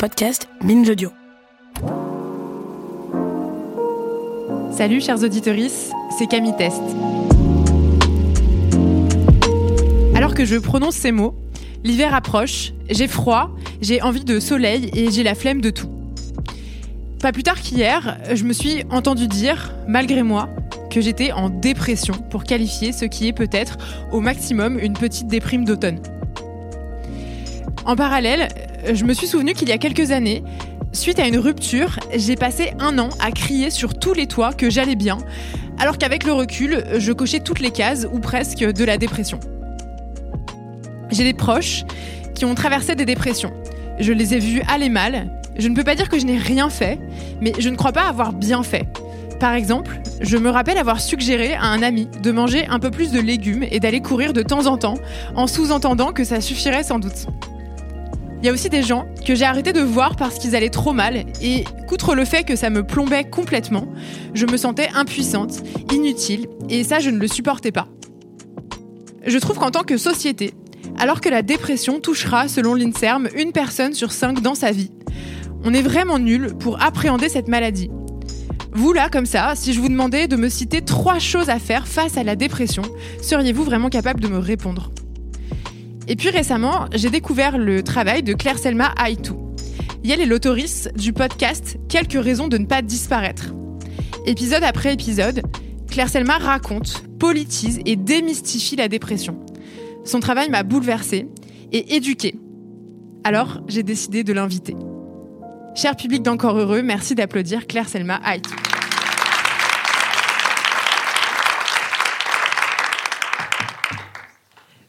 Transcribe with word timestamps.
Podcast 0.00 0.48
Binge 0.64 0.88
Audio. 0.88 1.10
Salut 4.72 5.02
chers 5.02 5.22
auditeurs, 5.22 5.54
c'est 6.16 6.26
Camille 6.26 6.56
Test. 6.56 6.80
Alors 10.16 10.32
que 10.32 10.46
je 10.46 10.56
prononce 10.56 10.94
ces 10.94 11.12
mots, 11.12 11.34
l'hiver 11.84 12.14
approche, 12.14 12.72
j'ai 12.88 13.08
froid, 13.08 13.50
j'ai 13.82 14.00
envie 14.00 14.24
de 14.24 14.40
soleil 14.40 14.90
et 14.94 15.10
j'ai 15.10 15.22
la 15.22 15.34
flemme 15.34 15.60
de 15.60 15.68
tout. 15.68 15.90
Pas 17.20 17.32
plus 17.32 17.42
tard 17.42 17.60
qu'hier, 17.60 18.16
je 18.32 18.44
me 18.44 18.54
suis 18.54 18.84
entendu 18.88 19.28
dire, 19.28 19.74
malgré 19.86 20.22
moi, 20.22 20.48
que 20.90 21.02
j'étais 21.02 21.32
en 21.32 21.50
dépression 21.50 22.14
pour 22.30 22.44
qualifier 22.44 22.92
ce 22.92 23.04
qui 23.04 23.28
est 23.28 23.34
peut-être 23.34 23.76
au 24.12 24.20
maximum 24.20 24.78
une 24.78 24.94
petite 24.94 25.26
déprime 25.26 25.66
d'automne. 25.66 26.00
En 27.84 27.96
parallèle, 27.96 28.48
je 28.92 29.04
me 29.04 29.14
suis 29.14 29.26
souvenu 29.26 29.54
qu'il 29.54 29.68
y 29.68 29.72
a 29.72 29.78
quelques 29.78 30.10
années, 30.10 30.42
suite 30.92 31.18
à 31.18 31.26
une 31.26 31.38
rupture, 31.38 31.98
j'ai 32.14 32.36
passé 32.36 32.72
un 32.78 32.98
an 32.98 33.08
à 33.20 33.30
crier 33.30 33.70
sur 33.70 33.98
tous 33.98 34.12
les 34.12 34.26
toits 34.26 34.52
que 34.52 34.68
j'allais 34.68 34.96
bien, 34.96 35.18
alors 35.78 35.96
qu'avec 35.96 36.24
le 36.24 36.32
recul, 36.32 36.84
je 36.98 37.12
cochais 37.12 37.40
toutes 37.40 37.60
les 37.60 37.70
cases 37.70 38.06
ou 38.12 38.18
presque 38.18 38.58
de 38.60 38.84
la 38.84 38.98
dépression. 38.98 39.40
J'ai 41.10 41.24
des 41.24 41.32
proches 41.32 41.84
qui 42.34 42.44
ont 42.44 42.54
traversé 42.54 42.94
des 42.94 43.06
dépressions. 43.06 43.52
Je 43.98 44.12
les 44.12 44.34
ai 44.34 44.38
vus 44.38 44.62
aller 44.68 44.88
mal. 44.88 45.30
Je 45.58 45.68
ne 45.68 45.74
peux 45.74 45.84
pas 45.84 45.94
dire 45.94 46.08
que 46.08 46.18
je 46.18 46.26
n'ai 46.26 46.38
rien 46.38 46.70
fait, 46.70 46.98
mais 47.40 47.52
je 47.58 47.68
ne 47.68 47.76
crois 47.76 47.92
pas 47.92 48.02
avoir 48.02 48.32
bien 48.32 48.62
fait. 48.62 48.86
Par 49.40 49.54
exemple, 49.54 50.00
je 50.20 50.36
me 50.36 50.50
rappelle 50.50 50.76
avoir 50.76 51.00
suggéré 51.00 51.54
à 51.54 51.64
un 51.64 51.82
ami 51.82 52.08
de 52.22 52.30
manger 52.30 52.66
un 52.66 52.78
peu 52.78 52.90
plus 52.90 53.10
de 53.10 53.20
légumes 53.20 53.64
et 53.70 53.80
d'aller 53.80 54.00
courir 54.00 54.34
de 54.34 54.42
temps 54.42 54.66
en 54.66 54.76
temps, 54.76 54.98
en 55.34 55.46
sous-entendant 55.46 56.12
que 56.12 56.24
ça 56.24 56.42
suffirait 56.42 56.84
sans 56.84 56.98
doute. 56.98 57.26
Il 58.42 58.46
y 58.46 58.48
a 58.48 58.52
aussi 58.52 58.70
des 58.70 58.82
gens 58.82 59.06
que 59.26 59.34
j'ai 59.34 59.44
arrêté 59.44 59.74
de 59.74 59.82
voir 59.82 60.16
parce 60.16 60.38
qu'ils 60.38 60.56
allaient 60.56 60.70
trop 60.70 60.94
mal 60.94 61.26
et 61.42 61.64
qu'outre 61.86 62.14
le 62.14 62.24
fait 62.24 62.42
que 62.42 62.56
ça 62.56 62.70
me 62.70 62.82
plombait 62.82 63.24
complètement, 63.24 63.86
je 64.32 64.46
me 64.46 64.56
sentais 64.56 64.88
impuissante, 64.94 65.62
inutile 65.92 66.46
et 66.70 66.82
ça 66.82 67.00
je 67.00 67.10
ne 67.10 67.18
le 67.18 67.28
supportais 67.28 67.70
pas. 67.70 67.88
Je 69.26 69.36
trouve 69.36 69.58
qu'en 69.58 69.70
tant 69.70 69.82
que 69.82 69.98
société, 69.98 70.54
alors 70.98 71.20
que 71.20 71.28
la 71.28 71.42
dépression 71.42 72.00
touchera, 72.00 72.48
selon 72.48 72.74
l'INSERM, 72.74 73.28
une 73.36 73.52
personne 73.52 73.92
sur 73.92 74.10
cinq 74.10 74.40
dans 74.40 74.54
sa 74.54 74.70
vie, 74.70 74.90
on 75.62 75.74
est 75.74 75.82
vraiment 75.82 76.18
nul 76.18 76.54
pour 76.58 76.82
appréhender 76.82 77.28
cette 77.28 77.48
maladie. 77.48 77.90
Vous 78.72 78.94
là, 78.94 79.10
comme 79.10 79.26
ça, 79.26 79.52
si 79.54 79.74
je 79.74 79.80
vous 79.80 79.88
demandais 79.90 80.28
de 80.28 80.36
me 80.36 80.48
citer 80.48 80.80
trois 80.80 81.18
choses 81.18 81.50
à 81.50 81.58
faire 81.58 81.86
face 81.86 82.16
à 82.16 82.22
la 82.22 82.36
dépression, 82.36 82.82
seriez-vous 83.20 83.64
vraiment 83.64 83.90
capable 83.90 84.20
de 84.20 84.28
me 84.28 84.38
répondre? 84.38 84.90
Et 86.08 86.16
puis 86.16 86.30
récemment, 86.30 86.86
j'ai 86.94 87.10
découvert 87.10 87.58
le 87.58 87.82
travail 87.82 88.22
de 88.22 88.34
Claire 88.34 88.58
Selma 88.58 88.92
Aitou. 89.04 89.54
Elle 90.04 90.20
est 90.20 90.26
l'autorice 90.26 90.88
du 90.96 91.12
podcast 91.12 91.76
Quelques 91.88 92.22
raisons 92.22 92.48
de 92.48 92.58
ne 92.58 92.66
pas 92.66 92.82
disparaître. 92.82 93.54
Épisode 94.26 94.64
après 94.64 94.92
épisode, 94.92 95.42
Claire 95.88 96.08
Selma 96.08 96.38
raconte, 96.38 97.04
politise 97.18 97.80
et 97.86 97.96
démystifie 97.96 98.76
la 98.76 98.88
dépression. 98.88 99.38
Son 100.04 100.20
travail 100.20 100.48
m'a 100.50 100.62
bouleversée 100.62 101.28
et 101.72 101.96
éduquée. 101.96 102.34
Alors, 103.24 103.60
j'ai 103.68 103.82
décidé 103.82 104.24
de 104.24 104.32
l'inviter. 104.32 104.74
Cher 105.74 105.94
public 105.96 106.22
d'Encore 106.22 106.58
Heureux, 106.58 106.82
merci 106.82 107.14
d'applaudir 107.14 107.66
Claire 107.66 107.88
Selma 107.88 108.20
Aitou. 108.24 108.54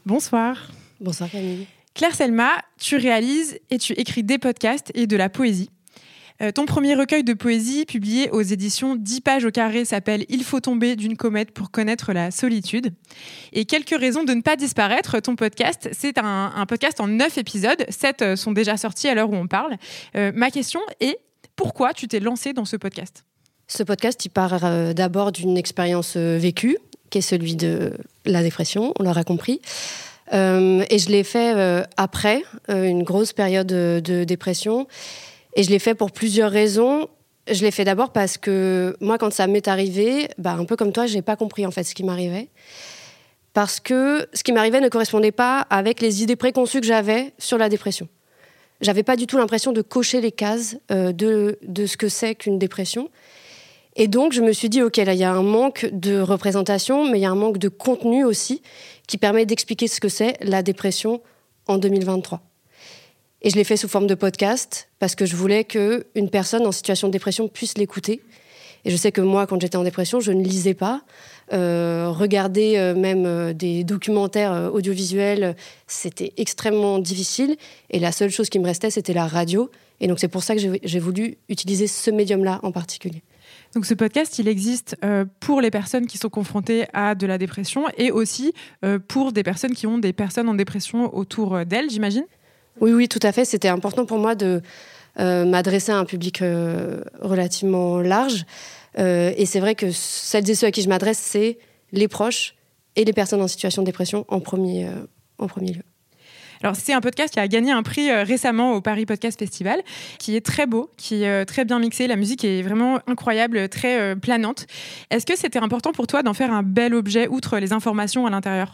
Bonsoir. 0.06 0.58
Bonsoir 1.02 1.32
Camille. 1.32 1.66
Claire 1.96 2.14
Selma, 2.14 2.52
tu 2.80 2.96
réalises 2.96 3.60
et 3.72 3.80
tu 3.80 3.94
écris 3.94 4.24
des 4.24 4.38
podcasts 4.38 4.92
et 4.94 5.08
de 5.08 5.18
la 5.18 5.30
poésie. 5.30 5.72
Euh, 6.44 6.52
ton 6.52 6.66
premier 6.66 6.94
recueil 6.94 7.24
de 7.24 7.34
poésie, 7.34 7.86
publié 7.86 8.30
aux 8.30 8.42
éditions 8.42 8.96
10 8.96 9.22
pages 9.22 9.46
au 9.46 9.52
carré, 9.52 9.84
s'appelle 9.84 10.26
Il 10.30 10.44
faut 10.44 10.60
tomber 10.60 10.96
d'une 10.96 11.18
comète 11.18 11.52
pour 11.52 11.72
connaître 11.72 12.14
la 12.14 12.30
solitude. 12.30 12.94
Et 13.52 13.66
quelques 13.66 14.00
raisons 14.00 14.24
de 14.24 14.34
ne 14.34 14.42
pas 14.42 14.56
disparaître, 14.56 15.20
ton 15.20 15.36
podcast, 15.36 15.90
c'est 15.92 16.20
un, 16.20 16.66
podcast 16.68 17.00
en 17.00 17.08
9 17.08 17.40
épisodes. 17.40 17.84
7 17.90 18.22
euh, 18.22 18.36
sont 18.36 18.52
déjà 18.52 18.78
sortis 18.78 19.08
à 19.08 19.16
l'heure 19.16 19.32
où 19.32 19.36
on 19.36 19.48
parle. 19.48 19.78
Euh, 20.16 20.32
ma 20.36 20.52
question 20.52 20.82
est 21.00 21.18
pourquoi 21.56 21.94
tu 21.94 22.08
t'es 22.08 22.20
lancée 22.20 22.54
dans 22.54 22.66
ce 22.66 22.76
podcast? 22.76 23.26
Ce 23.68 23.82
podcast, 23.82 24.24
il 24.26 24.30
part 24.30 24.60
d'abord 24.94 25.32
d'une 25.32 25.58
expérience 25.58 26.18
vécue, 26.18 26.78
qui 27.10 27.20
est 27.20 27.22
celui 27.22 27.56
de 27.56 27.94
la 28.26 28.44
dépression, 28.44 28.94
on 29.00 29.04
l'aura 29.04 29.24
compris. 29.24 29.62
Euh, 30.34 30.86
et 30.90 30.98
je 30.98 31.10
l'ai 31.10 31.24
fait 31.24 31.54
euh, 31.56 31.84
après 31.98 32.44
euh, 32.70 32.84
une 32.84 33.04
grosse 33.04 33.34
période 33.34 33.68
de, 33.68 34.24
dépression. 34.24 34.88
Et 35.56 35.64
je 35.64 35.70
l'ai 35.70 35.80
fait 35.80 35.96
pour 35.96 36.12
plusieurs 36.12 36.52
raisons. 36.52 37.10
Je 37.50 37.62
l'ai 37.62 37.72
fait 37.72 37.84
d'abord 37.84 38.12
parce 38.12 38.38
que 38.38 38.96
moi, 39.02 39.18
quand 39.18 39.34
ça 39.34 39.48
m'est 39.48 39.68
arrivé, 39.68 40.30
bah, 40.38 40.54
un 40.54 40.66
peu 40.66 40.76
comme 40.76 40.94
toi, 40.94 41.06
je 41.08 41.16
n'ai 41.16 41.22
pas 41.22 41.36
compris 41.36 41.66
en 41.66 41.72
fait 41.72 41.84
ce 41.84 41.96
qui 41.96 42.04
m'arrivait. 42.04 42.50
Parce 43.54 43.80
que 43.82 44.28
ce 44.34 44.44
qui 44.44 44.54
m'arrivait 44.54 44.80
ne 44.80 44.88
correspondait 44.88 45.34
pas 45.34 45.60
avec 45.70 46.00
les 46.00 46.24
idées 46.24 46.38
préconçues 46.38 46.80
que 46.80 46.88
j'avais 46.88 47.34
sur 47.38 47.58
la 47.58 47.68
dépression. 47.68 48.08
J'avais 48.80 49.04
pas 49.04 49.18
du 49.18 49.28
tout 49.28 49.38
l'impression 49.38 49.74
de 49.74 49.82
cocher 49.82 50.22
les 50.22 50.32
cases 50.32 50.78
de, 50.90 51.60
de 51.62 51.86
ce 51.86 51.98
que 51.98 52.08
c'est 52.08 52.34
qu'une 52.34 52.58
dépression. 52.58 53.10
Et 53.96 54.08
donc, 54.08 54.32
je 54.32 54.42
me 54.42 54.54
suis 54.54 54.70
dit, 54.70 54.82
OK, 54.82 54.98
là, 54.98 55.14
il 55.14 55.20
y 55.20 55.24
a 55.24 55.32
un 55.32 55.44
manque 55.44 55.90
de 55.92 56.20
représentation, 56.20 57.10
mais 57.10 57.20
il 57.20 57.22
y 57.22 57.26
a 57.26 57.32
un 57.32 57.36
manque 57.36 57.58
de 57.58 57.68
contenu 57.68 58.24
aussi 58.24 58.62
qui 59.08 59.18
permet 59.18 59.46
d'expliquer 59.46 59.88
ce 59.88 60.00
que 60.00 60.08
c'est 60.08 60.38
la 60.42 60.64
dépression 60.64 61.22
en 61.68 61.78
2023. 61.78 62.42
Et 63.42 63.50
je 63.50 63.56
l'ai 63.56 63.64
fait 63.64 63.78
sous 63.78 63.88
forme 63.88 64.08
de 64.08 64.16
podcast 64.16 64.88
parce 65.00 65.16
que 65.16 65.26
je 65.26 65.36
voulais 65.36 65.64
qu'une 65.64 66.30
personne 66.32 66.66
en 66.66 66.72
situation 66.72 67.08
de 67.08 67.12
dépression 67.12 67.48
puisse 67.48 67.78
l'écouter. 67.78 68.22
Et 68.86 68.92
je 68.92 68.96
sais 68.96 69.12
que 69.12 69.22
moi, 69.22 69.46
quand 69.48 69.60
j'étais 69.60 69.78
en 69.78 69.84
dépression, 69.84 70.20
je 70.20 70.32
ne 70.32 70.44
lisais 70.44 70.74
pas. 70.74 71.02
Euh, 71.54 72.10
regarder 72.10 72.78
euh, 72.78 72.96
même 72.96 73.26
euh, 73.26 73.54
des 73.54 73.84
documentaires 73.84 74.72
audiovisuels, 74.74 75.56
c'était 75.88 76.34
extrêmement 76.38 77.00
difficile. 77.00 77.58
Et 77.90 78.00
la 78.00 78.12
seule 78.12 78.30
chose 78.30 78.50
qui 78.50 78.60
me 78.60 78.66
restait, 78.66 78.90
c'était 78.90 79.14
la 79.14 79.28
radio. 79.28 79.70
Et 80.00 80.08
donc 80.08 80.20
c'est 80.20 80.28
pour 80.28 80.44
ça 80.44 80.56
que 80.56 80.62
j'ai 80.84 81.00
voulu 81.00 81.38
utiliser 81.50 81.88
ce 81.88 82.10
médium-là 82.10 82.60
en 82.64 82.72
particulier. 82.72 83.22
Donc 83.74 83.86
ce 83.86 83.94
podcast, 83.94 84.38
il 84.40 84.48
existe 84.48 84.98
euh, 85.04 85.26
pour 85.40 85.62
les 85.62 85.72
personnes 85.72 86.06
qui 86.06 86.18
sont 86.18 86.30
confrontées 86.30 86.86
à 86.94 87.16
de 87.16 87.26
la 87.26 87.38
dépression 87.38 87.86
et 87.98 88.12
aussi 88.12 88.54
euh, 88.84 89.00
pour 89.00 89.32
des 89.32 89.44
personnes 89.44 89.74
qui 89.74 89.88
ont 89.88 89.98
des 89.98 90.12
personnes 90.12 90.50
en 90.50 90.54
dépression 90.54 91.16
autour 91.16 91.56
euh, 91.56 91.64
d'elles, 91.64 91.90
j'imagine? 91.90 92.26
Oui, 92.82 92.92
oui, 92.92 93.08
tout 93.08 93.20
à 93.24 93.32
fait. 93.32 93.46
C'était 93.46 93.70
important 93.70 94.06
pour 94.06 94.18
moi 94.18 94.36
de 94.36 94.62
m'adresser 95.18 95.92
à 95.92 95.98
un 95.98 96.06
public 96.06 96.42
relativement 97.20 98.00
large. 98.00 98.46
et 98.98 99.46
c'est 99.46 99.60
vrai 99.60 99.76
que 99.76 99.92
celles 99.92 100.50
et 100.50 100.56
ceux 100.56 100.68
à 100.68 100.72
qui 100.72 100.82
je 100.82 100.88
m'adresse, 100.88 101.18
c'est 101.18 101.60
les 101.92 102.08
proches 102.08 102.56
et 102.96 103.04
les 103.04 103.12
personnes 103.12 103.42
en 103.42 103.50
situation 103.50 103.82
de 103.82 103.88
dépression 103.88 104.24
en 104.30 104.40
premier, 104.40 104.88
en 105.38 105.48
premier 105.48 105.74
lieu. 105.74 105.91
Alors, 106.64 106.76
c'est 106.76 106.94
un 106.94 107.02
podcast 107.02 107.34
qui 107.34 107.40
a 107.40 107.48
gagné 107.48 107.72
un 107.72 107.82
prix 107.82 108.12
euh, 108.12 108.24
récemment 108.24 108.74
au 108.74 108.82
Paris 108.82 109.06
Podcast 109.06 109.40
Festival, 109.40 109.82
qui 110.20 110.36
est 110.36 110.46
très 110.46 110.68
beau, 110.68 110.92
qui 110.96 111.24
est 111.24 111.28
euh, 111.28 111.46
très 111.46 111.66
bien 111.66 111.80
mixé. 111.80 112.06
La 112.06 112.16
musique 112.16 112.44
est 112.44 112.62
vraiment 112.62 113.00
incroyable, 113.08 113.68
très 113.68 114.00
euh, 114.00 114.16
planante. 114.16 114.68
Est-ce 115.10 115.26
que 115.26 115.36
c'était 115.36 115.60
important 115.60 115.92
pour 115.92 116.06
toi 116.06 116.22
d'en 116.22 116.34
faire 116.34 116.54
un 116.54 116.62
bel 116.62 116.94
objet, 116.94 117.28
outre 117.28 117.58
les 117.58 117.74
informations 117.74 118.28
à 118.28 118.30
l'intérieur? 118.30 118.74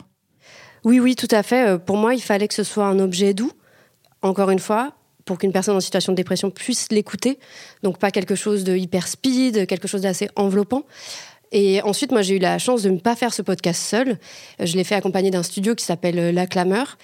Oui, 0.83 0.99
oui, 0.99 1.15
tout 1.15 1.27
à 1.31 1.43
fait. 1.43 1.79
Pour 1.85 1.97
moi, 1.97 2.13
il 2.13 2.21
fallait 2.21 2.47
que 2.47 2.53
ce 2.53 2.63
soit 2.63 2.85
un 2.85 2.99
objet 2.99 3.33
doux. 3.33 3.51
Encore 4.21 4.49
une 4.49 4.59
fois, 4.59 4.93
pour 5.25 5.37
qu'une 5.37 5.51
personne 5.51 5.75
en 5.75 5.81
situation 5.81 6.13
de 6.13 6.17
dépression 6.17 6.49
puisse 6.49 6.91
l'écouter. 6.91 7.39
Donc 7.83 7.99
pas 7.99 8.11
quelque 8.11 8.35
chose 8.35 8.63
de 8.63 8.75
hyper 8.75 9.07
speed, 9.07 9.67
quelque 9.67 9.87
chose 9.87 10.01
d'assez 10.01 10.29
enveloppant. 10.35 10.83
Et 11.51 11.81
ensuite, 11.81 12.11
moi, 12.11 12.21
j'ai 12.21 12.35
eu 12.35 12.39
la 12.39 12.57
chance 12.57 12.83
de 12.83 12.89
ne 12.89 12.97
pas 12.97 13.15
faire 13.15 13.33
ce 13.33 13.41
podcast 13.41 13.81
seul. 13.81 14.17
Je 14.59 14.75
l'ai 14.75 14.83
fait 14.83 14.95
accompagné 14.95 15.31
d'un 15.31 15.43
studio 15.43 15.75
qui 15.75 15.85
s'appelle 15.85 16.19
euh, 16.19 16.31
La 16.31 16.47
Clameur. 16.47 16.97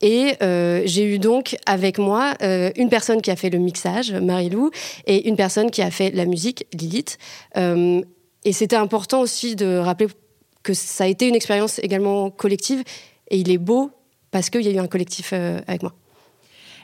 Et 0.00 0.34
euh, 0.42 0.82
j'ai 0.84 1.04
eu 1.04 1.18
donc 1.18 1.56
avec 1.66 1.98
moi 1.98 2.34
euh, 2.42 2.70
une 2.76 2.88
personne 2.88 3.20
qui 3.20 3.30
a 3.30 3.36
fait 3.36 3.50
le 3.50 3.58
mixage, 3.58 4.12
Marie-Lou, 4.12 4.70
et 5.06 5.28
une 5.28 5.36
personne 5.36 5.70
qui 5.70 5.82
a 5.82 5.90
fait 5.90 6.10
la 6.12 6.24
musique, 6.24 6.66
Lilith. 6.72 7.18
et 7.56 8.52
c'était 8.52 8.76
important 8.76 9.20
aussi 9.20 9.56
de 9.56 9.78
rappeler 9.78 10.06
que 10.62 10.72
ça 10.72 11.04
a 11.04 11.06
été 11.08 11.26
une 11.26 11.34
expérience 11.34 11.80
également 11.80 12.30
collective. 12.30 12.84
Et 13.30 13.38
il 13.38 13.50
est 13.50 13.58
beau 13.58 13.90
parce 14.30 14.50
qu'il 14.50 14.62
y 14.62 14.68
a 14.68 14.70
eu 14.70 14.78
un 14.78 14.86
collectif 14.86 15.32
avec 15.32 15.82
moi. 15.82 15.94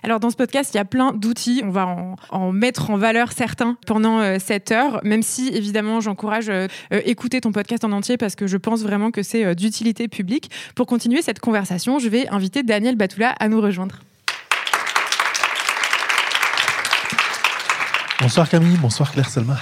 Alors 0.05 0.21
dans 0.21 0.29
ce 0.29 0.37
podcast, 0.37 0.75
il 0.75 0.77
y 0.77 0.81
a 0.81 0.85
plein 0.85 1.15
d'outils. 1.15 1.62
On 1.65 1.71
va 1.71 1.87
en, 2.29 2.53
mettre 2.53 2.91
en 2.91 2.99
valeur 2.99 3.33
certains 3.33 3.79
pendant 3.87 4.21
euh, 4.21 4.37
cette 4.39 4.71
heure, 4.71 5.01
même 5.03 5.23
si 5.23 5.49
évidemment 5.49 6.03
j'encourage 6.03 6.51
euh, 6.51 6.69
euh, 6.93 7.01
écouter 7.06 7.41
ton 7.41 7.53
podcast 7.53 7.85
en 7.85 7.93
entier 7.93 8.19
parce 8.19 8.37
que 8.37 8.47
je 8.47 8.59
pense 8.59 8.83
vraiment 8.83 9.11
que 9.11 9.23
c'est 9.23 9.55
d'utilité 9.55 10.06
publique. 10.06 10.51
Pour 10.75 10.87
continuer 10.87 11.23
cette 11.23 11.41
conversation, 11.41 11.99
je 11.99 12.11
vais 12.11 12.29
inviter 12.29 12.62
Daniel 12.62 12.97
Batoula 12.97 13.31
à 13.41 13.49
nous 13.49 13.62
rejoindre. 13.62 14.01
Bonsoir 18.21 18.47
Camille, 18.47 18.77
bonsoir 18.77 19.11
Claire 19.11 19.31
Selma. 19.31 19.57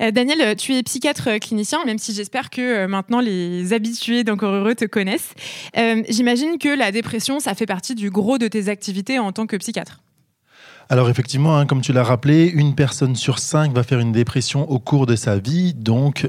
Euh, 0.00 0.10
Daniel, 0.10 0.56
tu 0.56 0.74
es 0.74 0.82
psychiatre 0.82 1.38
clinicien, 1.40 1.84
même 1.84 1.98
si 1.98 2.12
j'espère 2.14 2.50
que 2.50 2.60
euh, 2.60 2.88
maintenant 2.88 3.20
les 3.20 3.72
habitués 3.72 4.24
d'Encore 4.24 4.52
Heureux 4.52 4.74
te 4.74 4.84
connaissent. 4.84 5.32
Euh, 5.76 6.02
j'imagine 6.08 6.58
que 6.58 6.68
la 6.68 6.92
dépression, 6.92 7.40
ça 7.40 7.54
fait 7.54 7.66
partie 7.66 7.94
du 7.94 8.10
gros 8.10 8.38
de 8.38 8.48
tes 8.48 8.68
activités 8.68 9.18
en 9.18 9.32
tant 9.32 9.46
que 9.46 9.56
psychiatre. 9.56 10.00
Alors 10.88 11.10
effectivement, 11.10 11.58
hein, 11.58 11.66
comme 11.66 11.80
tu 11.80 11.92
l'as 11.92 12.04
rappelé, 12.04 12.46
une 12.46 12.76
personne 12.76 13.16
sur 13.16 13.40
cinq 13.40 13.72
va 13.72 13.82
faire 13.82 13.98
une 13.98 14.12
dépression 14.12 14.70
au 14.70 14.78
cours 14.78 15.06
de 15.06 15.16
sa 15.16 15.36
vie. 15.36 15.74
Donc, 15.74 16.28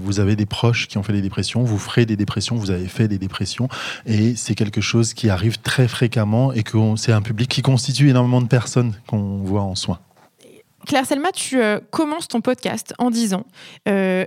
vous 0.00 0.18
avez 0.18 0.34
des 0.34 0.46
proches 0.46 0.88
qui 0.88 0.96
ont 0.96 1.02
fait 1.02 1.12
des 1.12 1.20
dépressions, 1.20 1.62
vous 1.62 1.76
ferez 1.76 2.06
des 2.06 2.16
dépressions, 2.16 2.56
vous 2.56 2.70
avez 2.70 2.88
fait 2.88 3.06
des 3.06 3.18
dépressions, 3.18 3.68
et 4.06 4.34
c'est 4.34 4.54
quelque 4.54 4.80
chose 4.80 5.12
qui 5.12 5.28
arrive 5.28 5.58
très 5.58 5.88
fréquemment 5.88 6.54
et 6.54 6.64
c'est 6.96 7.12
un 7.12 7.20
public 7.20 7.50
qui 7.50 7.60
constitue 7.60 8.08
énormément 8.08 8.40
de 8.40 8.48
personnes 8.48 8.94
qu'on 9.06 9.42
voit 9.44 9.60
en 9.60 9.74
soins. 9.74 9.98
Claire 10.88 11.04
Selma, 11.04 11.32
tu 11.32 11.60
euh, 11.60 11.80
commences 11.90 12.28
ton 12.28 12.40
podcast 12.40 12.94
en 12.96 13.10
disant 13.10 13.44
euh, 13.88 14.24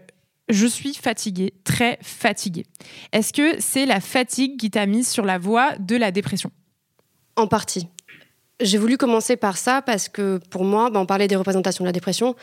Je 0.47 0.67
suis 0.67 0.93
fatiguée, 0.93 1.55
très 1.63 1.97
fatiguée. 2.03 2.67
Est-ce 3.11 3.33
que 3.33 3.59
c'est 3.59 3.87
la 3.87 3.99
fatigue 3.99 4.59
qui 4.59 4.69
t'a 4.69 4.85
mise 4.85 5.09
sur 5.09 5.25
la 5.25 5.39
voie 5.39 5.71
de 5.79 5.95
la 5.95 6.11
dépression? 6.11 6.51
En 7.35 7.47
partie. 7.47 7.87
J'ai 8.61 8.77
voulu 8.77 8.97
commencer 8.97 9.37
par 9.37 9.57
ça 9.57 9.81
parce 9.81 10.07
que 10.07 10.39
pour 10.51 10.63
moi, 10.63 10.91
bah, 10.91 10.99
on 10.99 11.07
parlait 11.07 11.27
des 11.27 11.35
représentations 11.35 11.83
de 11.83 11.89
la 11.89 11.93
dépression. 11.93 12.35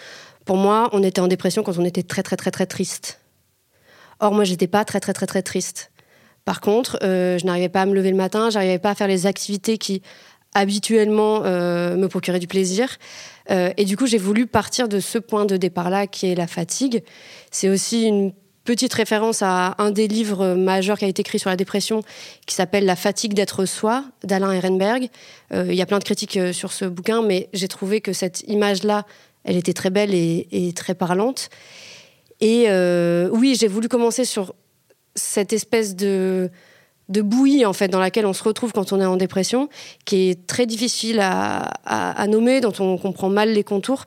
Pour 0.45 0.57
moi, 0.57 0.89
on 0.91 1.05
était 1.05 1.21
en 1.21 1.29
dépression 1.29 1.63
quand 1.63 1.79
on 1.79 1.85
était 1.85 2.03
très 2.03 2.25
très 2.25 2.37
très 2.37 2.51
très 2.51 2.67
triste. 2.67 3.21
Or, 4.19 4.33
moi, 4.33 4.43
j'étais 4.43 4.67
pas 4.67 4.85
très 4.85 4.99
très 4.99 5.13
très 5.13 5.27
très 5.27 5.43
triste. 5.43 5.93
Par 6.45 6.61
contre, 6.61 6.99
euh, 7.05 7.39
je 7.39 7.47
n'arrivais 7.47 7.69
pas 7.69 7.83
à 7.83 7.87
me 7.87 7.95
lever 7.95 8.11
le 8.11 8.17
matin, 8.17 8.51
j'arrivais 8.51 8.81
pas 8.81 8.91
à 8.91 8.95
faire 8.97 9.07
les 9.07 9.27
activités 9.27 9.79
qui 9.79 10.03
habituellement 10.55 11.43
me 11.43 12.07
procuraient 12.07 12.41
du 12.41 12.49
plaisir. 12.49 12.97
Euh, 13.51 13.73
et 13.77 13.85
du 13.85 13.97
coup, 13.97 14.07
j'ai 14.07 14.19
voulu 14.19 14.47
partir 14.47 14.89
de 14.89 15.01
ce 15.01 15.19
point 15.19 15.47
de 15.47 15.57
départ-là, 15.57 16.07
qui 16.07 16.27
est 16.27 16.35
la 16.35 16.47
fatigue. 16.47 17.03
C'est 17.51 17.69
aussi 17.69 18.05
une 18.05 18.33
petite 18.65 18.93
référence 18.93 19.41
à 19.43 19.75
un 19.79 19.91
des 19.91 20.09
livres 20.09 20.55
majeurs 20.55 20.99
qui 20.99 21.07
a 21.07 21.09
été 21.09 21.21
écrit 21.21 21.39
sur 21.39 21.49
la 21.49 21.57
dépression, 21.57 22.03
qui 22.47 22.55
s'appelle 22.55 22.85
La 22.85 22.97
fatigue 22.97 23.33
d'être 23.33 23.65
soi, 23.65 24.05
d'Alain 24.25 24.53
Ehrenberg. 24.53 25.09
Euh, 25.55 25.67
il 25.69 25.75
y 25.75 25.83
a 25.83 25.87
plein 25.87 25.99
de 25.99 26.05
critiques 26.05 26.37
euh, 26.37 26.53
sur 26.53 26.73
ce 26.73 26.85
bouquin, 26.85 27.23
mais 27.23 27.49
j'ai 27.55 27.69
trouvé 27.69 28.01
que 28.01 28.13
cette 28.13 28.43
image-là, 28.47 29.07
elle 29.45 29.57
était 29.57 29.73
très 29.73 29.91
belle 29.91 30.15
et, 30.15 30.73
très 30.75 30.95
parlante. 30.95 31.49
Et 32.41 32.67
oui, 33.33 33.57
j'ai 33.59 33.67
voulu 33.67 33.89
commencer 33.89 34.25
sur 34.25 34.55
cette 35.15 35.53
espèce 35.53 35.97
de 35.97 36.51
de 37.09 37.23
bouillie 37.23 37.65
en 37.65 37.73
fait 37.73 37.89
dans 37.89 38.01
laquelle 38.01 38.27
on 38.27 38.33
se 38.33 38.43
retrouve 38.43 38.73
quand 38.73 38.93
on 38.93 39.01
est 39.01 39.07
en 39.07 39.17
dépression, 39.17 39.69
qui 40.05 40.31
est 40.31 40.47
très 40.47 40.67
difficile 40.67 41.21
à, 41.21 42.27
nommer, 42.29 42.61
dont 42.61 42.73
on 42.81 42.99
comprend 42.99 43.29
mal 43.29 43.53
les 43.53 43.65
contours, 43.65 44.05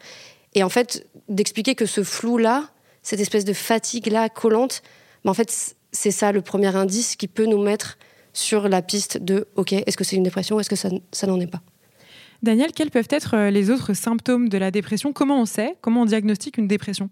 et 0.53 0.63
en 0.63 0.69
fait 0.69 1.07
d'expliquer 1.29 1.75
que 1.75 1.85
ce 1.85 2.03
flou 2.03 2.37
là, 2.37 2.65
cette 3.03 3.19
espèce 3.19 3.45
de 3.45 3.53
fatigue 3.53 4.07
là 4.07 4.29
collante, 4.29 4.81
ben, 5.25 5.31
en 5.31 5.33
fait 5.33 5.75
c'est 5.91 6.11
ça 6.11 6.31
le 6.31 6.41
premier 6.41 6.75
indice 6.75 7.15
qui 7.15 7.27
peut 7.27 7.45
nous 7.45 7.61
mettre 7.61 7.97
sur 8.33 8.69
la 8.69 8.81
piste 8.81 9.17
de 9.17 9.47
ok 9.55 9.73
est-ce 9.73 9.97
que 9.97 10.03
c'est 10.03 10.15
une 10.15 10.23
dépression 10.23 10.55
ou 10.55 10.59
est-ce 10.59 10.69
que 10.69 10.75
ça, 10.75 10.89
ça 11.11 11.27
n'en 11.27 11.39
est 11.39 11.47
pas? 11.47 11.61
Daniel, 12.43 12.71
quels 12.71 12.89
peuvent 12.89 13.07
être 13.11 13.35
euh, 13.35 13.51
les 13.51 13.69
autres 13.69 13.93
symptômes 13.93 14.49
de 14.49 14.57
la 14.57 14.71
dépression? 14.71 15.13
Comment 15.13 15.39
on 15.39 15.45
sait? 15.45 15.75
Comment 15.81 16.03
on 16.03 16.05
diagnostique 16.05 16.57
une 16.57 16.67
dépression? 16.67 17.09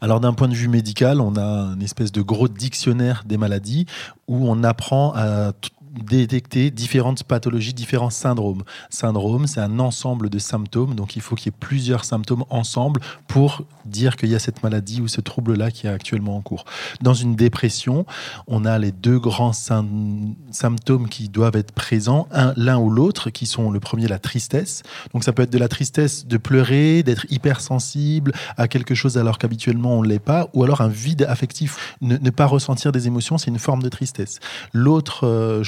Alors 0.00 0.20
d'un 0.20 0.32
point 0.32 0.48
de 0.48 0.54
vue 0.54 0.68
médical, 0.68 1.20
on 1.20 1.36
a 1.36 1.72
une 1.74 1.82
espèce 1.82 2.12
de 2.12 2.22
gros 2.22 2.48
dictionnaire 2.48 3.22
des 3.26 3.36
maladies 3.36 3.86
où 4.28 4.48
on 4.50 4.62
apprend 4.62 5.12
à 5.14 5.52
détecter 5.90 6.70
différentes 6.70 7.24
pathologies, 7.24 7.72
différents 7.72 8.10
syndromes. 8.10 8.62
Syndrome, 8.90 9.46
c'est 9.46 9.60
un 9.60 9.78
ensemble 9.78 10.28
de 10.28 10.38
symptômes, 10.38 10.94
donc 10.94 11.16
il 11.16 11.22
faut 11.22 11.34
qu'il 11.34 11.46
y 11.46 11.54
ait 11.54 11.58
plusieurs 11.58 12.04
symptômes 12.04 12.44
ensemble 12.50 13.00
pour 13.26 13.62
dire 13.86 14.16
qu'il 14.16 14.28
y 14.28 14.34
a 14.34 14.38
cette 14.38 14.62
maladie 14.62 15.00
ou 15.00 15.08
ce 15.08 15.20
trouble-là 15.20 15.70
qui 15.70 15.86
est 15.86 15.90
actuellement 15.90 16.36
en 16.36 16.42
cours. 16.42 16.64
Dans 17.00 17.14
une 17.14 17.34
dépression, 17.36 18.06
on 18.46 18.64
a 18.64 18.78
les 18.78 18.92
deux 18.92 19.18
grands 19.18 19.52
symptômes 19.52 21.08
qui 21.08 21.28
doivent 21.28 21.56
être 21.56 21.72
présents, 21.72 22.28
l'un 22.56 22.78
ou 22.78 22.90
l'autre, 22.90 23.30
qui 23.30 23.46
sont 23.46 23.70
le 23.70 23.80
premier 23.80 24.08
la 24.10 24.18
tristesse. 24.18 24.82
Donc 25.14 25.24
ça 25.24 25.32
peut 25.32 25.42
être 25.42 25.52
de 25.52 25.58
la 25.58 25.68
tristesse 25.68 26.26
de 26.26 26.36
pleurer, 26.36 27.02
d'être 27.02 27.26
hypersensible 27.30 28.32
à 28.56 28.68
quelque 28.68 28.94
chose 28.94 29.16
alors 29.16 29.38
qu'habituellement 29.38 29.98
on 29.98 30.02
ne 30.02 30.08
l'est 30.08 30.18
pas, 30.18 30.48
ou 30.52 30.64
alors 30.64 30.80
un 30.82 30.88
vide 30.88 31.24
affectif, 31.28 31.96
ne, 32.02 32.18
pas 32.30 32.46
ressentir 32.46 32.92
des 32.92 33.06
émotions, 33.06 33.38
c'est 33.38 33.50
une 33.50 33.58
forme 33.58 33.82
de 33.82 33.88
tristesse. 33.88 34.40
L'autre 34.72 35.26
euh, 35.26 35.62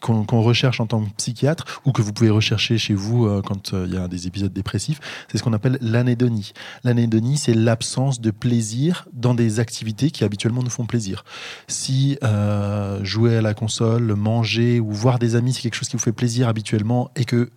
qu'on 0.00 0.42
recherche 0.42 0.80
en 0.80 0.86
tant 0.86 1.04
que 1.04 1.10
psychiatre 1.16 1.82
ou 1.84 1.92
que 1.92 2.02
vous 2.02 2.12
pouvez 2.12 2.30
rechercher 2.30 2.78
chez 2.78 2.94
vous 2.94 3.26
euh, 3.26 3.42
quand 3.42 3.72
euh, 3.72 3.86
il 3.88 3.94
y 3.94 3.96
a 3.96 4.08
des 4.08 4.26
épisodes 4.26 4.52
dépressifs, 4.52 5.00
c'est 5.30 5.38
ce 5.38 5.42
qu'on 5.42 5.52
appelle 5.52 5.78
l'anédonie. 5.80 6.52
L'anédonie, 6.82 7.38
c'est 7.38 7.54
l'absence 7.54 8.20
de 8.20 8.30
plaisir 8.30 9.06
dans 9.12 9.34
des 9.34 9.60
activités 9.60 10.10
qui 10.10 10.24
habituellement 10.24 10.62
nous 10.62 10.70
font 10.70 10.86
plaisir. 10.86 11.24
Si 11.68 12.18
euh, 12.22 13.02
jouer 13.04 13.36
à 13.36 13.42
la 13.42 13.54
console, 13.54 14.14
manger 14.14 14.80
ou 14.80 14.90
voir 14.92 15.18
des 15.18 15.36
amis, 15.36 15.52
c'est 15.52 15.62
quelque 15.62 15.76
chose 15.76 15.88
qui 15.88 15.96
vous 15.96 16.02
fait 16.02 16.12
plaisir 16.12 16.48
habituellement 16.48 17.10
et 17.16 17.24
que 17.24 17.50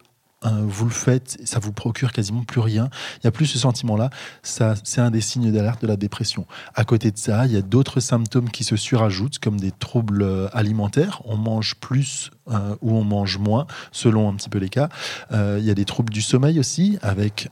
vous 0.43 0.85
le 0.85 0.91
faites, 0.91 1.37
ça 1.45 1.59
vous 1.59 1.73
procure 1.73 2.11
quasiment 2.11 2.43
plus 2.43 2.61
rien. 2.61 2.89
Il 3.15 3.19
n'y 3.25 3.27
a 3.27 3.31
plus 3.31 3.47
ce 3.47 3.57
sentiment-là. 3.57 4.09
Ça, 4.43 4.75
c'est 4.83 5.01
un 5.01 5.11
des 5.11 5.21
signes 5.21 5.51
d'alerte 5.51 5.81
de 5.81 5.87
la 5.87 5.97
dépression. 5.97 6.45
À 6.75 6.83
côté 6.83 7.11
de 7.11 7.17
ça, 7.17 7.45
il 7.45 7.51
y 7.51 7.57
a 7.57 7.61
d'autres 7.61 7.99
symptômes 7.99 8.49
qui 8.49 8.63
se 8.63 8.75
surajoutent, 8.75 9.39
comme 9.39 9.59
des 9.59 9.71
troubles 9.71 10.21
euh, 10.21 10.47
alimentaires. 10.53 11.21
On 11.25 11.37
mange 11.37 11.75
plus 11.75 12.31
euh, 12.51 12.75
ou 12.81 12.95
on 12.95 13.03
mange 13.03 13.37
moins, 13.37 13.67
selon 13.91 14.29
un 14.29 14.33
petit 14.33 14.49
peu 14.49 14.57
les 14.59 14.69
cas. 14.69 14.89
Euh, 15.31 15.57
il 15.59 15.65
y 15.65 15.71
a 15.71 15.73
des 15.73 15.85
troubles 15.85 16.11
du 16.11 16.21
sommeil 16.21 16.59
aussi, 16.59 16.97
avec 17.01 17.49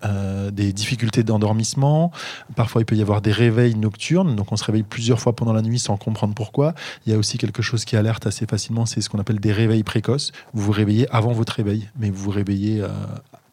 des 0.52 0.74
difficultés 0.74 1.24
d'endormissement. 1.24 2.12
Parfois, 2.56 2.82
il 2.82 2.86
peut 2.86 2.96
y 2.96 3.02
avoir 3.02 3.22
des 3.22 3.32
réveils 3.32 3.76
nocturnes, 3.76 4.36
donc 4.36 4.52
on 4.52 4.56
se 4.56 4.64
réveille 4.64 4.84
plusieurs 4.84 5.20
fois 5.20 5.34
pendant 5.34 5.54
la 5.54 5.62
nuit 5.62 5.80
sans 5.80 5.98
comprendre 5.98 6.34
pourquoi. 6.34 6.74
Il 7.06 7.12
y 7.12 7.16
a 7.16 7.18
aussi 7.18 7.38
quelque 7.38 7.62
chose 7.62 7.86
qui 7.86 7.96
alerte 7.96 8.28
assez 8.28 8.46
facilement, 8.46 8.86
c'est 8.86 9.02
ce 9.02 9.10
qu'on 9.10 9.20
appelle 9.20 9.40
des 9.40 9.52
réveils 9.52 9.84
précoces. 9.84 10.32
Vous 10.54 10.64
vous 10.64 10.72
réveillez 10.72 11.08
avant 11.12 11.32
votre 11.32 11.54
réveil, 11.54 11.90
mais 11.98 12.10
vous 12.10 12.24
vous 12.24 12.32
réveillez 12.32 12.82
euh, 12.82 12.88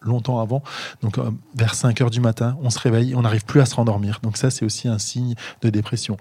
longtemps 0.04 0.40
avant. 0.40 0.62
Donc 1.02 1.18
euh, 1.18 1.30
vers 1.54 1.74
5 1.74 2.00
heures 2.00 2.10
du 2.10 2.20
matin, 2.20 2.56
on 2.62 2.70
se 2.70 2.78
réveille, 2.78 3.14
on 3.14 3.22
n'arrive 3.22 3.44
plus 3.44 3.60
à 3.60 3.66
se 3.66 3.74
rendormir. 3.74 4.20
Donc 4.22 4.36
ça, 4.36 4.50
c'est 4.50 4.64
aussi 4.64 4.88
un 4.88 4.98
signe 4.98 5.34
de 5.62 5.70
dépression. 5.70 6.16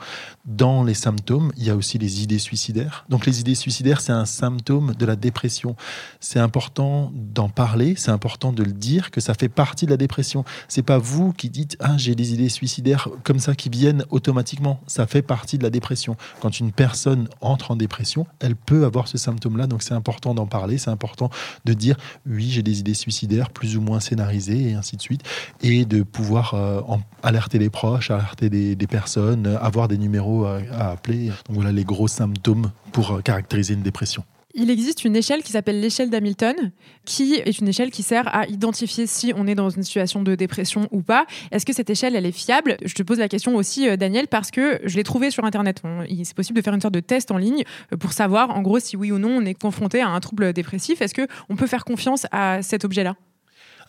Dans 0.46 0.84
les 0.84 0.94
symptômes, 0.94 1.52
il 1.58 1.66
y 1.66 1.70
a 1.70 1.76
aussi 1.76 1.98
les 1.98 2.24
idées 2.24 2.40
suicidaires. 2.40 3.06
Donc 3.10 3.26
les 3.26 3.40
idées 3.40 3.56
suicidaires, 3.56 4.02
c'est 4.02 4.12
un 4.12 4.26
symptôme 4.26 4.94
de 4.96 5.06
la 5.06 5.16
dépression. 5.16 5.76
C'est 6.20 6.40
important 6.40 7.12
d'en 7.14 7.50
parler, 7.50 7.96
c'est 7.98 8.12
important 8.12 8.52
de 8.52 8.64
le 8.64 8.72
dire 8.72 9.12
que 9.12 9.22
ça 9.22 9.34
fait 9.34 9.50
partie 9.50 9.86
de 9.86 9.92
la 9.92 9.98
dépression. 9.98 10.44
C'est 10.68 10.84
pas 10.84 10.98
vous 10.98 11.34
qui 11.34 11.50
dites 11.50 11.78
ah 11.80 11.98
j'ai 11.98 12.16
des 12.16 12.34
idées 12.34 12.50
suicidaires 12.50 13.08
comme 13.24 13.40
ça 13.40 13.56
qui 13.56 13.70
viennent 13.70 14.06
automatiquement. 14.10 14.80
Ça 14.88 15.08
fait 15.08 15.22
partie 15.22 15.58
de 15.58 15.64
la 15.64 15.70
dépression. 15.70 16.16
Quand 16.42 16.60
une 16.60 16.72
personne 16.72 17.28
entre 17.42 17.72
en 17.72 17.76
dépression, 17.76 18.26
elle 18.40 18.56
peut 18.56 18.86
avoir 18.86 19.08
ce 19.08 19.18
symptôme-là. 19.18 19.68
Donc 19.68 19.84
c'est 19.84 19.94
important 19.94 20.34
d'en 20.34 20.48
parler, 20.48 20.78
c'est 20.78 20.90
important 20.90 21.30
de 21.66 21.74
dire 21.74 21.98
oui 22.26 22.50
j'ai 22.50 22.64
des 22.64 22.80
idées 22.80 22.94
suicidaires 22.94 23.50
plus 23.50 23.71
ou 23.78 23.82
moins 23.82 24.00
scénarisé 24.00 24.70
et 24.70 24.74
ainsi 24.74 24.98
de 24.98 25.01
suite, 25.01 25.22
et 25.62 25.86
de 25.86 26.04
pouvoir 26.04 26.54
euh, 26.54 26.82
alerter 27.24 27.60
les 27.60 27.70
proches, 27.70 28.12
alerter 28.12 28.50
des, 28.50 28.88
personnes, 28.88 29.48
avoir 29.62 29.88
des 29.88 29.98
numéros 29.98 30.46
à, 30.46 30.92
appeler. 30.92 31.28
Donc 31.28 31.56
voilà 31.56 31.72
les 31.72 31.84
gros 31.84 32.08
symptômes 32.08 32.72
pour 32.92 33.12
euh, 33.12 33.22
caractériser 33.22 33.74
une 33.74 33.82
dépression. 33.82 34.24
Il 34.54 34.70
existe 34.70 35.06
une 35.06 35.16
échelle 35.16 35.44
qui 35.44 35.51
s'appelle 35.51 35.80
l'échelle 35.80 36.10
d'Hamilton, 36.10 36.72
qui 37.06 37.36
est 37.36 37.60
une 37.60 37.70
échelle 37.70 37.90
qui 37.90 38.04
sert 38.04 38.28
à 38.36 38.48
identifier 38.48 39.08
si 39.08 39.32
on 39.36 39.48
est 39.48 39.56
dans 39.56 39.70
une 39.70 39.84
situation 39.84 40.24
de 40.24 40.36
dépression 40.36 40.90
ou 40.92 41.01
pas. 41.01 41.25
Est-ce 41.51 41.66
que 41.66 41.74
cette 41.74 41.90
échelle, 41.90 42.16
elle 42.16 42.25
est 42.25 42.34
fiable? 42.34 42.75
Je 42.84 42.94
te 42.94 43.04
pose 43.04 43.20
la 43.20 43.30
question 43.30 43.56
aussi, 43.56 43.88
euh, 43.88 43.96
Daniel, 43.96 44.28
parce 44.28 44.51
que 44.51 44.82
je 44.84 44.98
l'ai 44.98 45.04
trouvée 45.04 45.32
sur 45.32 45.46
Internet. 45.46 45.82
C'est 46.24 46.36
possible 46.36 46.58
de 46.58 46.63
faire 46.63 46.74
une 46.74 46.82
sorte 46.82 46.94
de 46.94 47.00
test 47.00 47.32
en 47.32 47.38
ligne 47.38 47.63
pour 48.00 48.12
savoir, 48.12 48.50
en 48.51 48.62
gros, 48.62 48.80
si 48.80 48.98
oui 48.98 49.12
ou 49.12 49.20
non 49.20 49.38
on 49.38 49.46
est 49.46 49.54
confronté 49.54 50.01
à 50.01 50.10
un 50.10 50.20
trouble 50.20 50.51
dépressif. 50.51 51.01
Est-ce 51.01 51.13
qu'on 51.16 51.56
peut 51.56 51.68
faire 51.68 51.86
confiance 51.86 52.25
à 52.32 52.62
cet 52.62 52.84
objet-là? 52.84 53.16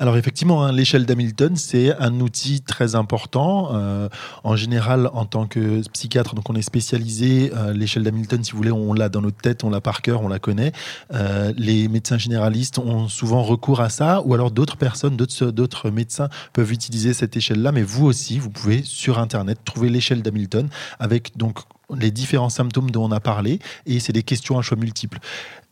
Alors 0.03 0.17
effectivement, 0.17 0.65
hein, 0.65 0.73
l'échelle 0.73 1.07
d'Hamilton, 1.07 1.55
c'est 1.55 1.95
un 1.97 2.19
outil 2.19 2.61
très 2.61 2.97
important. 2.97 3.69
Euh, 3.73 4.09
en 4.43 4.57
général, 4.57 5.09
en 5.13 5.27
tant 5.27 5.47
que 5.47 5.89
psychiatre, 5.91 6.35
donc 6.35 6.51
on 6.51 6.57
est 6.57 6.63
spécialisé. 6.63 7.53
Euh, 7.55 7.73
l'échelle 7.73 8.03
d'Hamilton, 8.03 8.43
si 8.43 8.51
vous 8.51 8.57
voulez, 8.57 8.73
on 8.73 8.95
l'a 8.95 9.09
dans 9.09 9.21
notre 9.21 9.37
tête, 9.37 9.63
on 9.63 9.71
l'a 9.71 9.81
par 9.81 10.03
cœur, 10.03 10.23
on 10.23 10.29
la 10.29 10.41
connaît. 10.41 10.73
Euh, 11.15 11.53
les 11.57 11.87
médecins 11.87 12.19
généralistes 12.19 12.81
ont 12.81 13.07
souvent 13.07 13.45
recours 13.45 13.81
à 13.81 13.91
ça, 13.91 14.23
ou 14.25 14.35
alors 14.35 14.51
d'autres 14.51 14.77
personnes, 14.77 15.17
d'autres 15.17 15.91
médecins 15.91 16.29
peuvent 16.53 16.73
utiliser 16.73 17.15
cette 17.15 17.37
échelle-là. 17.37 17.71
Mais 17.71 17.85
vous 17.85 18.05
aussi, 18.05 18.41
vous 18.41 18.51
pouvez 18.51 18.83
sur 18.83 19.21
Internet 19.21 19.61
trouver 19.65 19.89
l'échelle 19.89 20.21
d'Hamilton 20.21 20.69
avec 20.99 21.39
donc 21.39 21.61
les 21.95 22.11
différents 22.11 22.51
symptômes 22.51 22.91
dont 22.91 23.05
on 23.05 23.13
a 23.13 23.21
parlé, 23.21 23.59
et 23.87 24.01
c'est 24.01 24.13
des 24.13 24.23
questions 24.23 24.59
à 24.59 24.63
choix 24.63 24.77
multiples. 24.77 25.19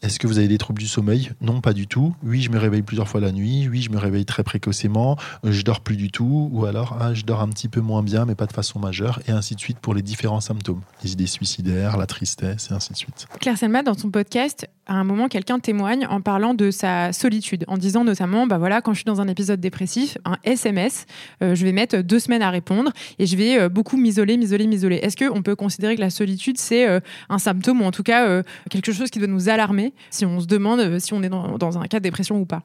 Est-ce 0.03 0.19
que 0.19 0.27
vous 0.27 0.39
avez 0.39 0.49
des 0.49 0.57
troubles 0.57 0.81
du 0.81 0.89
sommeil? 0.89 1.31
Non, 1.43 1.61
pas 1.61 1.75
du 1.75 1.87
tout. 1.87 2.15
Oui, 2.23 2.41
je 2.41 2.51
me 2.51 2.59
réveille 2.59 2.81
plusieurs 2.81 3.07
fois 3.07 3.21
la 3.21 3.33
nuit. 3.33 3.69
Oui, 3.69 3.83
je 3.83 3.91
me 3.91 3.99
réveille 3.99 4.25
très 4.25 4.43
précocement. 4.43 5.19
Euh, 5.45 5.53
je 5.53 5.63
dors 5.63 5.81
plus 5.81 5.97
du 5.97 6.11
tout. 6.11 6.49
Ou 6.53 6.65
alors, 6.65 6.97
ah, 6.99 7.13
je 7.13 7.25
dors 7.25 7.43
un 7.43 7.49
petit 7.49 7.69
peu 7.69 7.83
moins 7.83 8.03
bien, 8.03 8.25
mais 8.25 8.35
pas 8.35 8.47
de 8.47 8.53
façon 8.55 8.79
majeure. 8.79 9.21
Et 9.29 9.31
ainsi 9.31 9.55
de 9.55 9.61
suite 9.61 9.79
pour 9.79 9.93
les 9.93 10.01
différents 10.01 10.41
symptômes. 10.41 10.81
Les 11.05 11.13
idées 11.13 11.27
suicidaires, 11.27 11.99
la 11.99 12.07
tristesse, 12.07 12.69
et 12.71 12.75
ainsi 12.75 12.93
de 12.95 12.97
suite. 12.97 13.27
Claire 13.41 13.59
Selma, 13.59 13.83
dans 13.83 13.93
son 13.93 14.11
podcast, 14.11 14.67
à 14.87 14.95
un 14.95 15.05
moment, 15.05 15.29
quelqu'un 15.29 15.59
témoigne 15.59 16.07
en 16.07 16.23
parlant 16.23 16.55
de 16.55 16.71
sa 16.71 17.13
solitude, 17.13 17.65
en 17.69 17.77
disant 17.77 18.03
notamment, 18.03 18.47
bah 18.47 18.59
voilà, 18.59 18.81
quand 18.81 18.93
je 18.93 18.99
suis 18.99 19.05
dans 19.05 19.21
un 19.21 19.29
épisode 19.29 19.61
dépressif, 19.61 20.17
un 20.25 20.37
SMS, 20.45 21.07
euh, 21.43 21.55
je 21.55 21.65
vais 21.65 21.73
mettre 21.73 21.99
deux 21.99 22.19
semaines 22.19 22.43
à 22.43 22.51
répondre 22.51 22.91
et 23.19 23.27
je 23.27 23.37
vais 23.37 23.61
euh, 23.61 23.69
beaucoup 23.69 23.97
m'isoler, 23.97 24.37
m'isoler, 24.37 24.67
m'isoler. 24.67 24.97
Est-ce 24.97 25.17
qu'on 25.17 25.43
peut 25.43 25.55
considérer 25.55 25.95
que 25.95 26.01
la 26.01 26.10
solitude, 26.11 26.59
c'est 26.59 26.87
un 27.29 27.39
symptôme 27.39 27.81
ou 27.83 27.85
en 27.85 27.91
tout 27.91 28.03
cas 28.03 28.43
quelque 28.69 28.93
chose 28.93 29.11
qui 29.11 29.19
doit 29.19 29.29
nous 29.29 29.49
alarmer 29.49 29.93
si 30.11 30.25
on 30.27 30.41
se 30.41 30.47
demande 30.47 30.81
euh, 30.81 30.99
si 30.99 31.13
on 31.13 31.23
est 31.23 31.29
dans, 31.29 31.79
un 31.79 31.87
cas 31.87 31.99
de 31.99 32.05
dépression 32.05 32.41
ou 32.41 32.45
pas 32.45 32.63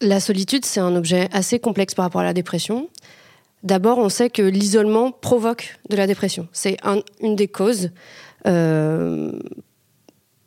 La 0.00 0.20
solitude, 0.20 0.64
c'est 0.64 0.80
un 0.80 0.94
objet 0.96 1.28
assez 1.32 1.58
complexe 1.58 1.94
par 1.94 2.04
rapport 2.04 2.20
à 2.20 2.24
la 2.24 2.34
dépression. 2.34 2.88
D'abord, 3.62 3.98
on 3.98 4.08
sait 4.08 4.30
que 4.30 4.42
l'isolement 4.42 5.12
provoque 5.12 5.78
de 5.90 5.96
la 5.96 6.06
dépression. 6.06 6.48
C'est 6.52 6.78
une 7.20 7.36
des 7.36 7.48
causes 7.48 7.90
euh, 8.46 9.32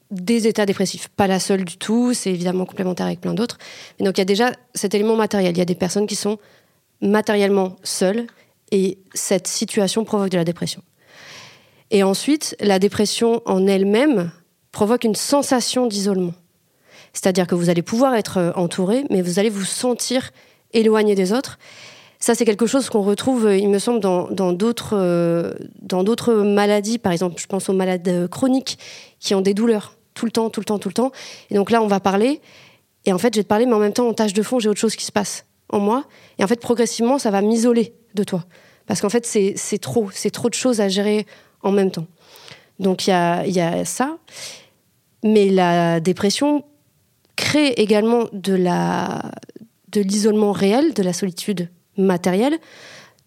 des 0.10 0.48
états 0.48 0.66
dépressifs. 0.66 1.10
Pas 1.10 1.28
la 1.28 1.40
seule 1.40 1.64
du 1.64 1.78
tout, 1.78 2.14
c'est 2.14 2.32
évidemment 2.32 2.66
complémentaire 2.66 3.06
avec 3.06 3.22
plein 3.22 3.34
d'autres. 3.34 3.58
donc 4.00 4.18
il 4.18 4.22
y 4.22 4.22
a 4.22 4.26
déjà 4.26 4.52
cet 4.74 4.96
élément 4.96 5.16
matériel. 5.16 5.56
Il 5.56 5.60
y 5.60 5.62
a 5.62 5.66
des 5.66 5.76
personnes 5.76 6.08
qui 6.08 6.16
sont 6.16 6.40
matériellement 7.02 7.76
seules 7.84 8.26
et 8.72 8.98
cette 9.14 9.48
situation 9.48 10.06
provoque 10.06 10.30
de 10.30 10.38
la 10.38 10.46
dépression. 10.46 10.82
Et 11.92 12.04
ensuite, 12.04 12.56
la 12.60 12.80
dépression 12.80 13.42
en 13.46 13.68
elle-même 13.68 14.32
provoque 14.72 15.04
une 15.04 15.16
sensation 15.16 15.88
d'isolement. 15.88 16.34
C'est-à-dire 17.14 17.48
que 17.48 17.56
vous 17.56 17.70
allez 17.70 17.84
pouvoir 17.84 18.16
être 18.16 18.38
euh, 18.38 18.52
entouré, 18.56 19.06
mais 19.10 19.22
vous 19.22 19.40
allez 19.40 19.50
vous 19.50 19.66
sentir 19.66 20.32
éloigné 20.74 21.16
des 21.16 21.32
autres. 21.32 21.60
Ça, 22.20 22.36
c'est 22.36 22.46
quelque 22.46 22.66
chose 22.66 22.90
qu'on 22.90 23.04
retrouve, 23.04 23.46
euh, 23.46 23.58
il 23.58 23.70
me 23.70 23.80
semble, 23.80 24.00
dans, 24.00 24.28
d'autres, 24.54 24.96
euh, 24.98 25.54
dans 25.82 26.04
d'autres 26.04 26.34
maladies. 26.34 26.98
Par 26.98 27.12
exemple, 27.12 27.40
je 27.40 27.46
pense 27.46 27.70
aux 27.70 27.74
malades 27.74 28.28
chroniques 28.30 28.80
qui 29.20 29.36
ont 29.36 29.42
des 29.42 29.54
douleurs 29.54 29.96
tout 30.16 30.26
le 30.26 30.32
temps, 30.32 30.50
tout 30.50 30.60
le 30.60 30.66
temps, 30.66 30.80
tout 30.80 30.90
le 30.90 30.94
temps. 30.94 31.12
Et 31.52 31.56
donc 31.56 31.70
là, 31.70 31.82
on 31.82 31.88
va 31.88 32.00
parler. 32.00 32.42
Et 33.06 33.14
en 33.14 33.18
fait, 33.18 33.34
je 33.34 33.40
vais 33.40 33.44
te 33.44 33.48
parler, 33.48 33.66
mais 33.66 33.74
en 33.74 33.80
même 33.80 33.94
temps, 33.94 34.08
en 34.08 34.14
tâche 34.14 34.34
de 34.34 34.42
fond, 34.42 34.60
j'ai 34.60 34.70
autre 34.70 34.80
chose 34.80 34.96
qui 34.96 35.06
se 35.06 35.12
passe 35.12 35.46
en 35.70 35.80
moi. 35.80 36.06
Et 36.40 36.44
en 36.44 36.48
fait, 36.48 36.60
progressivement, 36.60 37.20
ça 37.20 37.32
va 37.32 37.42
m'isoler 37.42 37.94
de 38.16 38.24
toi. 38.24 38.46
Parce 38.86 39.02
qu'en 39.02 39.10
fait, 39.10 39.26
c'est 39.26 39.78
trop. 39.80 40.10
C'est 40.14 40.30
trop 40.30 40.50
de 40.50 40.54
choses 40.54 40.82
à 40.82 40.90
gérer 40.90 41.26
en 41.64 41.72
même 41.72 41.92
temps. 41.92 42.08
Donc, 42.80 43.08
il 43.08 43.12
y 43.12 43.60
a, 43.60 43.86
ça. 43.86 44.18
Mais 45.24 45.50
la 45.50 46.00
dépression 46.00 46.64
crée 47.36 47.70
également 47.78 48.26
de 48.34 48.58
de 49.92 50.02
l'isolement 50.02 50.52
réel, 50.52 50.94
de 50.94 51.04
la 51.04 51.14
solitude 51.14 51.70
matérielle, 51.98 52.58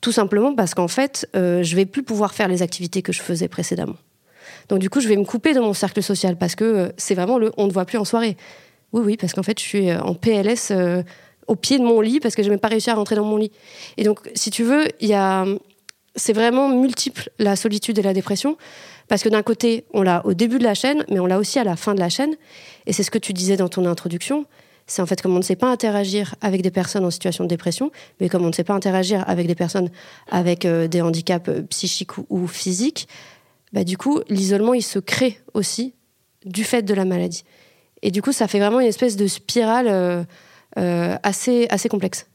tout 0.01 0.13
simplement 0.13 0.55
parce 0.55 0.75
qu'en 0.75 0.89
fait, 0.89 1.29
euh, 1.37 1.63
je 1.63 1.77
vais 1.77 1.87
plus 1.87 2.03
pouvoir 2.03 2.35
faire 2.35 2.49
les 2.49 2.63
activités 2.63 3.03
que 3.03 3.13
je 3.13 3.23
faisais 3.23 3.49
précédemment. 3.49 3.97
Donc 4.69 4.81
du 4.81 4.91
coup, 4.91 5.01
je 5.01 5.09
vais 5.09 5.17
me 5.17 5.25
couper 5.25 5.55
de 5.55 5.61
mon 5.61 5.73
cercle 5.75 6.03
social 6.03 6.37
parce 6.37 6.55
que 6.55 6.65
euh, 6.65 6.89
c'est 6.97 7.15
vraiment 7.15 7.39
le 7.39 7.53
on 7.57 7.67
ne 7.67 7.73
voit 7.73 7.85
plus 7.85 7.99
en 7.99 8.05
soirée. 8.05 8.37
Oui, 8.93 9.03
oui, 9.05 9.17
parce 9.17 9.33
qu'en 9.33 9.43
fait, 9.43 9.59
je 9.59 9.65
suis 9.65 9.91
euh, 9.91 10.01
en 10.01 10.15
PLS 10.15 10.73
au 11.47 11.55
pied 11.55 11.79
de 11.79 11.85
mon 11.85 12.01
lit 12.01 12.21
parce 12.21 12.35
que 12.35 12.43
je 12.43 12.51
n'ai 12.51 12.59
pas 12.59 12.69
réussi 12.69 12.91
à 12.91 12.95
rentrer 12.95 13.17
dans 13.17 13.25
mon 13.25 13.37
lit. 13.37 13.53
Et 13.97 14.05
donc, 14.05 14.21
si 14.35 14.51
tu 14.51 14.65
veux, 14.65 14.87
il 15.01 15.09
y 15.09 15.15
a, 15.15 15.45
c'est 16.17 16.33
vraiment 16.33 16.69
multiple 16.69 17.31
la 17.39 17.57
solitude 17.57 17.99
et 17.99 18.03
la 18.03 18.15
dépression. 18.15 18.57
Parce 19.09 19.23
que 19.23 19.29
d'un 19.29 19.43
côté, 19.43 19.85
on 19.93 20.03
l'a 20.03 20.25
au 20.27 20.35
début 20.35 20.59
de 20.59 20.65
la 20.65 20.75
chaîne, 20.75 21.05
mais 21.09 21.21
on 21.21 21.27
l'a 21.27 21.39
aussi 21.39 21.59
à 21.59 21.65
la 21.65 21.77
fin 21.77 21.95
de 21.95 22.01
la 22.01 22.09
chaîne. 22.09 22.35
Et 22.87 22.93
c'est 22.93 23.03
ce 23.03 23.11
que 23.11 23.19
tu 23.19 23.33
disais 23.33 23.57
dans 23.57 23.69
ton 23.69 23.87
introduction. 23.87 24.47
C'est 24.89 25.03
en 25.03 25.07
fait 25.07 25.21
comme 25.21 25.35
on 25.35 25.39
ne 25.39 25.45
sait 25.45 25.57
pas 25.57 25.69
interagir 25.69 26.35
avec 26.41 26.63
des 26.63 26.71
personnes 26.71 27.05
en 27.05 27.11
situation 27.11 27.45
de 27.45 27.49
dépression, 27.49 27.91
mais 28.21 28.29
comme 28.29 28.45
on 28.45 28.49
ne 28.49 28.53
sait 28.53 28.65
pas 28.65 28.75
interagir 28.75 29.25
avec 29.29 29.47
des 29.47 29.55
personnes 29.55 29.91
avec 30.31 30.65
euh, 30.65 30.87
des 30.87 31.03
handicaps 31.03 31.49
euh, 31.49 31.63
psychiques 31.63 32.19
ou, 32.29 32.47
physiques, 32.47 33.09
bah, 33.73 33.85
du 33.85 33.99
coup, 33.99 34.21
l'isolement, 34.29 34.75
il 34.75 34.83
se 34.83 35.01
crée 35.01 35.41
aussi 35.55 35.95
du 36.45 36.63
fait 36.63 36.83
de 36.83 36.95
la 36.95 37.05
maladie. 37.05 37.45
Et 38.03 38.13
du 38.13 38.23
coup, 38.23 38.33
ça 38.33 38.47
fait 38.47 38.61
vraiment 38.61 38.79
une 38.79 38.87
espèce 38.87 39.17
de 39.17 39.27
spirale 39.27 39.89
euh, 40.79 41.17
assez, 41.23 41.67
assez 41.71 41.89
complexe. 41.89 42.27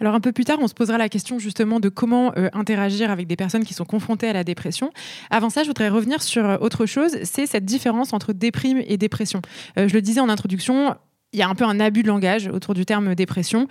Alors 0.00 0.14
un 0.14 0.20
peu 0.20 0.32
plus 0.32 0.44
tard, 0.44 0.58
on 0.60 0.68
se 0.68 0.74
posera 0.74 0.96
la 0.96 1.08
question 1.08 1.38
justement 1.38 1.78
de 1.78 1.90
comment 1.90 2.32
euh, 2.36 2.48
interagir 2.54 3.10
avec 3.10 3.26
des 3.26 3.36
personnes 3.36 3.64
qui 3.64 3.74
sont 3.74 3.84
confrontées 3.84 4.28
à 4.28 4.32
la 4.32 4.44
dépression. 4.44 4.90
Avant 5.30 5.50
ça, 5.50 5.62
je 5.62 5.68
voudrais 5.68 5.90
revenir 5.90 6.22
sur 6.22 6.44
euh, 6.44 6.56
autre 6.60 6.86
chose, 6.86 7.18
c'est 7.22 7.46
cette 7.46 7.66
différence 7.66 8.14
entre 8.14 8.32
déprime 8.32 8.82
et 8.86 8.96
dépression. 8.96 9.42
Euh, 9.78 9.88
je 9.88 9.94
le 9.94 10.00
disais 10.00 10.20
en 10.20 10.30
introduction, 10.30 10.94
il 11.32 11.38
y 11.38 11.42
a 11.42 11.48
un 11.48 11.54
peu 11.54 11.64
un 11.64 11.78
abus 11.80 12.02
de 12.02 12.08
langage 12.08 12.48
autour 12.48 12.74
du 12.74 12.84
terme 12.84 13.14
dépression. 13.14 13.68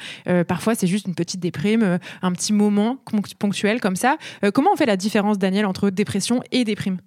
parfois, 0.47 0.75
c'est 0.75 0.87
juste 0.87 1.07
une 1.07 1.15
petite 1.15 1.41
déprime, 1.41 1.99
un 2.21 2.31
petit 2.31 2.53
moment 2.53 3.03
ponctuel 3.37 3.81
comme 3.81 3.97
ça. 3.97 4.17
comment 4.53 4.69
on 4.71 4.77
fait 4.77 4.85
la 4.85 4.95
différence, 4.95 5.37
Daniel, 5.37 5.65
entre 5.65 5.89
dépression 5.89 6.41
et 6.53 6.63
déprime? 6.63 6.99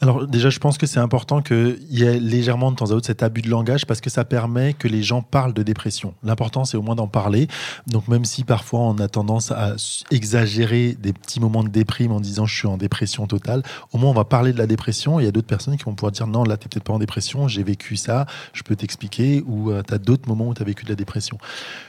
Alors 0.00 0.26
déjà, 0.26 0.50
je 0.50 0.58
pense 0.58 0.76
que 0.76 0.86
c'est 0.86 1.00
important 1.00 1.40
qu'il 1.40 1.78
y 1.88 2.04
ait 2.04 2.20
légèrement 2.20 2.70
de 2.70 2.76
temps 2.76 2.90
à 2.90 2.94
autre 2.94 3.06
cet 3.06 3.22
abus 3.22 3.40
de 3.40 3.48
langage 3.48 3.86
parce 3.86 4.02
que 4.02 4.10
ça 4.10 4.24
permet 4.24 4.74
que 4.74 4.88
les 4.88 5.02
gens 5.02 5.22
parlent 5.22 5.54
de 5.54 5.62
dépression. 5.62 6.14
L'important, 6.22 6.66
c'est 6.66 6.76
au 6.76 6.82
moins 6.82 6.94
d'en 6.94 7.08
parler. 7.08 7.48
Donc 7.86 8.06
même 8.08 8.26
si 8.26 8.44
parfois 8.44 8.80
on 8.80 8.98
a 8.98 9.08
tendance 9.08 9.52
à 9.52 9.74
exagérer 10.10 10.96
des 11.00 11.14
petits 11.14 11.40
moments 11.40 11.64
de 11.64 11.70
déprime 11.70 12.12
en 12.12 12.20
disant 12.20 12.44
je 12.44 12.54
suis 12.54 12.68
en 12.68 12.76
dépression 12.76 13.26
totale, 13.26 13.62
au 13.92 13.98
moins 13.98 14.10
on 14.10 14.14
va 14.14 14.24
parler 14.24 14.52
de 14.52 14.58
la 14.58 14.66
dépression. 14.66 15.18
Il 15.18 15.24
y 15.24 15.28
a 15.28 15.32
d'autres 15.32 15.46
personnes 15.46 15.78
qui 15.78 15.84
vont 15.84 15.94
pouvoir 15.94 16.12
dire 16.12 16.26
non, 16.26 16.44
là, 16.44 16.58
tu 16.58 16.64
n'es 16.64 16.68
peut-être 16.68 16.84
pas 16.84 16.92
en 16.92 16.98
dépression, 16.98 17.48
j'ai 17.48 17.62
vécu 17.62 17.96
ça, 17.96 18.26
je 18.52 18.62
peux 18.62 18.76
t'expliquer, 18.76 19.42
ou 19.46 19.70
euh, 19.70 19.82
tu 19.86 19.94
as 19.94 19.98
d'autres 19.98 20.28
moments 20.28 20.48
où 20.48 20.54
tu 20.54 20.62
as 20.62 20.66
vécu 20.66 20.84
de 20.84 20.90
la 20.90 20.96
dépression. 20.96 21.38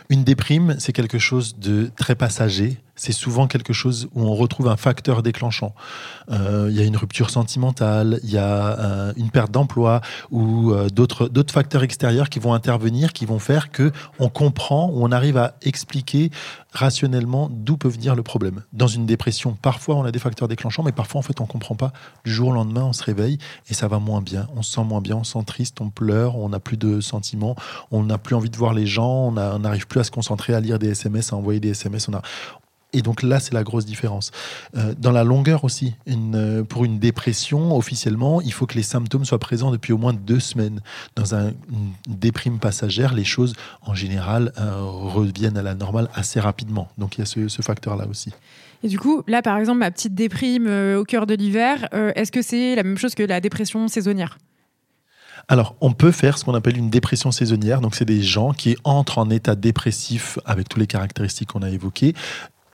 Une 0.09 0.23
déprime, 0.23 0.75
c'est 0.79 0.93
quelque 0.93 1.19
chose 1.19 1.57
de 1.57 1.91
très 1.97 2.15
passager 2.15 2.77
c'est 2.97 3.13
souvent 3.13 3.47
quelque 3.47 3.71
chose 3.71 4.09
où 4.13 4.23
on 4.23 4.35
retrouve 4.35 4.67
un 4.67 4.75
facteur 4.75 5.23
déclenchant. 5.23 5.73
Euh, 6.29 6.67
il 6.69 6.75
y 6.75 6.81
a 6.81 6.83
une 6.83 6.97
rupture 6.97 7.29
sentimentale, 7.29 8.19
il 8.23 8.31
y 8.31 8.37
a 8.37 8.79
euh, 8.79 9.13
une 9.15 9.29
perte 9.29 9.51
d'emploi 9.51 10.01
ou 10.31 10.73
euh, 10.73 10.89
d'autres 10.89 11.29
facteurs 11.51 11.83
extérieurs 11.83 12.29
qui 12.29 12.39
vont 12.39 12.53
intervenir, 12.53 13.13
qui 13.13 13.25
vont 13.25 13.39
faire 13.39 13.71
que 13.71 13.91
on 14.19 14.29
comprend 14.29 14.89
ou 14.89 15.05
on 15.05 15.11
arrive 15.11 15.37
à 15.37 15.53
expliquer 15.61 16.31
rationnellement 16.71 17.49
d'où 17.51 17.77
peut 17.77 17.87
venir 17.87 18.15
le 18.15 18.23
problème. 18.23 18.63
Dans 18.73 18.87
une 18.87 19.05
dépression, 19.05 19.57
parfois 19.61 19.95
on 19.95 20.03
a 20.03 20.11
des 20.11 20.19
facteurs 20.19 20.47
déclenchants, 20.47 20.83
mais 20.83 20.91
parfois 20.91 21.19
en 21.19 21.23
fait 21.23 21.39
on 21.39 21.45
comprend 21.45 21.75
pas. 21.75 21.93
Du 22.25 22.33
jour 22.33 22.49
au 22.49 22.53
lendemain, 22.53 22.83
on 22.83 22.93
se 22.93 23.03
réveille 23.03 23.37
et 23.69 23.73
ça 23.73 23.87
va 23.87 23.99
moins 23.99 24.21
bien. 24.21 24.47
On 24.55 24.63
se 24.63 24.73
sent 24.73 24.83
moins 24.83 25.01
bien, 25.01 25.17
on 25.17 25.23
se 25.23 25.33
sent 25.33 25.45
triste, 25.45 25.81
on 25.81 25.89
pleure, 25.89 26.37
on 26.37 26.49
n'a 26.49 26.59
plus 26.59 26.77
de 26.77 26.99
sentiments, 26.99 27.55
on 27.91 28.03
n'a 28.03 28.17
plus 28.17 28.35
envie 28.35 28.49
de 28.49 28.57
voir 28.57 28.73
les 28.73 28.85
gens, 28.85 29.27
on 29.27 29.59
n'arrive 29.59 29.87
plus 29.87 29.99
à 29.99 30.03
se 30.03 30.11
concentrer 30.11 30.53
à 30.53 30.59
lire 30.59 30.79
des 30.79 30.89
SMS, 30.89 31.31
à 31.31 31.35
envoyer 31.35 31.59
des 31.59 31.69
SMS. 31.69 32.09
Et 32.93 33.01
donc 33.01 33.21
là, 33.21 33.39
c'est 33.39 33.53
la 33.53 33.63
grosse 33.63 33.85
différence. 33.85 34.31
Euh, 34.77 34.93
dans 34.97 35.11
la 35.11 35.25
longueur 35.25 35.65
aussi, 35.65 35.95
une, 36.05 36.65
pour 36.67 36.85
une 36.85 36.99
dépression, 36.99 37.75
officiellement, 37.75 38.41
il 38.41 38.53
faut 38.53 38.65
que 38.65 38.75
les 38.75 38.83
symptômes 38.83 39.25
soient 39.25 39.39
présents 39.39 39.71
depuis 39.71 39.91
au 39.91 39.97
moins 39.97 40.13
deux 40.13 40.39
semaines. 40.39 40.79
Dans 41.15 41.35
un, 41.35 41.49
une 41.49 41.91
déprime 42.07 42.59
passagère, 42.59 43.13
les 43.13 43.25
choses, 43.25 43.55
en 43.81 43.93
général, 43.93 44.53
euh, 44.57 44.81
reviennent 44.81 45.57
à 45.57 45.63
la 45.63 45.75
normale 45.75 46.09
assez 46.13 46.39
rapidement. 46.39 46.87
Donc 46.97 47.17
il 47.17 47.19
y 47.19 47.23
a 47.23 47.25
ce, 47.25 47.61
facteur-là 47.61 48.07
aussi. 48.09 48.31
Et 48.83 48.87
du 48.87 48.97
coup, 48.97 49.23
là, 49.27 49.41
par 49.41 49.57
exemple, 49.57 49.79
ma 49.79 49.91
petite 49.91 50.15
déprime 50.15 50.67
euh, 50.67 50.99
au 50.99 51.03
cœur 51.03 51.25
de 51.25 51.33
l'hiver, 51.33 51.89
est-ce 52.15 52.31
que 52.31 52.41
c'est 52.41 52.75
la 52.75 52.83
même 52.83 52.97
chose 52.97 53.15
que 53.15 53.23
la 53.23 53.41
dépression 53.41 53.87
saisonnière? 53.87 54.37
Alors, 55.49 55.75
on 55.81 55.91
peut 55.91 56.11
faire 56.11 56.37
ce 56.37 56.45
qu'on 56.45 56.55
appelle 56.55 56.77
une 56.77 56.89
dépression 56.89 57.31
saisonnière. 57.31 57.79
Donc, 57.81 57.95
c'est 57.95 58.05
des 58.05 58.21
gens 58.21 58.53
qui 58.53 58.75
entrent 58.83 59.17
en 59.17 59.29
état 59.29 59.55
dépressif 59.55 60.39
avec 60.45 60.67
toutes 60.67 60.79
les 60.79 60.87
caractéristiques 60.87 61.49
qu'on 61.49 61.61
a 61.61 61.69
évoquées 61.69 62.13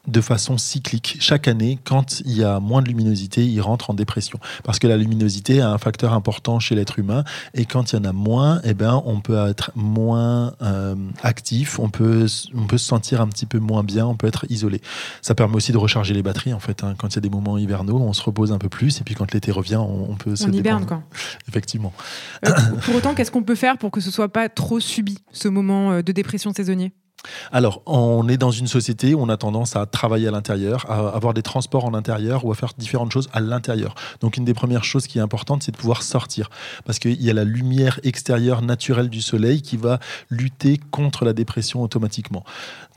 de 0.07 0.19
façon 0.19 0.57
cyclique. 0.57 1.17
Chaque 1.19 1.47
année, 1.47 1.79
quand 1.83 2.21
il 2.25 2.33
y 2.33 2.43
a 2.43 2.59
moins 2.59 2.81
de 2.81 2.89
luminosité, 2.89 3.45
il 3.45 3.61
rentre 3.61 3.89
en 3.89 3.93
dépression. 3.93 4.39
Parce 4.63 4.77
que 4.79 4.87
la 4.87 4.97
luminosité 4.97 5.61
a 5.61 5.71
un 5.71 5.77
facteur 5.77 6.13
important 6.13 6.59
chez 6.59 6.75
l'être 6.75 6.99
humain. 6.99 7.23
Et 7.53 7.65
quand 7.65 7.91
il 7.91 7.95
y 7.95 7.99
en 7.99 8.03
a 8.03 8.11
moins, 8.11 8.59
eh 8.65 8.73
ben, 8.73 9.01
on 9.05 9.21
peut 9.21 9.47
être 9.47 9.71
moins 9.75 10.53
euh, 10.61 10.95
actif, 11.21 11.79
on 11.79 11.89
peut, 11.89 12.25
on 12.53 12.67
peut 12.67 12.77
se 12.77 12.85
sentir 12.85 13.21
un 13.21 13.27
petit 13.27 13.45
peu 13.45 13.59
moins 13.59 13.83
bien, 13.83 14.05
on 14.05 14.15
peut 14.15 14.27
être 14.27 14.45
isolé. 14.49 14.81
Ça 15.21 15.35
permet 15.35 15.55
aussi 15.55 15.71
de 15.71 15.77
recharger 15.77 16.13
les 16.13 16.23
batteries, 16.23 16.53
en 16.53 16.59
fait. 16.59 16.83
Hein. 16.83 16.95
Quand 16.97 17.07
il 17.09 17.15
y 17.15 17.19
a 17.19 17.21
des 17.21 17.29
moments 17.29 17.57
hivernaux, 17.57 17.97
on 17.97 18.13
se 18.13 18.23
repose 18.23 18.51
un 18.51 18.57
peu 18.57 18.69
plus. 18.69 18.99
Et 18.99 19.03
puis 19.03 19.15
quand 19.15 19.33
l'été 19.33 19.51
revient, 19.51 19.77
on, 19.77 20.15
peut 20.15 20.35
se 20.35 20.47
On 20.47 20.51
hiberne, 20.51 20.85
quoi. 20.85 21.01
Effectivement. 21.47 21.93
Euh, 22.45 22.51
pour 22.83 22.95
autant, 22.95 23.13
qu'est-ce 23.13 23.31
qu'on 23.31 23.43
peut 23.43 23.55
faire 23.55 23.77
pour 23.77 23.91
que 23.91 24.01
ce 24.01 24.11
soit 24.11 24.29
pas 24.29 24.49
trop 24.49 24.81
subi, 24.81 25.19
ce 25.31 25.47
moment 25.47 25.91
euh, 25.91 26.01
de 26.01 26.11
dépression 26.11 26.51
saisonnier 26.51 26.93
alors, 27.51 27.81
on 27.85 28.27
est 28.27 28.37
dans 28.37 28.51
une 28.51 28.67
société 28.67 29.13
où 29.13 29.21
on 29.21 29.29
a 29.29 29.37
tendance 29.37 29.75
à 29.75 29.85
travailler 29.85 30.27
à 30.27 30.31
l'intérieur, 30.31 30.89
à 30.89 31.15
avoir 31.15 31.33
des 31.33 31.41
transports 31.41 31.85
en 31.85 31.93
intérieur 31.93 32.45
ou 32.45 32.51
à 32.51 32.55
faire 32.55 32.73
différentes 32.77 33.11
choses 33.11 33.29
à 33.33 33.39
l'intérieur. 33.39 33.95
Donc, 34.21 34.37
une 34.37 34.45
des 34.45 34.53
premières 34.53 34.83
choses 34.83 35.07
qui 35.07 35.19
est 35.19 35.21
importante, 35.21 35.63
c'est 35.63 35.71
de 35.71 35.77
pouvoir 35.77 36.03
sortir. 36.03 36.49
Parce 36.85 36.99
qu'il 36.99 37.21
y 37.21 37.29
a 37.29 37.33
la 37.33 37.43
lumière 37.43 37.99
extérieure 38.03 38.61
naturelle 38.61 39.09
du 39.09 39.21
soleil 39.21 39.61
qui 39.61 39.77
va 39.77 39.99
lutter 40.29 40.79
contre 40.91 41.25
la 41.25 41.33
dépression 41.33 41.81
automatiquement. 41.81 42.43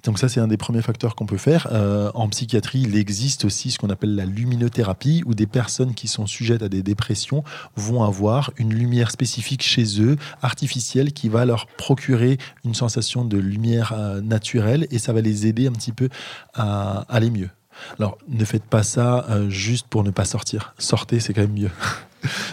Donc 0.06 0.18
ça, 0.18 0.28
c'est 0.28 0.40
un 0.40 0.46
des 0.46 0.56
premiers 0.56 0.82
facteurs 0.82 1.16
qu'on 1.16 1.26
peut 1.26 1.36
faire. 1.36 1.68
Euh, 1.72 2.10
en 2.14 2.28
psychiatrie, 2.28 2.80
il 2.80 2.96
existe 2.96 3.44
aussi 3.44 3.72
ce 3.72 3.78
qu'on 3.78 3.90
appelle 3.90 4.14
la 4.14 4.24
luminothérapie, 4.24 5.22
où 5.26 5.34
des 5.34 5.46
personnes 5.46 5.94
qui 5.94 6.06
sont 6.06 6.26
sujettes 6.26 6.62
à 6.62 6.68
des 6.68 6.82
dépressions 6.82 7.42
vont 7.74 8.04
avoir 8.04 8.52
une 8.56 8.72
lumière 8.72 9.10
spécifique 9.10 9.62
chez 9.62 10.00
eux, 10.00 10.16
artificielle, 10.42 11.12
qui 11.12 11.28
va 11.28 11.44
leur 11.44 11.66
procurer 11.66 12.38
une 12.64 12.74
sensation 12.74 13.24
de 13.24 13.36
lumière 13.36 13.92
euh, 13.96 14.20
naturelle, 14.20 14.86
et 14.90 14.98
ça 14.98 15.12
va 15.12 15.20
les 15.20 15.46
aider 15.46 15.66
un 15.66 15.72
petit 15.72 15.92
peu 15.92 16.08
à 16.54 17.04
aller 17.08 17.30
mieux. 17.30 17.50
Alors, 17.98 18.16
ne 18.28 18.44
faites 18.44 18.64
pas 18.64 18.82
ça 18.84 19.26
euh, 19.28 19.50
juste 19.50 19.88
pour 19.88 20.04
ne 20.04 20.10
pas 20.10 20.24
sortir. 20.24 20.74
Sortez, 20.78 21.20
c'est 21.20 21.34
quand 21.34 21.42
même 21.42 21.52
mieux. 21.52 21.70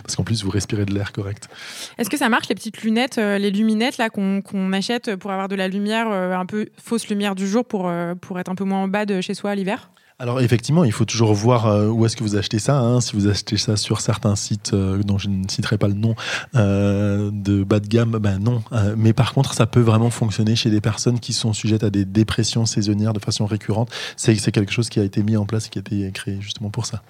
Parce 0.03 0.15
qu'en 0.15 0.23
plus, 0.23 0.43
vous 0.43 0.49
respirez 0.49 0.85
de 0.85 0.93
l'air 0.93 1.11
correct. 1.11 1.49
Est-ce 1.97 2.09
que 2.09 2.17
ça 2.17 2.29
marche, 2.29 2.49
les 2.49 2.55
petites 2.55 2.81
lunettes, 2.83 3.17
euh, 3.17 3.37
les 3.37 3.51
luminettes 3.51 3.97
là 3.97 4.09
qu'on 4.09 4.73
achète 4.73 5.15
pour 5.15 5.31
avoir 5.31 5.47
de 5.47 5.55
la 5.55 5.67
lumière, 5.67 6.07
euh, 6.11 6.33
un 6.33 6.45
peu 6.45 6.67
fausse 6.81 7.07
lumière 7.07 7.35
du 7.35 7.47
jour 7.47 7.65
pour, 7.65 7.91
pour 8.21 8.39
être 8.39 8.49
un 8.49 8.55
peu 8.55 8.63
moins 8.63 8.83
en 8.83 8.87
bas 8.87 9.05
de 9.05 9.21
chez 9.21 9.33
soi 9.33 9.55
l'hiver? 9.55 9.89
Alors 10.19 10.39
effectivement, 10.41 10.83
il 10.83 10.91
faut 10.91 11.05
toujours 11.05 11.33
voir 11.33 11.91
où 11.91 12.05
est-ce 12.05 12.15
que 12.15 12.23
vous 12.23 12.35
achetez 12.35 12.59
ça. 12.59 12.77
Hein. 12.77 13.01
Si 13.01 13.15
vous 13.15 13.27
achetez 13.27 13.57
ça 13.57 13.75
sur 13.75 13.99
certains 13.99 14.35
sites 14.35 14.73
dont 14.73 15.17
je 15.17 15.27
ne 15.27 15.47
citerai 15.49 15.77
pas 15.77 15.87
le 15.87 15.95
nom 15.95 16.15
de 16.53 17.63
bas 17.63 17.79
de 17.79 17.87
gamme, 17.87 18.19
ben 18.19 18.37
non. 18.37 18.63
mais 18.95 19.11
par 19.11 19.33
contre, 19.33 19.53
ça 19.53 19.65
peut 19.65 19.81
vraiment 19.81 20.11
fonctionner 20.11 20.55
chez 20.55 20.69
des 20.69 20.81
personnes 20.81 21.19
qui 21.19 21.33
sont 21.33 21.51
sujettes 21.51 21.83
à 21.83 21.89
des 21.89 22.05
dépressions 22.05 22.65
saisonnières 22.65 23.13
de 23.13 23.19
façon 23.19 23.45
récurrente. 23.45 23.89
C'est 24.15 24.51
quelque 24.51 24.71
chose 24.71 24.87
qui 24.87 24.99
a 24.99 25.03
été 25.03 25.23
mis 25.23 25.35
en 25.35 25.45
place, 25.45 25.67
qui 25.67 25.79
a 25.79 25.81
été 25.81 26.09
créé 26.11 26.37
justement 26.39 26.69
pour 26.69 26.85
ça. 26.85 27.01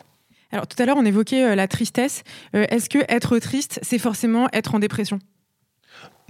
Alors 0.53 0.67
tout 0.67 0.81
à 0.81 0.85
l'heure, 0.85 0.97
on 0.97 1.05
évoquait 1.05 1.45
euh, 1.45 1.55
la 1.55 1.67
tristesse. 1.67 2.23
Euh, 2.55 2.67
est-ce 2.69 2.87
que 2.87 2.99
être 3.09 3.39
triste, 3.39 3.79
c'est 3.81 3.97
forcément 3.97 4.47
être 4.53 4.75
en 4.75 4.79
dépression? 4.79 5.17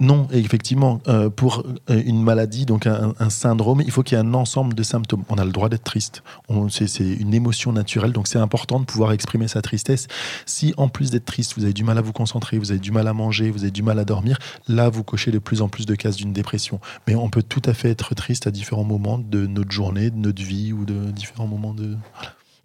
Non, 0.00 0.26
effectivement, 0.32 1.00
euh, 1.06 1.30
pour 1.30 1.62
une 1.88 2.20
maladie, 2.20 2.66
donc 2.66 2.86
un, 2.86 3.30
syndrome, 3.30 3.80
il 3.82 3.92
faut 3.92 4.02
qu'il 4.02 4.18
y 4.18 4.20
ait 4.20 4.24
un 4.24 4.34
ensemble 4.34 4.74
de 4.74 4.82
symptômes. 4.82 5.22
On 5.28 5.36
a 5.36 5.44
le 5.44 5.52
droit 5.52 5.68
d'être 5.68 5.84
triste. 5.84 6.24
C'est 6.68 6.98
une 6.98 7.32
émotion 7.32 7.72
naturelle, 7.72 8.10
donc 8.10 8.26
c'est 8.26 8.40
important 8.40 8.80
de 8.80 8.86
pouvoir 8.86 9.12
exprimer 9.12 9.46
sa 9.46 9.62
tristesse. 9.62 10.08
Si 10.46 10.74
en 10.78 10.88
plus 10.88 11.10
d'être 11.10 11.26
triste, 11.26 11.54
vous 11.56 11.62
avez 11.62 11.72
du 11.72 11.84
mal 11.84 11.96
à 11.96 12.00
vous 12.00 12.12
concentrer, 12.12 12.58
vous 12.58 12.72
avez 12.72 12.80
du 12.80 12.90
mal 12.90 13.06
à 13.06 13.12
manger, 13.12 13.52
vous 13.52 13.62
avez 13.62 13.70
du 13.70 13.84
mal 13.84 14.00
à 14.00 14.04
dormir, 14.04 14.38
là, 14.66 14.88
vous 14.88 15.04
cochez 15.04 15.30
de 15.30 15.38
plus 15.38 15.62
en 15.62 15.68
plus 15.68 15.86
de 15.86 15.94
cases 15.94 16.16
d'une 16.16 16.32
dépression. 16.32 16.80
Mais 17.06 17.14
on 17.14 17.30
peut 17.30 17.44
tout 17.44 17.62
à 17.64 17.72
fait 17.72 17.90
être 17.90 18.16
triste 18.16 18.48
à 18.48 18.50
différents 18.50 18.84
moments 18.84 19.18
de 19.18 19.46
notre 19.46 19.70
journée, 19.70 20.10
de 20.10 20.18
notre 20.18 20.42
vie 20.42 20.72
ou 20.72 20.84
de 20.84 21.12
différents 21.12 21.46
moments 21.46 21.72
de 21.72 21.96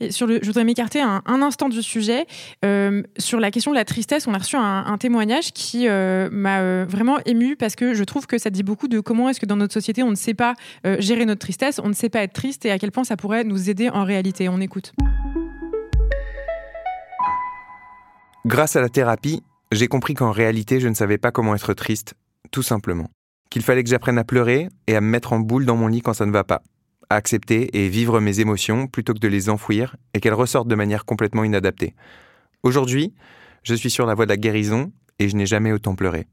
je 0.01 0.45
voudrais 0.45 0.63
m'écarter 0.63 1.01
un, 1.01 1.21
instant 1.25 1.69
du 1.69 1.81
sujet. 1.81 2.25
Euh, 2.65 3.03
sur 3.17 3.39
la 3.39 3.51
question 3.51 3.71
de 3.71 3.75
la 3.75 3.85
tristesse, 3.85 4.27
on 4.27 4.33
a 4.33 4.37
reçu 4.37 4.55
un, 4.55 4.97
témoignage 4.97 5.53
qui 5.53 5.87
euh, 5.87 6.29
m'a 6.31 6.59
euh, 6.59 6.85
vraiment 6.87 7.17
ému 7.25 7.55
parce 7.55 7.75
que 7.75 7.93
je 7.93 8.03
trouve 8.03 8.27
que 8.27 8.37
ça 8.37 8.49
dit 8.49 8.63
beaucoup 8.63 8.87
de 8.87 8.99
comment 8.99 9.29
est-ce 9.29 9.39
que 9.39 9.45
dans 9.45 9.55
notre 9.55 9.73
société 9.73 10.03
on 10.03 10.09
ne 10.09 10.15
sait 10.15 10.33
pas 10.33 10.55
gérer 10.99 11.25
notre 11.25 11.39
tristesse, 11.39 11.79
on 11.83 11.87
ne 11.87 11.93
sait 11.93 12.09
pas 12.09 12.21
être 12.21 12.33
triste 12.33 12.65
et 12.65 12.71
à 12.71 12.79
quel 12.79 12.91
point 12.91 13.03
ça 13.03 13.17
pourrait 13.17 13.43
nous 13.43 13.69
aider 13.69 13.89
en 13.89 14.03
réalité. 14.03 14.49
On 14.49 14.59
écoute. 14.59 14.93
Grâce 18.45 18.75
à 18.75 18.81
la 18.81 18.89
thérapie, 18.89 19.41
j'ai 19.71 19.87
compris 19.87 20.13
qu'en 20.13 20.31
réalité 20.31 20.79
je 20.79 20.87
ne 20.87 20.93
savais 20.93 21.17
pas 21.17 21.31
comment 21.31 21.55
être 21.55 21.73
triste, 21.73 22.15
tout 22.51 22.63
simplement. 22.63 23.09
Qu'il 23.49 23.61
fallait 23.61 23.83
que 23.83 23.89
j'apprenne 23.89 24.17
à 24.17 24.23
pleurer 24.23 24.69
et 24.87 24.95
à 24.95 25.01
me 25.01 25.07
mettre 25.07 25.33
en 25.33 25.39
boule 25.39 25.65
dans 25.65 25.75
mon 25.75 25.87
lit 25.87 26.01
quand 26.01 26.13
ça 26.13 26.25
ne 26.25 26.31
va 26.31 26.43
pas 26.43 26.61
accepter 27.09 27.77
et 27.77 27.89
vivre 27.89 28.19
mes 28.19 28.39
émotions 28.39 28.87
plutôt 28.87 29.13
que 29.13 29.19
de 29.19 29.27
les 29.27 29.49
enfouir 29.49 29.95
et 30.13 30.19
qu'elles 30.19 30.33
ressortent 30.33 30.67
de 30.67 30.75
manière 30.75 31.05
complètement 31.05 31.43
inadaptée. 31.43 31.95
Aujourd'hui, 32.63 33.13
je 33.63 33.73
suis 33.73 33.89
sur 33.89 34.05
la 34.05 34.13
voie 34.13 34.25
de 34.25 34.31
la 34.31 34.37
guérison 34.37 34.91
et 35.17 35.29
je 35.29 35.35
n'ai 35.35 35.45
jamais 35.45 35.71
autant 35.71 35.95
pleuré. 35.95 36.27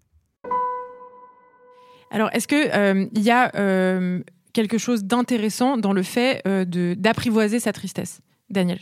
Alors, 2.11 2.31
est-ce 2.33 2.47
qu'il 2.47 2.71
euh, 2.73 3.07
y 3.15 3.31
a 3.31 3.51
euh, 3.57 4.23
quelque 4.53 4.79
chose 4.79 5.05
d'intéressant 5.05 5.77
dans 5.77 5.93
le 5.93 6.03
fait 6.03 6.41
euh, 6.47 6.65
d'apprivoiser 6.95 7.61
sa 7.61 7.73
tristesse? 7.73 8.21
Daniel 8.49 8.79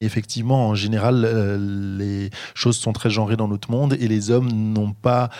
Effectivement, 0.00 0.68
en 0.68 0.74
général, 0.74 1.24
euh, 1.24 1.56
les 1.98 2.30
choses 2.54 2.76
sont 2.76 2.92
très 2.92 3.10
genrées 3.10 3.36
dans 3.36 3.46
notre 3.46 3.70
monde 3.70 3.96
et 3.98 4.08
les 4.08 4.30
hommes 4.30 4.50
n'ont 4.50 4.92
pas 4.92 5.30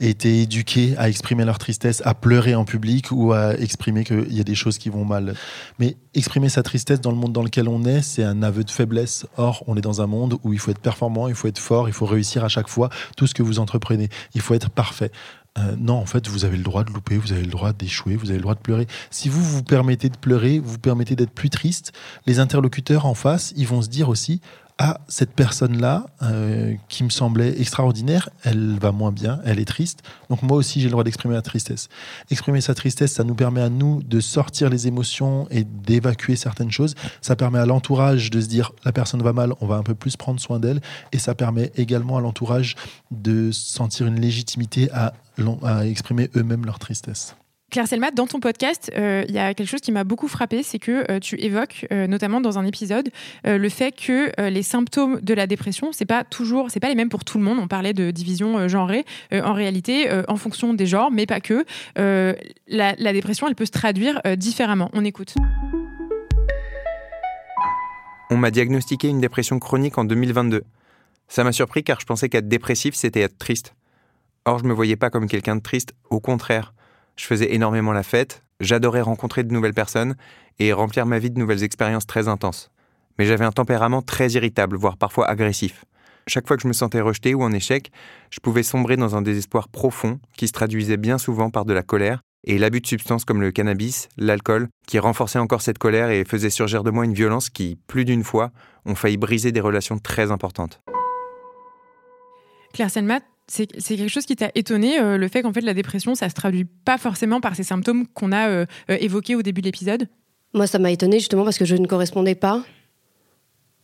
été 0.00 0.42
éduqués 0.42 0.94
à 0.98 1.08
exprimer 1.08 1.44
leur 1.44 1.58
tristesse, 1.58 2.02
à 2.04 2.12
pleurer 2.14 2.54
en 2.56 2.64
public 2.64 3.12
ou 3.12 3.32
à 3.32 3.54
exprimer 3.54 4.04
qu'il 4.04 4.34
y 4.34 4.40
a 4.40 4.44
des 4.44 4.56
choses 4.56 4.78
qui 4.78 4.88
vont 4.88 5.04
mal. 5.04 5.34
Mais 5.78 5.96
exprimer 6.14 6.48
sa 6.48 6.64
tristesse 6.64 7.00
dans 7.00 7.10
le 7.12 7.16
monde 7.16 7.32
dans 7.32 7.44
lequel 7.44 7.68
on 7.68 7.84
est, 7.84 8.02
c'est 8.02 8.24
un 8.24 8.42
aveu 8.42 8.64
de 8.64 8.70
faiblesse. 8.70 9.24
Or, 9.36 9.62
on 9.68 9.76
est 9.76 9.80
dans 9.80 10.02
un 10.02 10.06
monde 10.08 10.36
où 10.42 10.52
il 10.52 10.58
faut 10.58 10.72
être 10.72 10.80
performant, 10.80 11.28
il 11.28 11.34
faut 11.34 11.48
être 11.48 11.60
fort, 11.60 11.88
il 11.88 11.94
faut 11.94 12.06
réussir 12.06 12.44
à 12.44 12.48
chaque 12.48 12.68
fois 12.68 12.90
tout 13.16 13.28
ce 13.28 13.34
que 13.34 13.42
vous 13.42 13.60
entreprenez. 13.60 14.08
Il 14.34 14.40
faut 14.40 14.54
être 14.54 14.70
parfait. 14.70 15.12
Euh, 15.58 15.76
non, 15.78 15.94
en 15.94 16.06
fait, 16.06 16.28
vous 16.28 16.44
avez 16.44 16.56
le 16.56 16.62
droit 16.62 16.82
de 16.82 16.90
louper, 16.92 17.18
vous 17.18 17.32
avez 17.32 17.42
le 17.42 17.50
droit 17.50 17.72
d'échouer, 17.72 18.16
vous 18.16 18.30
avez 18.30 18.38
le 18.38 18.42
droit 18.42 18.54
de 18.54 18.60
pleurer. 18.60 18.86
Si 19.10 19.28
vous 19.28 19.42
vous 19.42 19.62
permettez 19.62 20.08
de 20.08 20.16
pleurer, 20.16 20.58
vous 20.58 20.72
vous 20.72 20.78
permettez 20.78 21.14
d'être 21.14 21.32
plus 21.32 21.50
triste, 21.50 21.92
les 22.26 22.38
interlocuteurs 22.38 23.04
en 23.04 23.14
face, 23.14 23.52
ils 23.56 23.66
vont 23.66 23.82
se 23.82 23.88
dire 23.88 24.08
aussi 24.08 24.40
ah, 24.84 25.00
cette 25.06 25.32
personne-là, 25.32 26.06
euh, 26.22 26.74
qui 26.88 27.04
me 27.04 27.08
semblait 27.08 27.60
extraordinaire, 27.60 28.30
elle 28.42 28.80
va 28.80 28.90
moins 28.90 29.12
bien, 29.12 29.38
elle 29.44 29.60
est 29.60 29.64
triste. 29.64 30.02
Donc 30.28 30.42
moi 30.42 30.56
aussi, 30.56 30.80
j'ai 30.80 30.86
le 30.86 30.90
droit 30.90 31.04
d'exprimer 31.04 31.34
la 31.34 31.42
tristesse. 31.42 31.88
Exprimer 32.32 32.60
sa 32.60 32.74
tristesse, 32.74 33.12
ça 33.12 33.22
nous 33.22 33.36
permet 33.36 33.60
à 33.60 33.68
nous 33.68 34.02
de 34.02 34.18
sortir 34.18 34.70
les 34.70 34.88
émotions 34.88 35.46
et 35.52 35.62
d'évacuer 35.62 36.34
certaines 36.34 36.72
choses. 36.72 36.96
Ça 37.20 37.36
permet 37.36 37.60
à 37.60 37.64
l'entourage 37.66 38.30
de 38.30 38.40
se 38.40 38.48
dire, 38.48 38.72
la 38.84 38.90
personne 38.90 39.22
va 39.22 39.32
mal, 39.32 39.52
on 39.60 39.68
va 39.68 39.76
un 39.76 39.84
peu 39.84 39.94
plus 39.94 40.16
prendre 40.16 40.40
soin 40.40 40.58
d'elle. 40.58 40.80
Et 41.12 41.20
ça 41.20 41.36
permet 41.36 41.70
également 41.76 42.16
à 42.16 42.20
l'entourage 42.20 42.74
de 43.12 43.52
sentir 43.52 44.08
une 44.08 44.20
légitimité 44.20 44.90
à 44.90 45.14
exprimer 45.84 46.28
eux-mêmes 46.34 46.66
leur 46.66 46.80
tristesse. 46.80 47.36
Claire 47.72 47.88
Selmat, 47.88 48.10
dans 48.10 48.26
ton 48.26 48.38
podcast, 48.38 48.92
euh, 48.98 49.24
il 49.28 49.34
y 49.34 49.38
a 49.38 49.54
quelque 49.54 49.66
chose 49.66 49.80
qui 49.80 49.92
m'a 49.92 50.04
beaucoup 50.04 50.28
frappé, 50.28 50.62
c'est 50.62 50.78
que 50.78 51.10
euh, 51.10 51.18
tu 51.20 51.40
évoques, 51.40 51.86
euh, 51.90 52.06
notamment 52.06 52.42
dans 52.42 52.58
un 52.58 52.66
épisode, 52.66 53.08
le 53.44 53.68
fait 53.70 53.92
que 53.92 54.30
les 54.50 54.62
symptômes 54.62 55.20
de 55.22 55.32
la 55.32 55.46
dépression, 55.46 55.90
c'est 55.90 56.04
pas 56.04 56.22
toujours, 56.22 56.70
c'est 56.70 56.80
pas 56.80 56.90
les 56.90 56.94
mêmes 56.94 57.08
pour 57.08 57.24
tout 57.24 57.38
le 57.38 57.44
monde. 57.44 57.58
On 57.58 57.68
parlait 57.68 57.94
de 57.94 58.10
division 58.10 58.68
genrée. 58.68 59.06
en 59.32 59.54
réalité, 59.54 60.08
en 60.28 60.36
fonction 60.36 60.74
des 60.74 60.84
genres, 60.86 61.10
mais 61.10 61.24
pas 61.24 61.40
que, 61.40 61.64
la, 61.96 62.94
la, 62.98 63.12
dépression, 63.12 63.48
elle 63.48 63.54
peut 63.54 63.64
se 63.64 63.70
traduire 63.70 64.20
différemment. 64.36 64.90
On 64.92 65.04
écoute. 65.04 65.34
On 68.30 68.36
m'a 68.36 68.50
diagnostiqué 68.50 69.08
une 69.08 69.20
dépression 69.20 69.58
chronique 69.58 69.96
en 69.96 70.04
2022. 70.04 70.62
Ça 71.28 71.42
m'a 71.42 71.52
surpris 71.52 71.82
car 71.82 72.00
je 72.00 72.06
pensais 72.06 72.28
qu'être 72.28 72.48
dépressif, 72.48 72.94
c'était 72.94 73.20
être 73.20 73.38
triste. 73.38 73.74
Or, 74.44 74.58
je 74.58 74.64
me 74.64 74.74
voyais 74.74 74.96
pas 74.96 75.08
comme 75.08 75.26
quelqu'un 75.26 75.56
de 75.56 75.62
triste, 75.62 75.94
au 76.10 76.20
contraire. 76.20 76.74
Je 77.16 77.26
faisais 77.26 77.54
énormément 77.54 77.92
la 77.92 78.02
fête, 78.02 78.42
j'adorais 78.60 79.00
rencontrer 79.00 79.44
de 79.44 79.52
nouvelles 79.52 79.74
personnes 79.74 80.16
et 80.58 80.72
remplir 80.72 81.06
ma 81.06 81.18
vie 81.18 81.30
de 81.30 81.38
nouvelles 81.38 81.62
expériences 81.62 82.06
très 82.06 82.28
intenses. 82.28 82.70
Mais 83.18 83.26
j'avais 83.26 83.44
un 83.44 83.52
tempérament 83.52 84.02
très 84.02 84.30
irritable, 84.30 84.76
voire 84.76 84.96
parfois 84.96 85.28
agressif. 85.28 85.84
Chaque 86.26 86.46
fois 86.46 86.56
que 86.56 86.62
je 86.62 86.68
me 86.68 86.72
sentais 86.72 87.00
rejeté 87.00 87.34
ou 87.34 87.42
en 87.42 87.52
échec, 87.52 87.90
je 88.30 88.40
pouvais 88.40 88.62
sombrer 88.62 88.96
dans 88.96 89.16
un 89.16 89.22
désespoir 89.22 89.68
profond 89.68 90.20
qui 90.36 90.46
se 90.46 90.52
traduisait 90.52 90.96
bien 90.96 91.18
souvent 91.18 91.50
par 91.50 91.64
de 91.64 91.72
la 91.72 91.82
colère 91.82 92.20
et 92.44 92.58
l'abus 92.58 92.80
de 92.80 92.86
substances 92.86 93.24
comme 93.24 93.40
le 93.40 93.50
cannabis, 93.50 94.08
l'alcool, 94.16 94.68
qui 94.86 94.98
renforçait 94.98 95.38
encore 95.38 95.62
cette 95.62 95.78
colère 95.78 96.10
et 96.10 96.24
faisait 96.24 96.50
surgir 96.50 96.82
de 96.82 96.90
moi 96.90 97.04
une 97.04 97.14
violence 97.14 97.50
qui, 97.50 97.78
plus 97.86 98.04
d'une 98.04 98.24
fois, 98.24 98.50
ont 98.84 98.94
failli 98.94 99.16
briser 99.16 99.52
des 99.52 99.60
relations 99.60 99.98
très 99.98 100.30
importantes. 100.30 100.80
Claire 102.72 102.90
Selmat, 102.90 103.20
c'est 103.48 103.66
quelque 103.66 104.08
chose 104.08 104.24
qui 104.24 104.36
t'a 104.36 104.50
étonné, 104.54 104.98
euh, 104.98 105.16
le 105.16 105.28
fait 105.28 105.42
qu'en 105.42 105.52
fait 105.52 105.60
la 105.60 105.74
dépression, 105.74 106.14
ça 106.14 106.28
se 106.28 106.34
traduit 106.34 106.64
pas 106.64 106.98
forcément 106.98 107.40
par 107.40 107.54
ces 107.54 107.64
symptômes 107.64 108.06
qu'on 108.06 108.32
a 108.32 108.48
euh, 108.48 108.66
euh, 108.90 108.96
évoqués 109.00 109.34
au 109.34 109.42
début 109.42 109.60
de 109.60 109.66
l'épisode? 109.66 110.08
Moi, 110.54 110.66
ça 110.66 110.78
m'a 110.78 110.90
étonné 110.90 111.18
justement 111.18 111.44
parce 111.44 111.58
que 111.58 111.64
je 111.64 111.76
ne 111.76 111.86
correspondais 111.86 112.34
pas 112.34 112.62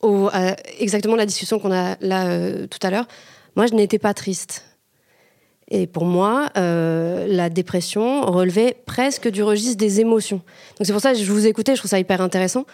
au, 0.01 0.29
à 0.33 0.57
exactement 0.79 1.17
la 1.17 1.27
discussion 1.27 1.59
qu'on 1.59 1.73
a 1.73 1.97
là 2.01 2.67
tout 2.67 2.79
à 2.83 2.91
l'heure. 2.91 3.09
Moi, 3.57 3.67
je 3.67 3.75
n'étais 3.75 3.99
pas 3.99 4.15
triste. 4.15 4.65
Et 5.71 5.87
pour 5.87 6.05
moi, 6.05 6.51
la 6.55 7.51
dépression 7.51 8.23
relevait 8.23 8.77
presque 8.87 9.29
du 9.29 9.43
registre 9.43 9.77
des 9.77 10.01
émotions. 10.01 10.37
Donc 10.79 10.87
c'est 10.87 10.93
pour 10.93 11.03
ça 11.03 11.13
que 11.13 11.19
je 11.19 11.31
vous 11.31 11.47
écoutais, 11.47 11.75
je 11.75 11.81
trouve 11.81 11.91
ça 11.91 11.99
hyper 11.99 12.21
intéressant 12.21 12.65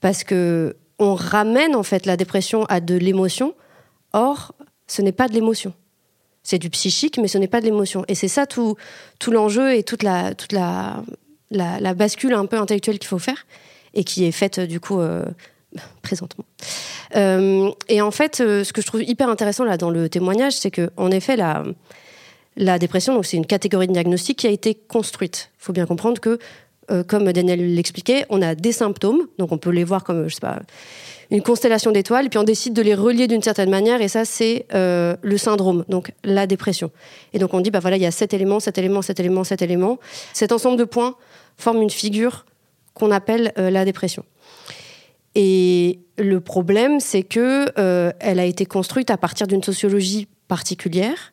parce 0.00 0.22
que 0.22 0.76
on 0.98 1.14
ramène 1.14 1.74
en 1.74 1.82
fait 1.82 2.06
la 2.06 2.16
dépression 2.16 2.64
à 2.66 2.80
de 2.80 2.94
l'émotion. 2.94 3.54
Or, 4.12 4.54
ce 4.86 5.02
n'est 5.02 5.12
pas 5.12 5.28
de 5.28 5.34
l'émotion. 5.34 5.72
C'est 6.50 6.58
du 6.58 6.68
psychique, 6.68 7.16
mais 7.18 7.28
ce 7.28 7.38
n'est 7.38 7.46
pas 7.46 7.60
de 7.60 7.66
l'émotion. 7.66 8.04
Et 8.08 8.16
c'est 8.16 8.26
ça 8.26 8.44
tout, 8.44 8.74
tout 9.20 9.30
l'enjeu 9.30 9.72
et 9.72 9.84
toute, 9.84 10.02
la, 10.02 10.34
toute 10.34 10.50
la, 10.50 11.04
la, 11.52 11.94
bascule 11.94 12.34
un 12.34 12.44
peu 12.46 12.56
intellectuelle 12.56 12.98
qu'il 12.98 13.06
faut 13.06 13.20
faire 13.20 13.46
et 13.94 14.02
qui 14.02 14.24
est 14.24 14.32
faite 14.32 14.58
du 14.58 14.80
coup 14.80 14.98
euh, 14.98 15.24
présentement. 16.02 16.44
Euh, 17.14 17.70
et 17.88 18.02
en 18.02 18.10
fait, 18.10 18.40
euh, 18.40 18.64
ce 18.64 18.72
que 18.72 18.82
je 18.82 18.86
trouve 18.88 19.04
hyper 19.04 19.28
intéressant 19.28 19.62
là 19.62 19.76
dans 19.76 19.90
le 19.90 20.08
témoignage, 20.08 20.54
c'est 20.54 20.72
que 20.72 20.90
en 20.96 21.12
effet 21.12 21.36
la, 21.36 21.62
la 22.56 22.80
dépression, 22.80 23.14
donc 23.14 23.26
c'est 23.26 23.36
une 23.36 23.46
catégorie 23.46 23.86
de 23.86 23.92
diagnostic 23.92 24.38
qui 24.38 24.48
a 24.48 24.50
été 24.50 24.74
construite. 24.74 25.50
Il 25.60 25.62
faut 25.66 25.72
bien 25.72 25.86
comprendre 25.86 26.20
que 26.20 26.40
euh, 26.90 27.02
comme 27.04 27.30
Daniel 27.32 27.74
l'expliquait, 27.74 28.26
on 28.30 28.42
a 28.42 28.54
des 28.54 28.72
symptômes, 28.72 29.26
donc 29.38 29.52
on 29.52 29.58
peut 29.58 29.70
les 29.70 29.84
voir 29.84 30.04
comme, 30.04 30.28
je 30.28 30.34
sais 30.34 30.40
pas, 30.40 30.60
une 31.30 31.42
constellation 31.42 31.92
d'étoiles, 31.92 32.28
puis 32.28 32.38
on 32.38 32.42
décide 32.42 32.72
de 32.72 32.82
les 32.82 32.94
relier 32.94 33.28
d'une 33.28 33.42
certaine 33.42 33.70
manière, 33.70 34.02
et 34.02 34.08
ça, 34.08 34.24
c'est 34.24 34.66
euh, 34.74 35.16
le 35.22 35.38
syndrome, 35.38 35.84
donc 35.88 36.12
la 36.24 36.46
dépression. 36.46 36.90
Et 37.32 37.38
donc 37.38 37.54
on 37.54 37.60
dit, 37.60 37.70
bah 37.70 37.78
voilà, 37.78 37.96
il 37.96 38.02
y 38.02 38.06
a 38.06 38.10
cet 38.10 38.34
élément, 38.34 38.60
cet 38.60 38.78
élément, 38.78 39.02
cet 39.02 39.20
élément, 39.20 39.44
cet 39.44 39.62
élément. 39.62 39.98
Cet 40.32 40.52
ensemble 40.52 40.78
de 40.78 40.84
points 40.84 41.16
forme 41.56 41.82
une 41.82 41.90
figure 41.90 42.44
qu'on 42.94 43.10
appelle 43.10 43.52
euh, 43.58 43.70
la 43.70 43.84
dépression. 43.84 44.24
Et 45.36 46.00
le 46.18 46.40
problème, 46.40 46.98
c'est 46.98 47.22
que 47.22 47.66
elle 48.18 48.40
a 48.40 48.44
été 48.44 48.66
construite 48.66 49.10
à 49.10 49.16
partir 49.16 49.46
d'une 49.46 49.62
sociologie 49.62 50.26
particulière 50.48 51.32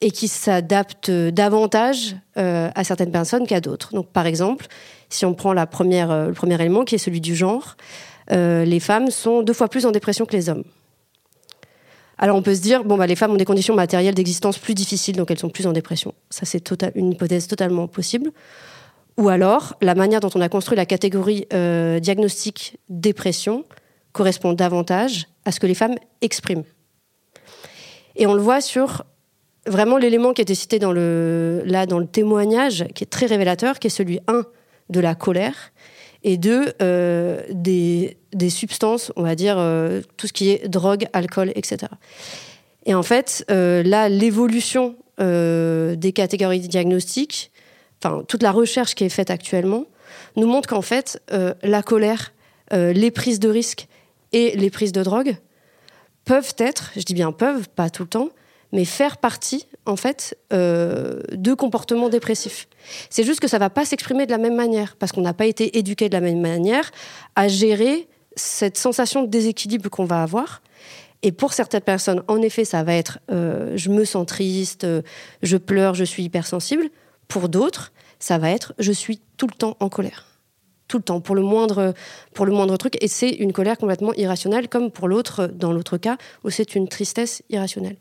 et 0.00 0.10
qui 0.10 0.28
s'adapte 0.28 1.10
davantage 1.10 2.16
euh, 2.36 2.70
à 2.74 2.84
certaines 2.84 3.10
personnes 3.10 3.46
qu'à 3.46 3.60
d'autres. 3.60 3.94
Donc, 3.94 4.08
par 4.08 4.26
exemple, 4.26 4.66
si 5.08 5.24
on 5.24 5.34
prend 5.34 5.56
euh, 5.56 6.26
le 6.28 6.32
premier 6.34 6.54
élément, 6.54 6.84
qui 6.84 6.94
est 6.94 6.98
celui 6.98 7.20
du 7.20 7.34
genre, 7.34 7.76
euh, 8.30 8.64
les 8.64 8.80
femmes 8.80 9.10
sont 9.10 9.42
deux 9.42 9.52
fois 9.52 9.68
plus 9.68 9.86
en 9.86 9.90
dépression 9.90 10.26
que 10.26 10.36
les 10.36 10.48
hommes. 10.48 10.64
Alors 12.18 12.36
on 12.36 12.42
peut 12.42 12.54
se 12.54 12.60
dire, 12.60 12.84
bon, 12.84 12.96
bah, 12.96 13.06
les 13.06 13.14
femmes 13.14 13.30
ont 13.30 13.36
des 13.36 13.44
conditions 13.44 13.74
matérielles 13.74 14.14
d'existence 14.14 14.58
plus 14.58 14.74
difficiles, 14.74 15.16
donc 15.16 15.30
elles 15.30 15.38
sont 15.38 15.50
plus 15.50 15.66
en 15.66 15.72
dépression. 15.72 16.14
Ça, 16.30 16.44
c'est 16.44 16.60
tota- 16.60 16.90
une 16.96 17.12
hypothèse 17.12 17.46
totalement 17.46 17.86
possible. 17.86 18.32
Ou 19.16 19.28
alors, 19.28 19.76
la 19.80 19.94
manière 19.94 20.20
dont 20.20 20.30
on 20.34 20.40
a 20.40 20.48
construit 20.48 20.76
la 20.76 20.86
catégorie 20.86 21.46
euh, 21.52 22.00
diagnostic 22.00 22.78
dépression 22.88 23.64
correspond 24.12 24.52
davantage 24.52 25.26
à 25.44 25.52
ce 25.52 25.60
que 25.60 25.66
les 25.66 25.74
femmes 25.74 25.94
expriment. 26.20 26.64
Et 28.16 28.26
on 28.26 28.34
le 28.34 28.42
voit 28.42 28.60
sur 28.60 29.04
vraiment 29.68 29.96
l'élément 29.96 30.32
qui 30.32 30.42
était 30.42 30.54
cité 30.54 30.78
dans 30.78 30.92
le, 30.92 31.62
là 31.64 31.86
dans 31.86 31.98
le 31.98 32.06
témoignage, 32.06 32.86
qui 32.94 33.04
est 33.04 33.08
très 33.08 33.26
révélateur, 33.26 33.78
qui 33.78 33.86
est 33.88 33.90
celui, 33.90 34.20
un, 34.28 34.44
de 34.90 35.00
la 35.00 35.14
colère, 35.14 35.72
et 36.24 36.36
deux, 36.36 36.72
euh, 36.82 37.42
des, 37.50 38.16
substances, 38.50 39.12
on 39.16 39.22
va 39.22 39.34
dire, 39.34 39.56
euh, 39.58 40.02
tout 40.16 40.26
ce 40.26 40.32
qui 40.32 40.50
est 40.50 40.68
drogue, 40.68 41.06
alcool, 41.12 41.52
etc. 41.54 41.92
Et 42.86 42.94
en 42.94 43.02
fait, 43.02 43.44
euh, 43.50 43.82
là, 43.82 44.08
l'évolution 44.08 44.96
des 45.20 46.12
catégories 46.14 46.60
diagnostiques, 46.60 47.50
enfin, 48.00 48.22
toute 48.28 48.44
la 48.44 48.52
recherche 48.52 48.94
qui 48.94 49.02
est 49.02 49.08
faite 49.08 49.32
actuellement, 49.32 49.86
nous 50.36 50.46
montre 50.46 50.68
qu'en 50.68 50.80
fait, 50.80 51.20
la 51.64 51.82
colère, 51.82 52.32
les 52.70 53.10
prises 53.10 53.40
de 53.40 53.48
risques 53.48 53.88
et 54.32 54.56
les 54.56 54.70
prises 54.70 54.92
de 54.92 55.02
drogue 55.02 55.34
peuvent 56.24 56.54
être, 56.58 56.92
je 56.94 57.02
dis 57.02 57.14
bien 57.14 57.32
peuvent, 57.32 57.68
pas 57.68 57.90
tout 57.90 58.04
le 58.04 58.08
temps, 58.08 58.28
mais 58.72 58.84
faire 58.84 59.16
partie, 59.16 59.66
en 59.86 59.96
fait, 59.96 60.38
euh, 60.52 61.20
de 61.32 61.54
comportements 61.54 62.08
dépressifs. 62.08 62.68
C'est 63.10 63.24
juste 63.24 63.40
que 63.40 63.48
ça 63.48 63.58
va 63.58 63.70
pas 63.70 63.84
s'exprimer 63.84 64.26
de 64.26 64.30
la 64.30 64.38
même 64.38 64.56
manière, 64.56 64.96
parce 64.96 65.12
qu'on 65.12 65.22
n'a 65.22 65.34
pas 65.34 65.46
été 65.46 65.78
éduqué 65.78 66.08
de 66.08 66.14
la 66.14 66.20
même 66.20 66.40
manière 66.40 66.90
à 67.34 67.48
gérer 67.48 68.08
cette 68.36 68.76
sensation 68.76 69.22
de 69.22 69.28
déséquilibre 69.28 69.88
qu'on 69.90 70.04
va 70.04 70.22
avoir. 70.22 70.62
Et 71.22 71.32
pour 71.32 71.52
certaines 71.52 71.80
personnes, 71.80 72.22
en 72.28 72.40
effet, 72.42 72.64
ça 72.64 72.82
va 72.84 72.94
être 72.94 73.18
euh, 73.30 73.72
je 73.76 73.90
me 73.90 74.04
sens 74.04 74.26
triste, 74.26 74.84
euh, 74.84 75.02
je 75.42 75.56
pleure, 75.56 75.94
je 75.94 76.04
suis 76.04 76.22
hypersensible. 76.22 76.88
Pour 77.26 77.48
d'autres, 77.48 77.92
ça 78.20 78.38
va 78.38 78.50
être 78.50 78.74
je 78.78 78.92
suis 78.92 79.20
tout 79.36 79.48
le 79.48 79.54
temps 79.54 79.76
en 79.80 79.88
colère. 79.88 80.26
Tout 80.86 80.98
le 80.98 81.02
temps, 81.02 81.20
pour 81.20 81.34
le 81.34 81.42
moindre, 81.42 81.92
pour 82.32 82.46
le 82.46 82.52
moindre 82.52 82.76
truc. 82.76 82.96
Et 83.02 83.08
c'est 83.08 83.28
une 83.28 83.52
colère 83.52 83.76
complètement 83.76 84.14
irrationnelle, 84.14 84.68
comme 84.68 84.90
pour 84.90 85.08
l'autre, 85.08 85.46
dans 85.46 85.72
l'autre 85.72 85.98
cas, 85.98 86.16
où 86.44 86.50
c'est 86.50 86.74
une 86.76 86.88
tristesse 86.88 87.42
irrationnelle. 87.50 87.96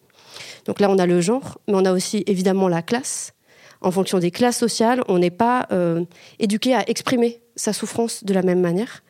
Donc 0.65 0.79
là, 0.79 0.89
on 0.89 0.97
a 0.97 1.05
le 1.05 1.21
genre, 1.21 1.59
mais 1.67 1.75
on 1.75 1.85
a 1.85 1.91
aussi 1.91 2.23
évidemment 2.27 2.67
la 2.67 2.81
classe. 2.81 3.33
En 3.81 3.91
fonction 3.91 4.19
des 4.19 4.31
classes 4.31 4.57
sociales, 4.57 5.03
on 5.07 5.19
n'est 5.19 5.29
pas 5.29 5.67
euh, 5.71 6.03
éduqué 6.39 6.73
à 6.73 6.89
exprimer 6.89 7.41
sa 7.55 7.73
souffrance 7.73 8.23
de 8.23 8.33
la 8.33 8.41
même 8.41 8.59
manière. 8.59 9.03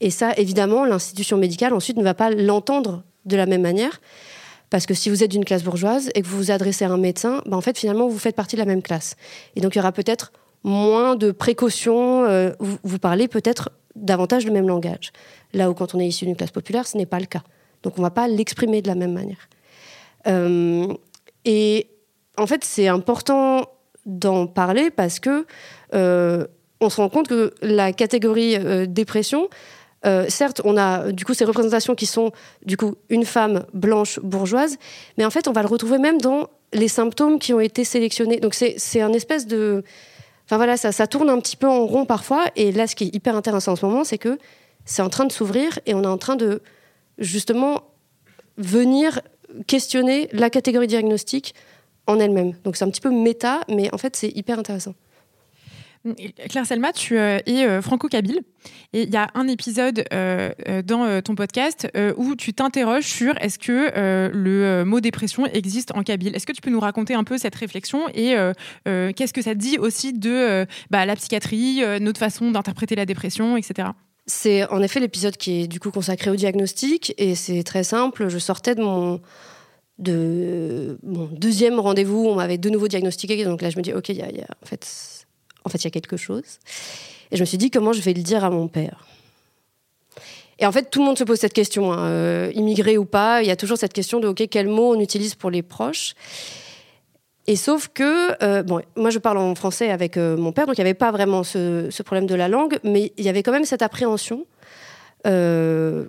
Et 0.00 0.10
ça, 0.10 0.32
évidemment, 0.36 0.84
l'institution 0.84 1.36
médicale 1.36 1.72
ensuite 1.74 1.96
ne 1.96 2.02
va 2.02 2.14
pas 2.14 2.30
l'entendre 2.30 3.02
de 3.24 3.36
la 3.36 3.46
même 3.46 3.62
manière. 3.62 4.00
Parce 4.70 4.86
que 4.86 4.94
si 4.94 5.10
vous 5.10 5.22
êtes 5.22 5.30
d'une 5.30 5.44
classe 5.44 5.62
bourgeoise 5.62 6.10
et 6.14 6.22
que 6.22 6.26
vous 6.26 6.36
vous 6.36 6.50
adressez 6.50 6.84
à 6.84 6.90
un 6.90 6.96
médecin, 6.96 7.42
ben 7.46 7.56
en 7.56 7.60
fait, 7.60 7.78
finalement, 7.78 8.08
vous 8.08 8.18
faites 8.18 8.34
partie 8.34 8.56
de 8.56 8.60
la 8.60 8.66
même 8.66 8.82
classe. 8.82 9.16
Et 9.54 9.60
donc, 9.60 9.74
il 9.74 9.78
y 9.78 9.80
aura 9.80 9.92
peut-être 9.92 10.32
moins 10.64 11.14
de 11.14 11.30
précautions. 11.30 12.24
euh, 12.24 12.52
vous, 12.58 12.78
vous 12.82 12.98
parlez 12.98 13.28
peut-être 13.28 13.70
davantage 13.94 14.44
le 14.44 14.52
même 14.52 14.66
langage. 14.66 15.12
Là 15.54 15.70
où, 15.70 15.74
quand 15.74 15.94
on 15.94 16.00
est 16.00 16.06
issu 16.06 16.24
d'une 16.24 16.36
classe 16.36 16.50
populaire, 16.50 16.86
ce 16.86 16.96
n'est 16.96 17.06
pas 17.06 17.20
le 17.20 17.26
cas. 17.26 17.42
Donc, 17.82 17.94
on 17.96 18.00
ne 18.00 18.06
va 18.06 18.10
pas 18.10 18.28
l'exprimer 18.28 18.82
de 18.82 18.88
la 18.88 18.96
même 18.96 19.12
manière. 19.12 19.48
Euh, 20.26 20.92
et 21.44 21.88
en 22.36 22.46
fait, 22.46 22.64
c'est 22.64 22.88
important 22.88 23.66
d'en 24.04 24.46
parler 24.46 24.90
parce 24.90 25.18
que 25.20 25.46
euh, 25.94 26.46
on 26.80 26.90
se 26.90 27.00
rend 27.00 27.08
compte 27.08 27.28
que 27.28 27.54
la 27.62 27.92
catégorie 27.92 28.56
euh, 28.56 28.86
dépression, 28.86 29.48
certes, 30.28 30.60
on 30.64 30.76
a 30.76 31.10
du 31.10 31.24
coup 31.24 31.34
ces 31.34 31.44
représentations 31.44 31.96
qui 31.96 32.06
sont 32.06 32.30
du 32.64 32.76
coup 32.76 32.94
une 33.08 33.24
femme 33.24 33.66
blanche 33.74 34.20
bourgeoise, 34.20 34.76
mais 35.18 35.24
en 35.24 35.30
fait, 35.30 35.48
on 35.48 35.52
va 35.52 35.62
le 35.62 35.66
retrouver 35.66 35.98
même 35.98 36.20
dans 36.20 36.48
les 36.72 36.86
symptômes 36.86 37.40
qui 37.40 37.52
ont 37.52 37.58
été 37.58 37.82
sélectionnés. 37.82 38.38
Donc 38.38 38.54
c'est 38.54 38.74
c'est 38.78 39.00
un 39.00 39.12
espèce 39.12 39.48
de, 39.48 39.82
enfin 40.44 40.58
voilà, 40.58 40.76
ça, 40.76 40.92
ça 40.92 41.08
tourne 41.08 41.28
un 41.28 41.40
petit 41.40 41.56
peu 41.56 41.66
en 41.66 41.86
rond 41.86 42.04
parfois. 42.04 42.44
Et 42.54 42.70
là, 42.70 42.86
ce 42.86 42.94
qui 42.94 43.04
est 43.04 43.14
hyper 43.16 43.34
intéressant 43.34 43.72
en 43.72 43.76
ce 43.76 43.84
moment, 43.84 44.04
c'est 44.04 44.18
que 44.18 44.38
c'est 44.84 45.02
en 45.02 45.08
train 45.08 45.24
de 45.24 45.32
s'ouvrir 45.32 45.80
et 45.86 45.94
on 45.94 46.04
est 46.04 46.06
en 46.06 46.18
train 46.18 46.36
de 46.36 46.62
justement 47.18 47.82
venir 48.56 49.20
questionner 49.66 50.28
la 50.32 50.50
catégorie 50.50 50.86
diagnostique 50.86 51.54
en 52.06 52.18
elle-même. 52.18 52.52
Donc 52.64 52.76
c'est 52.76 52.84
un 52.84 52.90
petit 52.90 53.00
peu 53.00 53.10
méta, 53.10 53.60
mais 53.68 53.92
en 53.92 53.98
fait 53.98 54.16
c'est 54.16 54.28
hyper 54.36 54.58
intéressant. 54.58 54.94
Claire 56.48 56.66
Selma, 56.66 56.92
tu 56.92 57.18
euh, 57.18 57.38
es 57.46 57.64
euh, 57.64 57.82
franco-kabyle 57.82 58.40
et 58.92 59.02
il 59.02 59.10
y 59.10 59.16
a 59.16 59.28
un 59.34 59.48
épisode 59.48 60.04
euh, 60.12 60.52
dans 60.84 61.20
ton 61.22 61.34
podcast 61.34 61.88
où 62.16 62.34
tu 62.36 62.52
t'interroges 62.52 63.04
sur 63.04 63.36
est-ce 63.40 63.58
que 63.58 63.90
le 64.32 64.84
mot 64.84 65.00
dépression 65.00 65.46
existe 65.46 65.92
en 65.94 66.02
kabyle. 66.02 66.34
Est-ce 66.34 66.46
que 66.46 66.52
tu 66.52 66.60
peux 66.60 66.70
nous 66.70 66.80
raconter 66.80 67.14
un 67.14 67.24
peu 67.24 67.38
cette 67.38 67.54
réflexion 67.54 68.08
et 68.14 68.34
qu'est-ce 68.84 69.32
que 69.32 69.42
ça 69.42 69.54
dit 69.54 69.78
aussi 69.78 70.12
de 70.12 70.66
bah, 70.90 71.06
la 71.06 71.14
psychiatrie, 71.16 71.82
notre 72.00 72.18
façon 72.18 72.50
d'interpréter 72.50 72.96
la 72.96 73.06
dépression, 73.06 73.56
etc. 73.56 73.88
C'est 74.26 74.68
en 74.70 74.82
effet 74.82 74.98
l'épisode 74.98 75.36
qui 75.36 75.62
est 75.62 75.66
du 75.68 75.78
coup 75.78 75.90
consacré 75.92 76.30
au 76.30 76.36
diagnostic 76.36 77.14
et 77.16 77.34
c'est 77.36 77.62
très 77.62 77.84
simple. 77.84 78.28
Je 78.28 78.38
sortais 78.38 78.74
de 78.74 78.82
mon 78.82 79.20
de 79.98 80.98
mon 81.04 81.26
deuxième 81.26 81.78
rendez-vous, 81.80 82.26
on 82.26 82.34
m'avait 82.34 82.58
de 82.58 82.68
nouveau 82.68 82.86
diagnostiqué, 82.88 83.42
donc 83.44 83.62
là 83.62 83.70
je 83.70 83.78
me 83.78 83.82
dis 83.82 83.94
ok, 83.94 84.08
y 84.10 84.14
y 84.16 84.20
a- 84.22 84.26
en 84.62 84.66
fait, 84.66 84.86
en 85.64 85.68
fait 85.70 85.78
il 85.78 85.84
y 85.84 85.86
a 85.86 85.90
quelque 85.90 86.16
chose. 86.16 86.58
Et 87.30 87.36
je 87.36 87.40
me 87.40 87.46
suis 87.46 87.56
dit 87.56 87.70
comment 87.70 87.92
je 87.92 88.00
vais 88.02 88.12
le 88.12 88.22
dire 88.22 88.44
à 88.44 88.50
mon 88.50 88.68
père? 88.68 89.06
Et 90.58 90.64
en 90.66 90.72
fait, 90.72 90.90
tout 90.90 91.00
le 91.00 91.04
monde 91.04 91.18
se 91.18 91.24
pose 91.24 91.38
cette 91.38 91.52
question, 91.52 91.92
hein, 91.92 92.06
euh, 92.08 92.52
immigré 92.54 92.96
ou 92.96 93.04
pas, 93.04 93.42
il 93.42 93.46
y 93.48 93.50
a 93.50 93.56
toujours 93.56 93.76
cette 93.76 93.92
question 93.92 94.20
de 94.20 94.28
ok, 94.28 94.44
quel 94.50 94.68
mot 94.68 94.94
on 94.96 95.00
utilise 95.00 95.34
pour 95.34 95.50
les 95.50 95.62
proches? 95.62 96.14
Et 97.48 97.56
sauf 97.56 97.88
que, 97.88 98.42
euh, 98.42 98.62
bon, 98.62 98.80
moi 98.96 99.10
je 99.10 99.18
parle 99.18 99.38
en 99.38 99.54
français 99.54 99.90
avec 99.90 100.16
euh, 100.16 100.36
mon 100.36 100.52
père, 100.52 100.66
donc 100.66 100.78
il 100.78 100.80
n'y 100.80 100.88
avait 100.88 100.94
pas 100.94 101.12
vraiment 101.12 101.44
ce, 101.44 102.02
problème 102.02 102.26
de 102.26 102.34
la 102.34 102.48
langue, 102.48 102.78
mais 102.82 103.12
il 103.16 103.24
y 103.24 103.28
avait 103.28 103.42
quand 103.42 103.52
même 103.52 103.64
cette 103.64 103.82
appréhension 103.82 104.46
euh, 105.28 106.06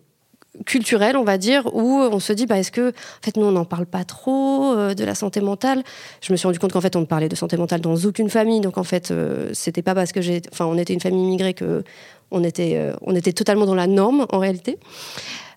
culturelle, 0.66 1.16
on 1.16 1.24
va 1.24 1.38
dire, 1.38 1.68
où 1.76 2.02
on 2.02 2.20
se 2.20 2.34
dit, 2.34 2.48
bah, 2.48 2.58
est-ce 2.58 2.72
que, 2.72 2.90
en 2.90 3.24
fait, 3.24 3.38
nous 3.38 3.46
on 3.46 3.52
n'en 3.52 3.66
parle 3.66 3.86
pas 3.86 4.04
trop 4.04 4.76
de 4.76 5.04
la 5.04 5.14
santé 5.14 5.40
mentale? 5.40 5.84
Je 6.22 6.34
me 6.34 6.38
suis 6.38 6.48
rendu 6.48 6.58
compte 6.58 6.74
qu'en 6.74 6.82
fait 6.82 6.96
on 6.96 7.02
ne 7.02 7.06
parlait 7.06 7.30
de 7.30 7.36
santé 7.36 7.56
mentale 7.56 7.82
dans 7.82 7.96
aucune 7.96 8.32
famille, 8.32 8.60
donc 8.60 8.80
en 8.80 8.84
fait 8.84 9.14
c'était 9.54 9.84
pas 9.84 9.94
parce 9.94 10.12
que 10.12 10.22
j'ai, 10.22 10.42
enfin, 10.52 10.66
on 10.66 10.78
était 10.78 10.94
une 10.94 11.02
famille 11.02 11.24
immigrée 11.24 11.54
que 11.54 11.84
on 12.32 12.44
était, 12.44 12.92
on 13.02 13.16
était 13.16 13.34
totalement 13.34 13.68
dans 13.68 13.76
la 13.76 13.88
norme 13.88 14.26
en 14.32 14.40
réalité. 14.40 14.80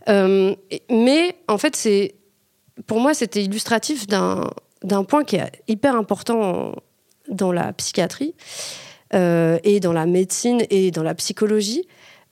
Mais 0.07 1.37
en 1.49 1.57
fait 1.57 1.75
c'est, 1.75 2.15
pour 2.87 3.01
moi 3.01 3.15
c'était 3.15 3.43
illustratif 3.43 4.07
d'un 4.07 4.51
d'un 4.83 5.05
point 5.05 5.25
qui 5.25 5.37
est 5.37 5.63
hyper 5.69 5.95
important 5.97 6.75
dans 7.29 7.53
la 7.53 7.73
psychiatrie 7.73 8.35
euh, 9.15 9.59
et 9.65 9.81
dans 9.81 9.93
la 9.93 10.07
médecine 10.07 10.63
et 10.71 10.91
dans 10.91 11.03
la 11.03 11.15
psychologie, 11.15 11.87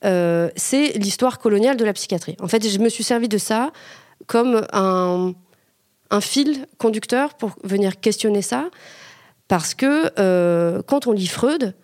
euh, 0.05 0.49
c'est 0.55 0.97
l'histoire 0.97 1.39
coloniale 1.39 1.77
de 1.77 1.85
la 1.85 1.93
psychiatrie. 1.93 2.35
En 2.39 2.47
fait, 2.47 2.67
je 2.67 2.79
me 2.79 2.89
suis 2.89 3.03
servi 3.03 3.27
de 3.27 3.37
ça 3.37 3.71
comme 4.27 4.65
un, 4.71 5.33
fil 6.21 6.65
conducteur 6.77 7.35
pour 7.35 7.51
venir 7.63 7.99
questionner 7.99 8.41
ça, 8.41 8.69
parce 9.47 9.73
que 9.73 10.11
euh, 10.19 10.81
quand 10.83 11.07
on 11.07 11.11
lit 11.11 11.27
Freud, 11.27 11.75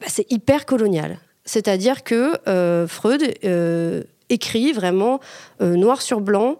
bah, 0.00 0.06
c'est 0.08 0.30
hyper 0.30 0.66
colonial. 0.66 1.18
C'est-à-dire 1.44 2.04
que 2.04 2.38
Freud 2.88 3.22
écrit 4.30 4.72
vraiment 4.72 5.20
noir 5.60 6.00
sur 6.00 6.22
blanc, 6.22 6.56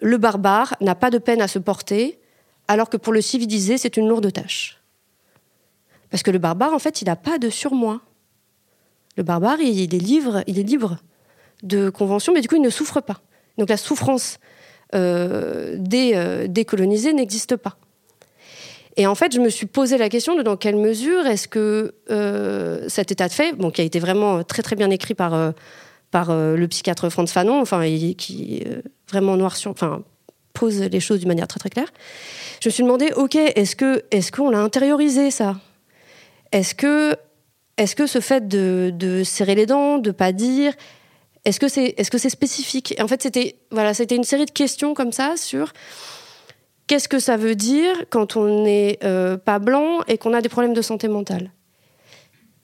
le 0.00 0.16
barbare 0.18 0.74
n'a 0.80 0.96
pas 0.96 1.10
de 1.10 1.18
peine 1.18 1.40
à 1.40 1.46
se 1.48 1.60
porter, 1.60 2.18
alors 2.68 2.90
que 2.90 2.96
pour 2.96 3.12
le 3.12 3.20
civilisé, 3.20 3.78
c'est 3.78 3.96
une 3.96 4.08
lourde 4.08 4.32
tâche. 4.32 4.80
Parce 6.10 6.22
que 6.22 6.30
le 6.30 6.38
barbare, 6.38 6.72
en 6.72 6.78
fait, 6.78 7.02
il 7.02 7.06
n'a 7.06 7.16
pas 7.16 7.38
de 7.38 7.50
surmoi. 7.50 8.00
Le 9.16 9.22
barbare, 9.22 9.60
il, 9.60 9.94
est 9.94 9.98
libre, 9.98 10.42
il 10.46 10.58
est 10.58 10.62
libre 10.62 10.98
de 11.62 11.90
convention, 11.90 12.32
mais 12.32 12.40
du 12.40 12.48
coup, 12.48 12.56
il 12.56 12.62
ne 12.62 12.70
souffre 12.70 13.00
pas. 13.00 13.20
Donc 13.58 13.70
la 13.70 13.76
souffrance 13.76 14.38
euh, 14.94 15.76
des, 15.78 16.12
euh, 16.14 17.12
n'existe 17.12 17.56
pas. 17.56 17.76
Et 18.98 19.06
en 19.06 19.14
fait, 19.14 19.32
je 19.32 19.40
me 19.40 19.50
suis 19.50 19.66
posé 19.66 19.98
la 19.98 20.08
question 20.08 20.36
de 20.36 20.42
dans 20.42 20.56
quelle 20.56 20.76
mesure 20.76 21.26
est-ce 21.26 21.48
que 21.48 21.94
cet 22.88 23.12
état 23.12 23.28
de 23.28 23.32
fait, 23.32 23.54
qui 23.72 23.80
a 23.82 23.84
été 23.84 23.98
vraiment 23.98 24.42
très 24.42 24.62
très 24.62 24.76
bien 24.76 24.90
écrit 24.90 25.14
par 25.14 25.52
par 26.10 26.34
le 26.34 26.66
psychiatre 26.66 27.10
Franz 27.10 27.30
Fanon, 27.30 27.60
enfin, 27.60 27.84
qui 28.16 28.64
vraiment 29.10 29.36
noir 29.36 29.56
sur, 29.56 29.70
enfin, 29.70 30.02
pose 30.58 30.80
les 30.80 31.00
choses 31.00 31.20
d'une 31.20 31.28
manière 31.28 31.48
très 31.48 31.58
très 31.58 31.70
claire. 31.70 31.92
Je 32.60 32.68
me 32.68 32.72
suis 32.72 32.82
demandé, 32.82 33.10
ok, 33.14 33.36
est-ce 33.36 33.76
que 33.76 34.04
est-ce 34.10 34.32
qu'on 34.32 34.50
l'a 34.50 34.60
intériorisé 34.60 35.30
ça? 35.30 35.56
Est-ce 36.52 36.74
que 36.74 37.14
est-ce 37.76 37.94
que 37.94 38.06
ce 38.06 38.20
fait 38.20 38.48
de, 38.48 39.22
serrer 39.24 39.54
les 39.54 39.66
dents, 39.66 39.98
de 39.98 40.10
pas 40.10 40.32
dire, 40.32 40.72
est-ce 41.44 41.60
que 41.60 41.68
c'est 41.68 41.94
est-ce 41.98 42.10
que 42.10 42.18
c'est 42.18 42.30
spécifique? 42.30 42.94
En 42.98 43.08
fait, 43.08 43.22
c'était 43.22 43.56
voilà, 43.70 43.92
c'était 43.94 44.16
une 44.16 44.24
série 44.24 44.46
de 44.46 44.50
questions 44.50 44.94
comme 44.94 45.12
ça 45.12 45.36
sur 45.36 45.72
qu'est-ce 46.86 47.08
que 47.08 47.18
ça 47.18 47.36
veut 47.36 47.54
dire 47.54 48.04
quand 48.10 48.36
on 48.36 48.64
n'est 48.64 48.98
euh, 49.04 49.36
pas 49.36 49.58
blanc 49.58 50.00
et 50.08 50.18
qu'on 50.18 50.32
a 50.32 50.40
des 50.40 50.48
problèmes 50.48 50.74
de 50.74 50.82
santé 50.82 51.08
mentale. 51.08 51.50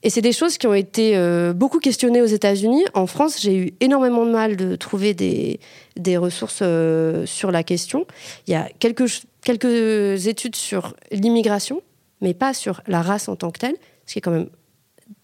Et 0.03 0.09
c'est 0.09 0.21
des 0.21 0.33
choses 0.33 0.57
qui 0.57 0.67
ont 0.67 0.73
été 0.73 1.15
euh, 1.15 1.53
beaucoup 1.53 1.79
questionnées 1.79 2.21
aux 2.21 2.25
États-Unis. 2.25 2.83
En 2.93 3.07
France, 3.07 3.41
j'ai 3.41 3.55
eu 3.55 3.73
énormément 3.79 4.25
de 4.25 4.31
mal 4.31 4.57
de 4.57 4.75
trouver 4.75 5.13
des, 5.13 5.61
des 5.95 6.17
ressources 6.17 6.59
euh, 6.61 7.25
sur 7.25 7.51
la 7.51 7.63
question. 7.63 8.05
Il 8.47 8.51
y 8.51 8.55
a 8.55 8.67
quelques, 8.79 9.05
quelques 9.43 10.27
études 10.27 10.57
sur 10.57 10.93
l'immigration, 11.11 11.81
mais 12.19 12.33
pas 12.33 12.53
sur 12.53 12.81
la 12.85 13.01
race 13.01 13.29
en 13.29 13.37
tant 13.37 13.49
que 13.49 13.59
telle, 13.59 13.75
ce 14.05 14.13
qui 14.13 14.19
est 14.19 14.21
quand 14.21 14.31
même 14.31 14.49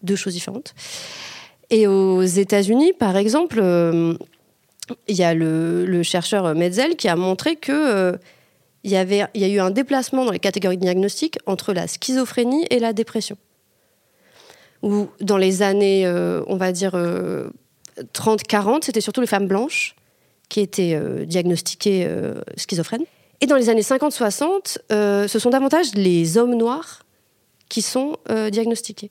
deux 0.02 0.16
choses 0.16 0.32
différentes. 0.32 0.74
Et 1.68 1.86
aux 1.86 2.22
États-Unis, 2.22 2.94
par 2.94 3.18
exemple, 3.18 3.60
euh, 3.62 4.14
il 5.08 5.16
y 5.16 5.22
a 5.22 5.34
le, 5.34 6.02
chercheur 6.02 6.54
Metzel 6.54 6.96
qui 6.96 7.08
a 7.08 7.16
montré 7.16 7.56
que 7.56 8.18
il 8.82 8.90
y, 8.90 8.96
avait, 8.96 9.26
il 9.34 9.42
y 9.42 9.44
a 9.44 9.48
eu 9.48 9.60
un 9.60 9.70
déplacement 9.70 10.24
dans 10.24 10.32
les 10.32 10.38
catégories 10.38 10.78
diagnostiques 10.78 11.38
entre 11.44 11.74
la 11.74 11.86
schizophrénie 11.86 12.66
et 12.70 12.78
la 12.78 12.94
dépression 12.94 13.36
où 14.82 15.08
dans 15.20 15.36
les 15.36 15.62
années, 15.62 16.06
euh, 16.06 16.42
on 16.46 16.56
va 16.56 16.72
dire, 16.72 16.92
30-40, 16.92 18.76
euh, 18.76 18.78
c'était 18.82 19.00
surtout 19.00 19.20
les 19.20 19.26
femmes 19.26 19.46
blanches 19.46 19.94
qui 20.48 20.60
étaient 20.60 20.94
euh, 20.94 21.24
diagnostiquées 21.24 22.08
schizophrènes. 22.56 23.04
Et 23.40 23.46
dans 23.46 23.56
les 23.56 23.68
années 23.68 23.82
50-60, 23.82 24.78
ce 25.28 25.38
sont 25.38 25.50
davantage 25.50 25.94
les 25.94 26.36
hommes 26.36 26.54
noirs 26.54 27.04
qui 27.68 27.82
sont 27.82 28.16
diagnostiqués. 28.50 29.10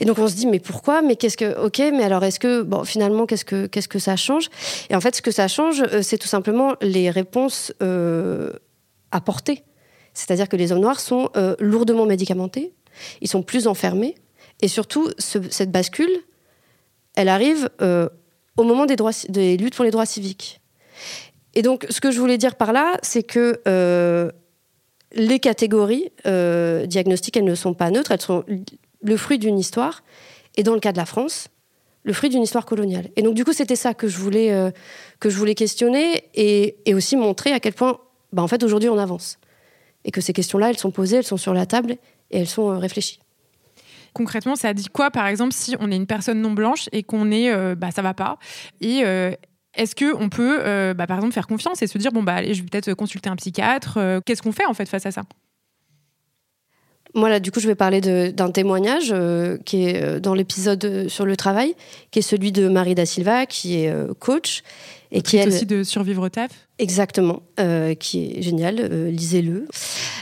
Et 0.00 0.04
donc 0.04 0.18
on 0.18 0.26
se 0.26 0.34
dit 0.34 0.46
mais 0.46 0.58
pourquoi? 0.58 1.02
Mais 1.02 1.14
qu'est-ce 1.14 1.36
que 1.36 1.64
Ok, 1.64 1.78
mais 1.78 2.02
alors 2.02 2.24
est-ce 2.24 2.40
que 2.40 2.62
bon 2.62 2.82
finalement 2.82 3.26
qu'est-ce 3.26 3.44
que 3.44 3.66
qu'est-ce 3.66 3.86
que 3.86 4.00
ça 4.00 4.16
change? 4.16 4.48
Et 4.90 4.96
en 4.96 5.00
fait 5.00 5.14
ce 5.14 5.22
que 5.22 5.30
ça 5.30 5.46
change, 5.46 5.84
c'est 6.00 6.18
tout 6.18 6.26
simplement 6.26 6.74
les 6.80 7.10
réponses 7.10 7.72
apportées. 9.12 9.62
C'est-à-dire 10.14 10.48
que 10.48 10.56
les 10.56 10.72
hommes 10.72 10.80
noirs 10.80 10.98
sont 10.98 11.30
lourdement 11.60 12.06
médicamentés, 12.06 12.72
ils 13.20 13.28
sont 13.28 13.42
plus 13.42 13.68
enfermés, 13.68 14.16
et 14.62 14.68
surtout, 14.68 15.10
cette 15.18 15.72
bascule, 15.72 16.22
elle 17.16 17.28
arrive 17.28 17.68
euh, 17.82 18.08
au 18.56 18.62
moment 18.62 18.86
des, 18.86 19.56
luttes 19.56 19.74
pour 19.74 19.84
les 19.84 19.90
droits 19.90 20.06
civiques. 20.06 20.60
Et 21.54 21.62
donc, 21.62 21.84
ce 21.90 22.00
que 22.00 22.12
je 22.12 22.20
voulais 22.20 22.38
dire 22.38 22.54
par 22.54 22.72
là, 22.72 22.96
c'est 23.02 23.24
que 23.24 23.60
euh, 23.66 24.30
les 25.14 25.40
catégories 25.40 26.10
euh, 26.26 26.86
diagnostiques, 26.86 27.36
elles 27.36 27.44
ne 27.44 27.56
sont 27.56 27.74
pas 27.74 27.90
neutres, 27.90 28.12
elles 28.12 28.20
sont 28.20 28.44
le 29.02 29.16
fruit 29.16 29.38
d'une 29.38 29.58
histoire. 29.58 30.04
Et 30.56 30.62
dans 30.62 30.74
le 30.74 30.80
cas 30.80 30.92
de 30.92 30.98
la 30.98 31.06
France, 31.06 31.48
le 32.04 32.12
fruit 32.12 32.30
d'une 32.30 32.42
histoire 32.42 32.64
coloniale. 32.64 33.08
Et 33.16 33.22
donc, 33.22 33.34
du 33.34 33.44
coup, 33.44 33.52
c'était 33.52 33.76
ça 33.76 33.94
que 33.94 34.06
je 34.06 34.16
voulais, 34.18 34.72
que 35.18 35.28
je 35.28 35.36
voulais 35.36 35.54
questionner 35.54 36.24
et, 36.34 36.76
et, 36.84 36.94
aussi 36.94 37.16
montrer 37.16 37.52
à 37.52 37.60
quel 37.60 37.72
point, 37.72 37.98
bah, 38.32 38.42
en 38.42 38.48
fait, 38.48 38.62
aujourd'hui, 38.62 38.88
on 38.88 38.98
avance. 38.98 39.38
Et 40.04 40.10
que 40.10 40.20
ces 40.20 40.32
questions-là, 40.32 40.70
elles 40.70 40.78
sont 40.78 40.90
posées, 40.90 41.16
elles 41.16 41.24
sont 41.24 41.36
sur 41.36 41.54
la 41.54 41.66
table 41.66 41.96
et 42.30 42.38
elles 42.38 42.48
sont 42.48 42.78
réfléchies. 42.78 43.21
Concrètement, 44.14 44.56
ça 44.56 44.74
dit 44.74 44.86
quoi, 44.86 45.10
par 45.10 45.26
exemple, 45.26 45.54
si 45.54 45.74
on 45.80 45.90
est 45.90 45.96
une 45.96 46.06
personne 46.06 46.40
non 46.40 46.50
blanche 46.50 46.88
et 46.92 47.02
qu'on 47.02 47.30
est, 47.30 47.50
euh, 47.50 47.74
bah, 47.74 47.90
ça 47.90 48.02
va 48.02 48.12
pas, 48.12 48.38
et 48.80 49.02
euh, 49.04 49.32
est-ce 49.74 49.94
que 49.94 50.14
on 50.14 50.28
peut, 50.28 50.60
euh, 50.60 50.92
bah, 50.92 51.06
par 51.06 51.16
exemple, 51.16 51.32
faire 51.32 51.46
confiance 51.46 51.80
et 51.82 51.86
se 51.86 51.96
dire 51.96 52.12
bon 52.12 52.22
bah 52.22 52.34
allez, 52.34 52.52
je 52.52 52.62
vais 52.62 52.68
peut-être 52.68 52.92
consulter 52.92 53.30
un 53.30 53.36
psychiatre. 53.36 53.98
Qu'est-ce 54.26 54.42
qu'on 54.42 54.52
fait 54.52 54.66
en 54.66 54.74
fait 54.74 54.86
face 54.86 55.06
à 55.06 55.10
ça? 55.10 55.22
Moi, 57.14 57.28
là, 57.28 57.40
du 57.40 57.50
coup, 57.52 57.60
je 57.60 57.68
vais 57.68 57.74
parler 57.74 58.00
d'un 58.00 58.50
témoignage 58.50 59.14
qui 59.66 59.84
est 59.84 60.20
dans 60.20 60.34
l'épisode 60.34 61.08
sur 61.08 61.26
le 61.26 61.36
travail, 61.36 61.74
qui 62.10 62.20
est 62.20 62.22
celui 62.22 62.52
de 62.52 62.68
Marie 62.68 62.94
Da 62.94 63.04
Silva, 63.04 63.44
qui 63.44 63.76
est 63.76 63.94
coach. 64.18 64.62
Et 65.10 65.20
qui 65.20 65.36
est 65.36 65.46
aussi 65.46 65.66
de 65.66 65.84
Survivre 65.84 66.22
au 66.22 66.28
taf? 66.30 66.50
Exactement, 66.78 67.42
qui 67.98 68.32
est 68.34 68.42
génial, 68.42 68.76
lisez-le. 69.10 69.68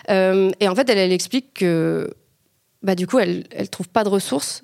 et 0.09 0.69
en 0.69 0.75
fait, 0.75 0.91
elle, 0.91 0.99
elle 0.99 1.13
explique 1.13 1.55
que 1.55 2.11
bah, 2.83 2.95
du 2.95 3.07
coup, 3.07 3.19
elle 3.19 3.45
ne 3.59 3.65
trouve 3.67 3.89
pas 3.89 4.05
de 4.05 4.09
ressources 4.09 4.63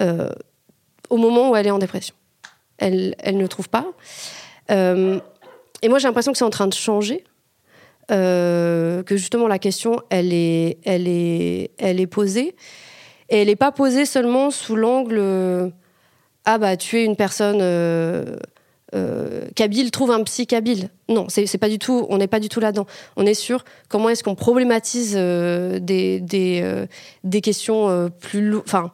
euh, 0.00 0.30
au 1.10 1.16
moment 1.16 1.50
où 1.50 1.56
elle 1.56 1.66
est 1.66 1.70
en 1.70 1.78
dépression. 1.78 2.14
Elle, 2.76 3.14
elle 3.18 3.36
ne 3.36 3.46
trouve 3.46 3.68
pas. 3.68 3.86
Euh, 4.70 5.18
et 5.82 5.88
moi, 5.88 5.98
j'ai 5.98 6.08
l'impression 6.08 6.32
que 6.32 6.38
c'est 6.38 6.44
en 6.44 6.50
train 6.50 6.66
de 6.66 6.74
changer. 6.74 7.24
Euh, 8.10 9.02
que 9.02 9.16
justement, 9.16 9.48
la 9.48 9.58
question, 9.58 10.00
elle 10.10 10.32
est, 10.32 10.78
elle 10.84 11.08
est, 11.08 11.70
elle 11.78 12.00
est 12.00 12.06
posée. 12.06 12.54
Et 13.30 13.42
elle 13.42 13.48
n'est 13.48 13.56
pas 13.56 13.72
posée 13.72 14.06
seulement 14.06 14.50
sous 14.50 14.76
l'angle 14.76 15.72
Ah, 16.44 16.58
bah, 16.58 16.76
tu 16.76 16.98
es 16.98 17.04
une 17.04 17.16
personne 17.16 17.60
euh, 18.94 19.48
Kabyle 19.54 19.90
trouve 19.90 20.10
un 20.10 20.22
psy 20.24 20.46
Kabyle. 20.46 20.90
Non, 21.08 21.26
c'est 21.28 21.58
pas 21.58 21.68
du 21.68 21.78
tout. 21.78 22.06
On 22.08 22.18
n'est 22.18 22.26
pas 22.26 22.40
du 22.40 22.48
tout 22.48 22.60
là-dedans. 22.60 22.86
On 23.16 23.26
est 23.26 23.34
sur 23.34 23.64
comment 23.88 24.08
est-ce 24.08 24.24
qu'on 24.24 24.34
problématise 24.34 25.14
euh, 25.16 25.78
des, 25.78 26.20
des, 26.20 26.60
euh, 26.62 26.86
des, 27.24 27.40
questions 27.40 28.10
plus, 28.20 28.56
enfin, 28.56 28.92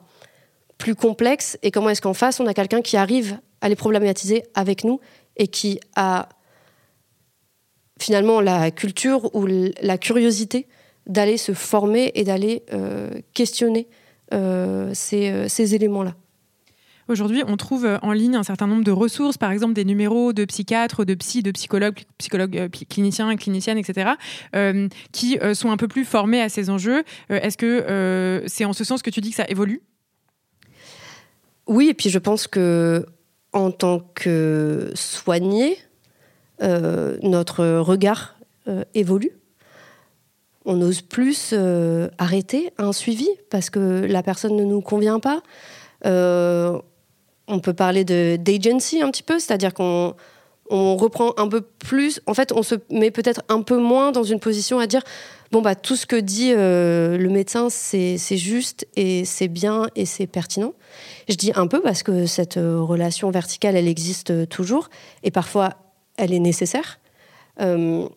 plus 0.79 0.95
complexes 0.95 1.59
et 1.63 1.71
comment 1.71 1.91
est-ce 1.91 2.03
qu'en 2.03 2.15
face 2.15 2.41
on 2.41 2.47
a 2.47 2.55
quelqu'un 2.55 2.83
qui 2.83 2.97
arrive 2.97 3.39
à 3.61 3.69
les 3.69 3.77
problématiser 3.77 4.45
avec 4.55 4.85
nous 4.85 5.01
et 5.37 5.49
qui 5.49 5.81
a 5.97 6.29
finalement 8.01 8.41
la 8.41 8.71
culture 8.71 9.35
ou 9.35 9.47
la 9.47 9.99
curiosité 9.99 10.67
d'aller 11.07 11.37
se 11.37 11.53
former 11.53 12.11
et 12.15 12.25
d'aller 12.25 12.63
questionner 13.33 13.89
ces, 14.33 15.49
ces 15.49 15.75
éléments-là. 15.75 16.15
Aujourd'hui, 17.07 17.43
on 17.47 17.57
trouve 17.57 17.85
euh, 17.85 17.99
en 18.01 18.13
ligne 18.13 18.35
un 18.35 18.43
certain 18.43 18.67
nombre 18.67 18.85
de 18.85 18.91
ressources, 18.91 19.37
par 19.37 19.51
exemple 19.51 19.75
des 19.75 19.85
numéros 19.85 20.33
de 20.33 20.45
psychiatres, 20.47 21.05
de 21.05 21.15
psy, 21.15 21.43
de 21.43 21.51
psychologues, 21.51 22.05
psychologues 22.17 22.57
euh, 22.57 22.69
cliniciens, 22.89 23.37
cliniciennes, 23.37 23.77
etc., 23.77 24.13
euh, 24.57 24.89
qui 25.13 25.39
sont 25.55 25.71
un 25.71 25.77
peu 25.77 25.89
plus 25.89 26.05
formés 26.05 26.41
à 26.41 26.49
ces 26.49 26.71
enjeux. 26.71 27.05
Est-ce 27.29 27.57
que 27.57 28.43
c'est 28.47 28.65
en 28.65 28.73
ce 28.73 28.85
sens 28.85 29.03
que 29.03 29.11
tu 29.11 29.21
dis 29.21 29.31
que 29.31 29.37
ça 29.37 29.45
évolue? 29.49 29.83
Oui, 31.67 31.89
et 31.89 31.95
puis 31.95 32.11
je 32.11 32.19
pense 32.19 32.47
que 32.47 33.07
en 33.53 33.71
tant 33.71 34.01
que 34.15 34.91
soigné, 34.95 35.79
notre 36.61 37.65
regard 37.79 38.37
évolue. 38.95 39.31
On 40.65 40.77
n'ose 40.77 41.03
plus 41.03 41.55
arrêter 42.19 42.73
un 42.79 42.93
suivi 42.93 43.29
parce 43.51 43.71
que 43.71 44.07
la 44.09 44.23
personne 44.23 44.57
ne 44.57 44.65
nous 44.65 44.81
convient 44.81 45.21
pas 45.21 45.43
on 47.49 47.59
peut 47.61 47.75
parler 47.75 48.05
d'agency 48.05 49.03
un 49.03 49.11
petit 49.11 49.23
peu, 49.23 49.39
c'est-à-dire 49.39 49.75
qu'on 49.75 50.15
on 50.71 50.97
reprend 50.97 51.35
un 51.37 51.49
peu 51.49 51.61
plus. 51.61 52.21
En 52.27 52.35
fait, 52.35 52.53
on 52.53 52.63
se 52.63 52.77
met 52.91 53.11
peut-être 53.11 53.43
un 53.49 53.63
peu 53.63 53.77
moins 53.77 54.13
dans 54.13 54.23
une 54.23 54.41
position 54.41 54.79
à 54.79 54.87
dire 54.87 55.03
bon 55.53 55.63
bah 55.63 55.77
tout 55.77 55.95
ce 55.95 56.05
que 56.05 56.17
dit 56.17 56.53
euh, 56.53 57.17
le 57.17 57.29
médecin 57.29 57.69
c'est 57.71 58.19
juste 58.37 58.89
et 58.97 59.25
c'est 59.25 59.47
bien 59.47 59.87
et 59.95 60.05
c'est 60.07 60.27
pertinent. 60.27 60.73
Je 61.29 61.37
dis 61.37 61.53
un 61.55 61.67
peu 61.67 61.81
parce 61.81 62.03
que 62.03 62.27
cette 62.27 62.57
euh, 62.57 62.81
relation 62.81 63.31
verticale 63.31 63.77
elle 63.77 63.87
existe 63.87 64.49
toujours 64.49 64.89
et 65.23 65.31
parfois 65.31 65.75
elle 66.17 66.33
est 66.33 66.41
nécessaire. 66.41 66.99
Euh, 67.61 68.09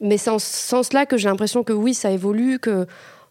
mais 0.00 0.18
c'est 0.18 0.30
en 0.30 0.38
ce 0.38 0.46
sens-là 0.46 1.06
que 1.06 1.16
j'ai 1.16 1.28
l'impression 1.28 1.64
que 1.64 1.72
oui 1.72 1.94
ça 1.94 2.10
évolue 2.12 2.60
que 2.60 2.86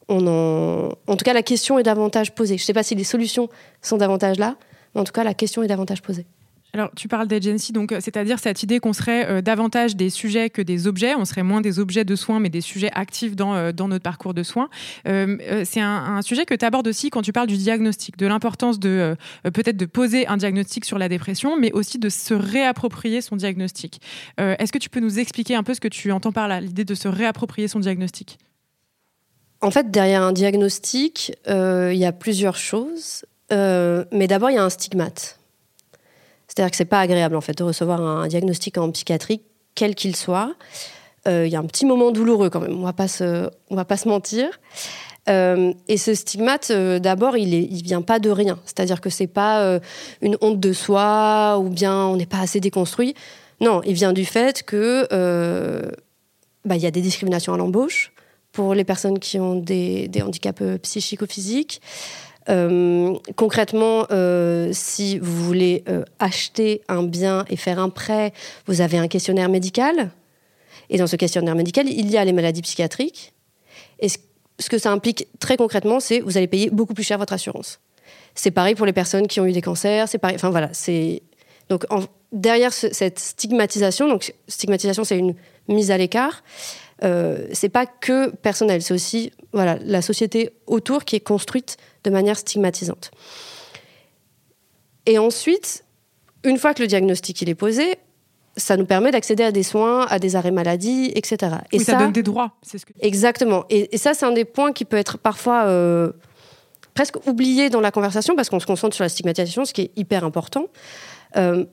on 0.10 0.28
en... 0.28 0.90
en 1.08 1.16
tout 1.16 1.24
cas 1.24 1.34
la 1.34 1.44
question 1.44 1.80
est 1.80 1.84
davantage 1.84 2.36
posée. 2.36 2.58
Je 2.58 2.64
ne 2.64 2.66
sais 2.66 2.74
pas 2.74 2.84
si 2.84 2.96
les 2.96 3.06
solutions 3.06 3.48
sont 3.82 3.96
davantage 3.96 4.40
là, 4.40 4.58
en 4.96 5.04
tout 5.04 5.12
cas, 5.12 5.24
la 5.24 5.34
question 5.34 5.64
est 5.64 5.68
davantage 5.68 6.02
posée. 6.02 6.26
Alors, 6.76 6.90
tu 6.96 7.08
parles 7.08 7.28
d'agency, 7.28 7.72
donc 7.72 7.92
euh, 7.92 8.00
c'est-à-dire 8.02 8.40
cette 8.40 8.64
idée 8.64 8.80
qu'on 8.80 8.94
serait 8.94 9.28
euh, 9.28 9.42
davantage 9.44 9.96
des 9.96 10.10
sujets 10.10 10.50
que 10.50 10.60
des 10.60 10.88
objets, 10.88 11.14
on 11.14 11.24
serait 11.24 11.44
moins 11.44 11.62
des 11.62 11.78
objets 11.78 12.04
de 12.04 12.16
soins, 12.16 12.40
mais 12.40 12.50
des 12.50 12.62
sujets 12.62 12.90
actifs 12.94 13.36
dans, 13.36 13.54
euh, 13.54 13.72
dans 13.72 13.88
notre 13.88 14.02
parcours 14.02 14.34
de 14.34 14.42
soins. 14.42 14.70
c'est 15.06 15.82
un, 15.82 16.22
sujet 16.24 16.46
que 16.46 16.56
tu 16.56 16.66
abordes 16.66 16.88
aussi 16.88 17.12
quand 17.12 17.22
tu 17.22 17.32
parles 17.32 17.48
du 17.48 17.58
diagnostic, 17.58 18.18
de 18.18 18.26
l'importance 18.26 18.80
de 18.80 19.16
peut-être 19.44 19.78
de 19.78 19.86
poser 19.86 20.26
un 20.28 20.38
diagnostic 20.38 20.86
sur 20.86 20.98
la 20.98 21.10
dépression, 21.10 21.60
mais 21.60 21.72
aussi 21.74 22.00
de 22.00 22.10
se 22.10 22.34
réapproprier 22.34 23.22
son 23.22 23.36
diagnostic. 23.36 24.00
Est-ce 24.38 24.72
que 24.72 24.78
tu 24.78 24.90
peux 24.90 25.00
nous 25.00 25.20
expliquer 25.20 25.56
un 25.56 25.64
peu 25.64 25.74
ce 25.74 25.82
que 25.82 25.88
tu 25.88 26.12
entends 26.12 26.32
par 26.32 26.48
là, 26.48 26.62
l'idée 26.62 26.86
de 26.86 26.96
se 26.96 27.08
réapproprier 27.08 27.68
son 27.68 27.80
diagnostic? 27.80 28.38
En 29.62 29.72
fait, 29.72 29.92
derrière 29.92 30.22
un 30.22 30.32
diagnostic, 30.32 31.34
il 31.48 31.98
y 31.98 32.06
a 32.06 32.12
plusieurs 32.14 32.56
choses. 32.56 33.26
Euh, 33.54 34.06
mais 34.12 34.28
d'abord, 34.28 34.50
il 34.50 34.56
y 34.56 34.58
a 34.58 34.64
un 34.64 34.70
stigmate. 34.70 35.40
C'est-à-dire 36.48 36.72
que 36.72 36.78
c'est 36.78 36.86
pas 36.86 37.00
agréable 37.00 37.36
en 37.36 37.42
fait 37.42 37.58
de 37.58 37.64
recevoir 37.64 38.02
un 38.02 38.28
diagnostic 38.28 38.78
en 38.78 38.92
psychiatrie, 38.92 39.42
quel 39.76 39.96
qu'il 39.96 40.16
soit. 40.16 40.54
il 41.26 41.48
y 41.48 41.56
a 41.56 41.60
un 41.60 41.66
petit 41.66 41.86
moment 41.86 42.12
douloureux 42.12 42.50
quand 42.50 42.60
même, 42.60 42.78
on 42.78 42.84
va 42.84 42.92
va 42.92 43.86
pas 43.86 43.98
se 43.98 44.08
mentir. 44.08 44.60
et 45.28 45.98
ce 45.98 46.14
stigmate, 46.14 46.72
d'abord, 46.72 47.38
il 47.38 47.50
ne 47.50 47.56
il 47.56 47.82
vient 47.82 48.02
pas 48.02 48.20
de 48.20 48.30
rien. 48.30 48.60
C'est-à-dire 48.66 49.02
que 49.02 49.10
c'est 49.10 49.28
pas 49.28 49.80
une 50.22 50.38
honte 50.42 50.60
de 50.60 50.74
soi 50.74 51.58
ou 51.60 51.70
bien 51.70 52.06
on 52.06 52.18
n'est 52.18 52.28
pas 52.28 52.42
assez 52.42 52.60
déconstruit. 52.60 53.16
Non, 53.62 53.82
il 53.84 53.94
vient 53.94 54.14
du 54.14 54.26
fait 54.26 54.62
que 54.64 55.08
bah, 56.66 56.76
il 56.76 56.82
y 56.82 56.88
a 56.88 56.92
des 56.92 57.02
discriminations 57.02 57.54
à 57.54 57.58
l'embauche 57.58 58.12
pour 58.52 58.76
les 58.76 58.84
personnes 58.84 59.18
qui 59.18 59.40
ont 59.40 59.56
des, 59.56 60.08
des 60.08 60.22
handicaps 60.22 60.62
psychiques 60.84 61.24
ou 61.24 61.26
physiques. 61.26 61.82
Euh, 62.50 63.16
concrètement, 63.36 64.06
euh, 64.12 64.70
si 64.74 65.20
vous 65.20 65.46
voulez 65.46 65.84
euh, 65.88 66.04
acheter 66.20 66.82
un 66.88 67.04
bien 67.04 67.46
et 67.50 67.56
faire 67.56 67.80
un 67.80 67.90
prêt, 67.90 68.34
vous 68.66 68.82
avez 68.82 68.98
un 68.98 69.08
questionnaire 69.08 69.50
médical. 69.50 70.12
Et 70.90 70.98
dans 70.98 71.08
ce 71.08 71.16
questionnaire 71.16 71.56
médical, 71.56 71.88
il 71.88 72.10
y 72.10 72.18
a 72.18 72.26
les 72.26 72.34
maladies 72.34 72.62
psychiatriques. 72.62 73.34
Et 74.00 74.10
ce, 74.10 74.70
que 74.70 74.78
ça 74.78 74.92
implique 74.92 75.28
très 75.40 75.58
concrètement, 75.58 76.00
c'est 76.00 76.20
vous 76.20 76.38
allez 76.38 76.48
payer 76.48 76.70
beaucoup 76.70 76.94
plus 76.94 77.04
cher 77.04 77.18
votre 77.18 77.34
assurance. 77.34 77.80
C'est 78.36 78.52
pareil 78.52 78.76
pour 78.76 78.86
les 78.86 78.94
personnes 78.94 79.28
qui 79.28 79.40
ont 79.40 79.46
eu 79.46 79.54
des 79.54 79.62
cancers. 79.62 80.08
C'est 80.08 80.18
pareil. 80.18 80.36
Enfin 80.36 80.50
voilà, 80.50 80.70
c'est 80.74 81.24
donc 81.70 81.86
derrière 82.32 82.74
cette 82.74 83.20
stigmatisation. 83.20 84.10
Donc 84.10 84.34
stigmatisation, 84.48 85.04
c'est 85.04 85.18
une 85.18 85.36
mise 85.68 85.92
à 85.92 85.98
l'écart. 85.98 86.44
Euh, 87.04 87.48
c'est 87.52 87.70
pas 87.70 87.86
que 87.86 88.30
personnel, 88.30 88.82
c'est 88.82 88.94
aussi 88.94 89.32
voilà 89.52 89.78
la 89.82 90.02
société 90.02 90.52
autour 90.68 91.06
qui 91.06 91.16
est 91.16 91.22
construite 91.22 91.78
de 92.04 92.10
manière 92.10 92.38
stigmatisante. 92.38 93.12
Et 95.06 95.18
ensuite, 95.18 95.84
une 96.44 96.58
fois 96.58 96.74
que 96.74 96.82
le 96.82 96.88
diagnostic 96.88 97.42
il 97.42 97.50
est 97.50 97.56
posé, 97.56 97.98
ça 98.56 98.78
nous 98.78 98.86
permet 98.86 99.12
d'accéder 99.12 99.44
à 99.44 99.52
des 99.52 99.64
soins, 99.64 100.06
à 100.06 100.20
des 100.20 100.36
arrêts 100.36 100.52
maladie, 100.52 101.12
etc. 101.16 101.56
Et 101.72 101.80
ça, 101.80 101.98
donne 101.98 102.12
des 102.12 102.24
droits. 102.24 102.52
C'est 102.62 102.78
ce 102.78 102.86
que... 102.86 102.94
Exactement. 103.00 103.66
Et, 103.70 103.98
ça, 103.98 104.14
c'est 104.14 104.26
un 104.26 104.32
des 104.32 104.46
points 104.46 104.74
qui 104.74 104.86
peut 104.86 104.98
être 104.98 105.18
parfois 105.18 105.66
euh, 105.66 106.12
presque 106.94 107.26
oublié 107.26 107.70
dans 107.70 107.82
la 107.82 107.92
conversation 107.92 108.36
parce 108.36 108.50
qu'on 108.50 108.60
se 108.60 108.68
concentre 108.68 108.96
sur 108.96 109.04
la 109.04 109.10
stigmatisation, 109.10 109.66
ce 109.66 109.74
qui 109.74 109.82
est 109.82 109.92
hyper 109.96 110.24
important. 110.24 110.68
Euh, 111.36 111.66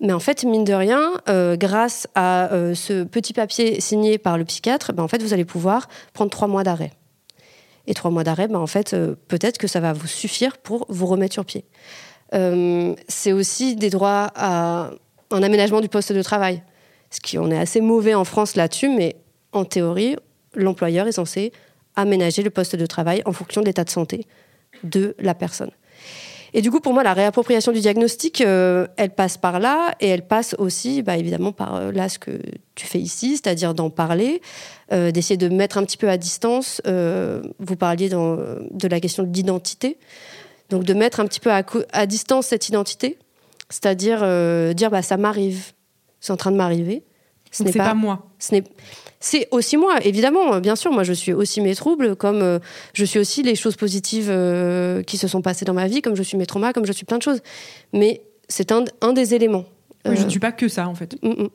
mais 0.00 0.12
en 0.12 0.20
fait, 0.20 0.44
mine 0.44 0.64
de 0.64 0.74
rien, 0.74 1.12
euh, 1.28 1.56
grâce 1.56 2.08
à 2.14 2.50
ce 2.74 3.04
petit 3.04 3.32
papier 3.32 3.80
signé 3.80 4.18
par 4.18 4.36
le 4.36 4.44
psychiatre, 4.44 4.92
ben, 4.92 5.06
vous 5.06 5.32
allez 5.32 5.44
pouvoir 5.44 5.88
prendre 6.12 6.30
trois 6.30 6.48
mois 6.48 6.64
d'arrêt 6.64 6.92
et 7.86 7.94
trois 7.94 8.10
mois 8.10 8.24
d'arrêt, 8.24 8.48
ben 8.48 8.58
en 8.58 8.66
fait, 8.66 8.94
euh, 8.94 9.14
peut-être 9.28 9.58
que 9.58 9.66
ça 9.66 9.80
va 9.80 9.92
vous 9.92 10.06
suffire 10.06 10.58
pour 10.58 10.86
vous 10.88 11.06
remettre 11.06 11.34
sur 11.34 11.44
pied. 11.44 11.64
Euh, 12.34 12.94
c'est 13.08 13.32
aussi 13.32 13.76
des 13.76 13.90
droits 13.90 14.32
à 14.34 14.90
un 15.30 15.42
aménagement 15.42 15.80
du 15.80 15.88
poste 15.88 16.12
de 16.12 16.22
travail. 16.22 16.62
Ce 17.10 17.20
qui, 17.20 17.38
on 17.38 17.50
est 17.50 17.58
assez 17.58 17.80
mauvais 17.80 18.14
en 18.14 18.24
France 18.24 18.56
là-dessus, 18.56 18.88
mais 18.88 19.16
en 19.52 19.64
théorie, 19.64 20.16
l'employeur 20.54 21.06
est 21.06 21.12
censé 21.12 21.52
aménager 21.96 22.42
le 22.42 22.50
poste 22.50 22.74
de 22.74 22.86
travail 22.86 23.22
en 23.24 23.32
fonction 23.32 23.60
de 23.60 23.66
l'état 23.66 23.84
de 23.84 23.90
santé 23.90 24.26
de 24.82 25.14
la 25.18 25.34
personne. 25.34 25.70
Et 26.56 26.62
du 26.62 26.70
coup, 26.70 26.78
pour 26.78 26.94
moi, 26.94 27.02
la 27.02 27.14
réappropriation 27.14 27.72
du 27.72 27.80
diagnostic, 27.80 28.40
euh, 28.40 28.86
elle 28.96 29.10
passe 29.10 29.36
par 29.36 29.58
là 29.58 29.96
et 29.98 30.06
elle 30.06 30.24
passe 30.24 30.54
aussi, 30.58 31.02
bah, 31.02 31.16
évidemment, 31.16 31.50
par 31.50 31.74
euh, 31.74 31.90
là 31.90 32.08
ce 32.08 32.20
que 32.20 32.30
tu 32.76 32.86
fais 32.86 33.00
ici, 33.00 33.32
c'est-à-dire 33.32 33.74
d'en 33.74 33.90
parler, 33.90 34.40
euh, 34.92 35.10
d'essayer 35.10 35.36
de 35.36 35.48
mettre 35.48 35.78
un 35.78 35.84
petit 35.84 35.96
peu 35.96 36.08
à 36.08 36.16
distance. 36.16 36.80
vous 36.84 37.76
parliez 37.76 38.08
dans, 38.08 38.36
de 38.70 38.88
la 38.88 39.00
question 39.00 39.24
de 39.24 39.32
l'identité. 39.34 39.98
Donc, 40.70 40.84
de 40.84 40.94
mettre 40.94 41.18
un 41.18 41.26
petit 41.26 41.40
peu 41.40 41.50
à, 41.50 41.64
à 41.92 42.06
distance 42.06 42.46
cette 42.46 42.68
identité, 42.68 43.18
c'est-à-dire 43.68 44.20
dire 44.74 44.90
bah, 44.90 45.02
ça 45.02 45.16
m'arrive, 45.16 45.72
c'est 46.20 46.32
en 46.32 46.36
train 46.36 46.52
de 46.52 46.56
m'arriver. 46.56 47.02
Ce 47.50 47.64
n'est 47.64 47.72
pas, 47.72 47.86
pas, 47.86 47.94
moi. 47.94 48.26
Ce 48.38 48.54
n'est 48.54 48.64
c'est 49.24 49.48
aussi 49.52 49.78
moi, 49.78 50.04
évidemment, 50.04 50.60
bien 50.60 50.76
sûr. 50.76 50.92
Moi, 50.92 51.02
je 51.02 51.14
suis 51.14 51.32
aussi 51.32 51.62
mes 51.62 51.74
troubles, 51.74 52.14
comme 52.14 52.42
euh, 52.42 52.58
je 52.92 53.06
suis 53.06 53.18
aussi 53.18 53.42
les 53.42 53.54
choses 53.54 53.74
positives 53.74 54.28
euh, 54.28 55.02
qui 55.02 55.16
se 55.16 55.28
sont 55.28 55.40
passées 55.40 55.64
dans 55.64 55.72
ma 55.72 55.86
vie, 55.86 56.02
comme 56.02 56.14
je 56.14 56.22
suis 56.22 56.36
mes 56.36 56.44
traumas, 56.44 56.74
comme 56.74 56.84
je 56.84 56.92
suis 56.92 57.06
plein 57.06 57.16
de 57.16 57.22
choses. 57.22 57.40
Mais 57.94 58.20
c'est 58.48 58.70
un, 58.70 58.84
des 59.14 59.34
éléments. 59.34 59.64
je 60.04 60.10
ne 60.10 60.16
euh, 60.16 60.28
suis 60.28 60.40
pas 60.40 60.52
que 60.52 60.68
ça, 60.68 60.86
en 60.88 60.94
fait. 60.94 61.16
Mm, 61.22 61.44
mm. 61.44 61.48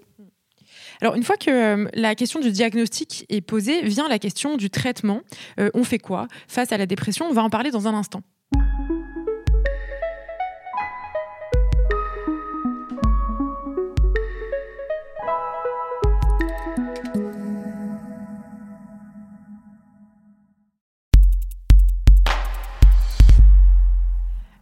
Alors, 1.02 1.14
une 1.14 1.22
fois 1.22 1.38
que 1.38 1.88
la 1.94 2.16
question 2.16 2.40
du 2.40 2.52
diagnostic 2.52 3.28
est 3.30 3.42
posée, 3.42 3.84
vient 3.84 4.10
la 4.10 4.18
question 4.18 4.58
du 4.58 4.72
traitement. 4.72 5.22
on 5.76 5.84
fait 5.84 6.00
quoi 6.00 6.28
face 6.48 6.72
à 6.72 6.78
la 6.78 6.88
dépression? 6.88 7.28
On 7.30 7.34
va 7.34 7.44
en 7.44 7.52
parler 7.52 7.70
dans 7.70 7.88
un 7.88 7.94
instant. 7.94 8.24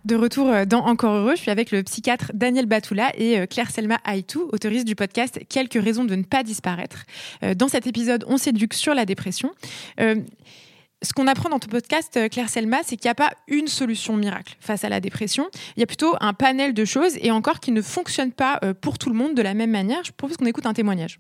De 0.08 0.16
retour 0.16 0.48
euh, 0.48 0.64
dans 0.64 0.86
Encore 0.86 1.16
Heureux, 1.16 1.36
je 1.36 1.42
suis 1.42 1.52
avec 1.52 1.70
le 1.70 1.84
psychiatre 1.84 2.32
Daniel 2.34 2.66
Batoula 2.66 3.12
et 3.18 3.40
euh, 3.40 3.46
Claire 3.46 3.70
Selma 3.70 4.00
Aitou, 4.06 4.50
autrice 4.54 4.86
du 4.86 4.96
podcast 4.96 5.38
Quelques 5.50 5.74
raisons 5.74 6.06
de 6.06 6.16
ne 6.16 6.24
pas 6.24 6.44
disparaître. 6.44 7.04
Euh, 7.44 7.56
dans 7.56 7.68
cet 7.68 7.88
épisode, 7.88 8.24
on 8.30 8.38
s'éduque 8.38 8.74
sur 8.74 8.94
la 8.94 9.04
dépression. 9.04 9.52
Ce 10.00 11.14
qu'on 11.14 11.28
apprend 11.28 11.50
dans 11.50 11.60
ton 11.60 11.68
podcast, 11.68 12.18
Claire 12.32 12.48
Selma, 12.48 12.78
c'est 12.84 12.96
qu'il 12.96 13.08
n'y 13.08 13.12
a 13.12 13.16
pas 13.16 13.32
une 13.50 13.68
solution 13.68 14.16
miracle 14.16 14.56
face 14.62 14.86
à 14.86 14.90
la 14.90 15.02
dépression. 15.02 15.50
Il 15.76 15.82
y 15.82 15.84
a 15.84 15.86
plutôt 15.86 16.16
un 16.22 16.34
panel 16.34 16.74
de 16.74 16.86
choses 16.86 17.18
et 17.20 17.30
encore 17.30 17.60
qui 17.60 17.74
ne 17.74 17.82
fonctionnent 17.82 18.32
pas 18.32 18.62
pour 18.82 18.98
tout 18.98 19.10
le 19.10 19.16
monde 19.16 19.36
de 19.36 19.42
la 19.42 19.54
même 19.54 19.72
manière. 19.72 20.04
Je 20.06 20.12
propose 20.14 20.38
qu'on 20.38 20.46
écoute 20.46 20.66
un 20.66 20.74
témoignage. 20.74 21.20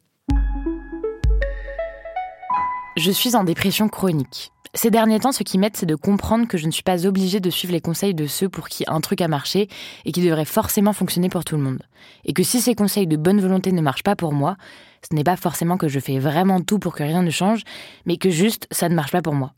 Je 2.95 3.11
suis 3.11 3.35
en 3.35 3.43
dépression 3.43 3.89
chronique. 3.89 4.51
Ces 4.73 4.91
derniers 4.91 5.19
temps, 5.19 5.31
ce 5.31 5.43
qui 5.43 5.57
m'aide, 5.57 5.75
c'est 5.75 5.85
de 5.85 5.95
comprendre 5.95 6.47
que 6.47 6.57
je 6.57 6.65
ne 6.67 6.71
suis 6.71 6.83
pas 6.83 7.05
obligée 7.05 7.39
de 7.39 7.49
suivre 7.49 7.73
les 7.73 7.81
conseils 7.81 8.13
de 8.13 8.27
ceux 8.27 8.49
pour 8.49 8.67
qui 8.67 8.83
un 8.87 9.01
truc 9.01 9.21
a 9.21 9.27
marché 9.27 9.67
et 10.05 10.11
qui 10.11 10.21
devrait 10.21 10.45
forcément 10.45 10.93
fonctionner 10.93 11.29
pour 11.29 11.43
tout 11.43 11.55
le 11.55 11.63
monde. 11.63 11.81
Et 12.25 12.33
que 12.33 12.43
si 12.43 12.61
ces 12.61 12.75
conseils 12.75 13.07
de 13.07 13.17
bonne 13.17 13.41
volonté 13.41 13.71
ne 13.71 13.81
marchent 13.81 14.03
pas 14.03 14.15
pour 14.15 14.33
moi, 14.33 14.57
ce 15.09 15.15
n'est 15.15 15.23
pas 15.23 15.37
forcément 15.37 15.77
que 15.77 15.87
je 15.87 15.99
fais 15.99 16.19
vraiment 16.19 16.61
tout 16.61 16.79
pour 16.79 16.93
que 16.93 17.03
rien 17.03 17.21
ne 17.21 17.29
change, 17.29 17.61
mais 18.05 18.17
que 18.17 18.29
juste 18.29 18.67
ça 18.71 18.89
ne 18.89 18.95
marche 18.95 19.11
pas 19.11 19.21
pour 19.21 19.33
moi. 19.33 19.53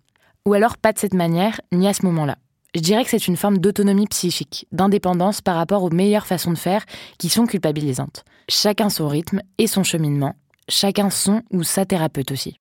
Ou 0.46 0.54
alors 0.54 0.78
pas 0.78 0.94
de 0.94 1.00
cette 1.00 1.14
manière, 1.14 1.60
ni 1.72 1.88
à 1.88 1.94
ce 1.94 2.06
moment-là. 2.06 2.38
Je 2.76 2.82
dirais 2.82 3.04
que 3.04 3.10
c'est 3.10 3.28
une 3.28 3.38
forme 3.38 3.58
d'autonomie 3.58 4.06
psychique, 4.08 4.68
d'indépendance 4.72 5.42
par 5.42 5.56
rapport 5.56 5.84
aux 5.84 5.90
meilleures 5.90 6.28
façons 6.28 6.52
de 6.52 6.58
faire 6.58 6.86
qui 7.18 7.30
sont 7.30 7.48
culpabilisantes. 7.48 8.24
Chacun 8.48 8.90
son 8.90 9.08
rythme 9.08 9.42
et 9.58 9.66
son 9.66 9.84
cheminement, 9.84 10.36
chacun 10.68 11.10
son 11.10 11.42
ou 11.52 11.64
sa 11.64 11.86
thérapeute 11.86 12.32
aussi. 12.32 12.60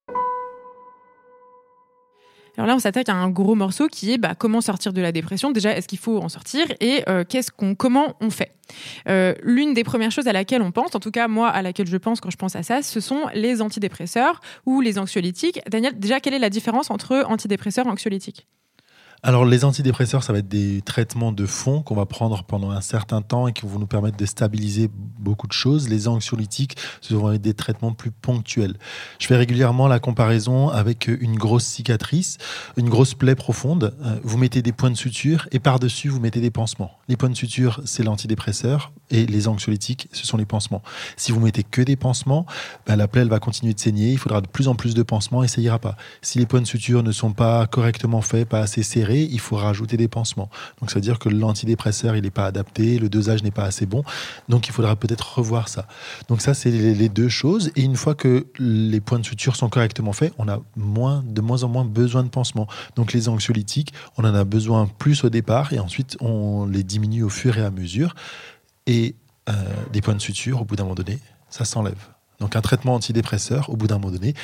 Alors 2.59 2.67
là, 2.67 2.75
on 2.75 2.81
s'attaque 2.81 3.09
à 3.09 3.15
un 3.15 3.31
gros 3.31 3.55
morceau 3.55 3.87
qui 3.87 4.13
est 4.13 4.19
bah, 4.19 4.35
comment 4.37 4.61
sortir 4.61 4.93
de 4.93 5.01
la 5.01 5.13
dépression. 5.13 5.53
Déjà, 5.53 5.77
est-ce 5.77 5.87
qu'il 5.87 6.01
faut 6.01 6.19
en 6.19 6.29
sortir 6.29 6.67
et 6.81 7.05
euh, 7.09 7.23
qu'est-ce 7.23 7.53
qu'on, 7.53 7.77
comment 7.77 8.17
on 8.21 8.31
fait? 8.31 8.51
Euh, 9.09 9.33
L'une 9.45 9.75
des 9.75 9.85
premières 9.85 10.11
choses 10.11 10.27
à 10.27 10.33
laquelle 10.33 10.61
on 10.61 10.73
pense, 10.73 10.93
en 10.97 10.99
tout 10.99 11.13
cas 11.13 11.29
moi 11.29 11.49
à 11.49 11.63
laquelle 11.63 11.87
je 11.87 11.97
pense 11.97 12.21
quand 12.21 12.31
je 12.31 12.37
pense 12.37 12.57
à 12.57 12.65
ça, 12.65 12.83
ce 12.83 12.99
sont 12.99 13.27
les 13.33 13.63
antidépresseurs 13.63 14.41
ou 14.67 14.81
les 14.81 14.99
anxiolytiques. 14.99 15.61
Daniel, 15.71 15.97
déjà, 16.01 16.19
quelle 16.19 16.35
est 16.35 16.41
la 16.41 16.51
différence 16.51 16.91
entre 16.91 17.25
antidépresseurs 17.29 17.87
et 17.87 17.91
anxiolytiques? 17.91 18.49
Alors 19.23 19.45
les 19.45 19.65
antidépresseurs, 19.65 20.23
ça 20.23 20.33
va 20.33 20.39
être 20.39 20.49
des 20.49 20.81
traitements 20.83 21.33
de 21.33 21.45
fond 21.45 21.83
qu'on 21.83 21.97
va 21.97 22.07
prendre 22.07 22.45
pendant 22.45 22.71
un 22.71 22.81
certain 22.81 23.21
temps 23.21 23.49
et 23.49 23.53
qui 23.53 23.67
vont 23.67 23.79
nous 23.79 23.87
permettre 23.87 24.17
de 24.17 24.27
stabiliser 24.27 24.89
beaucoup 25.19 25.49
de 25.49 25.53
choses. 25.53 25.89
Les 25.89 26.07
anxiolytiques, 26.07 26.77
ce 27.01 27.15
vont 27.15 27.33
être 27.33 27.43
des 27.43 27.55
traitements 27.55 27.93
plus 27.93 28.13
ponctuels. 28.13 28.77
Je 29.19 29.27
fais 29.27 29.37
régulièrement 29.37 29.89
la 29.89 29.99
comparaison 29.99 30.69
avec 30.69 31.09
une 31.09 31.37
grosse 31.37 31.65
cicatrice, 31.65 32.39
une 32.77 32.89
grosse 32.89 33.15
plaie 33.15 33.35
profonde. 33.35 33.97
Euh, 34.03 34.21
vous 34.23 34.39
mettez 34.39 34.63
des 34.63 34.73
points 34.73 34.91
de 34.91 34.97
suture 34.97 35.49
et 35.51 35.59
par-dessus, 35.59 36.09
vous 36.09 36.21
mettez 36.21 36.41
des 36.41 36.51
pansements. 36.51 36.93
Les 37.09 37.17
points 37.17 37.31
de 37.31 37.37
suture, 37.37 37.81
c'est 37.85 38.05
l'antidépresseur 38.05 38.93
et 39.11 39.27
les 39.27 39.49
anxiolytiques, 39.49 40.09
ce 40.13 40.27
sont 40.27 40.37
les 40.37 40.45
pansements. 40.45 40.83
Si 41.17 41.33
vous 41.33 41.41
mettez 41.41 41.63
que 41.63 41.83
des 41.83 41.97
pansements, 41.97 42.47
ben, 42.87 42.97
la 42.97 43.09
plaie 43.09 43.23
elle 43.23 43.29
va 43.29 43.41
continuer 43.41 43.75
de 43.75 43.81
saigner. 43.81 44.13
Il 44.13 44.19
faudra 44.19 44.41
de 44.41 44.47
plus 44.47 44.69
en 44.69 44.75
plus 44.75 44.95
de 44.95 45.03
pansements 45.03 45.43
et 45.43 45.49
ça 45.49 45.61
ira 45.61 45.79
pas. 45.79 45.97
Si 46.23 46.39
les 46.39 46.47
points 46.47 46.61
de 46.61 46.67
suture 46.67 47.03
ne 47.03 47.13
sont 47.13 47.33
pas 47.33 47.67
correctement 47.67 48.21
faits, 48.21 48.49
pas 48.49 48.61
assez 48.61 48.83
serrés, 48.83 49.29
il 49.31 49.41
faut 49.41 49.57
rajouter 49.57 49.97
des 49.97 50.09
pansements. 50.09 50.51
Donc 50.81 50.91
ça 50.91 50.97
veut 50.97 51.01
dire 51.01 51.19
que 51.19 51.29
l'antidépresseur, 51.29 52.17
il 52.17 52.23
n'est 52.23 52.31
pas 52.31 52.47
adapté, 52.47 52.99
le 52.99 53.09
dosage 53.09 53.43
n'est 53.43 53.51
pas 53.51 53.65
assez 53.65 53.87
bon. 53.87 54.05
Donc 54.49 54.69
il 54.69 54.73
faudra 54.73 54.97
peut-être 54.97 55.39
revoir 55.39 55.69
ça. 55.69 55.87
Donc 56.29 56.41
ça, 56.41 56.55
c'est 56.55 56.71
les, 56.71 57.09
deux 57.09 57.29
choses. 57.29 57.71
Et 57.77 57.83
une 57.83 57.97
fois 57.97 58.15
que 58.15 58.47
les 58.59 59.01
points 59.01 59.19
de 59.19 59.25
suture 59.25 59.57
sont 59.57 59.69
correctement 59.69 60.13
faits, 60.13 60.33
on 60.39 60.49
a 60.49 60.61
moins, 60.77 61.25
de 61.27 61.41
moins 61.41 61.63
en 61.63 61.69
moins 61.69 61.85
besoin 61.85 62.23
de 62.23 62.29
pansements. 62.29 62.69
Donc 62.97 63.13
les 63.13 63.29
anxiolytiques, 63.29 63.93
on 64.17 64.25
en 64.25 64.35
a 64.35 64.45
besoin 64.45 64.87
plus 64.99 65.25
au 65.25 65.31
départ 65.31 65.73
et 65.73 65.79
ensuite 65.79 66.17
on 66.21 66.67
les 66.67 66.83
diminue 66.83 67.23
au 67.23 67.31
fur 67.31 67.57
et 67.59 67.63
à 67.63 67.71
mesure. 67.71 68.15
Et 68.89 69.15
euh, 69.49 69.53
des 69.93 70.01
points 70.01 70.15
de 70.15 70.21
suture, 70.21 70.63
au 70.63 70.65
bout 70.65 70.75
d'un 70.75 70.83
moment 70.83 70.97
donné, 70.97 71.21
ça 71.51 71.65
s'enlève. 71.65 72.09
Donc 72.41 72.57
un 72.57 72.61
traitement 72.61 72.95
antidépresseur, 72.95 73.69
au 73.69 73.77
bout 73.77 73.87
d'un 73.87 73.99
moment 73.99 74.13
donné, 74.13 74.35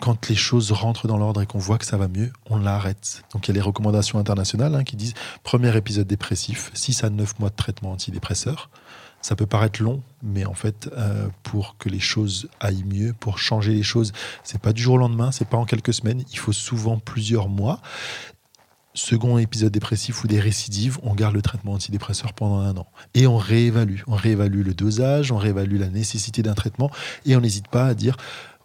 quand 0.00 0.28
les 0.28 0.34
choses 0.34 0.72
rentrent 0.72 1.06
dans 1.06 1.18
l'ordre 1.18 1.42
et 1.42 1.46
qu'on 1.46 1.58
voit 1.58 1.78
que 1.78 1.84
ça 1.84 1.96
va 1.96 2.08
mieux, 2.08 2.32
on 2.48 2.56
l'arrête. 2.56 3.22
Donc 3.32 3.46
il 3.46 3.50
y 3.50 3.52
a 3.52 3.54
les 3.54 3.60
recommandations 3.60 4.18
internationales 4.18 4.74
hein, 4.74 4.84
qui 4.84 4.96
disent 4.96 5.14
premier 5.42 5.76
épisode 5.76 6.06
dépressif, 6.06 6.70
6 6.74 7.04
à 7.04 7.10
9 7.10 7.38
mois 7.38 7.50
de 7.50 7.56
traitement 7.56 7.92
antidépresseur. 7.92 8.70
Ça 9.20 9.36
peut 9.36 9.46
paraître 9.46 9.80
long, 9.80 10.02
mais 10.22 10.44
en 10.46 10.54
fait, 10.54 10.90
euh, 10.96 11.28
pour 11.44 11.76
que 11.78 11.88
les 11.88 12.00
choses 12.00 12.48
aillent 12.58 12.84
mieux, 12.84 13.12
pour 13.12 13.38
changer 13.38 13.72
les 13.72 13.84
choses, 13.84 14.12
c'est 14.42 14.60
pas 14.60 14.72
du 14.72 14.82
jour 14.82 14.94
au 14.94 14.98
lendemain, 14.98 15.30
c'est 15.30 15.46
pas 15.46 15.58
en 15.58 15.64
quelques 15.64 15.94
semaines, 15.94 16.24
il 16.32 16.38
faut 16.38 16.52
souvent 16.52 16.98
plusieurs 16.98 17.48
mois. 17.48 17.80
Second 18.94 19.38
épisode 19.38 19.72
dépressif 19.72 20.22
ou 20.22 20.26
des 20.26 20.38
récidives, 20.38 20.98
on 21.02 21.14
garde 21.14 21.34
le 21.34 21.40
traitement 21.40 21.72
antidépresseur 21.72 22.34
pendant 22.34 22.58
un 22.58 22.76
an. 22.76 22.86
Et 23.14 23.26
on 23.26 23.38
réévalue. 23.38 24.00
On 24.06 24.14
réévalue 24.14 24.62
le 24.62 24.74
dosage, 24.74 25.32
on 25.32 25.38
réévalue 25.38 25.78
la 25.78 25.88
nécessité 25.88 26.42
d'un 26.42 26.54
traitement 26.54 26.90
et 27.24 27.34
on 27.34 27.40
n'hésite 27.40 27.68
pas 27.68 27.86
à 27.86 27.94
dire 27.94 28.16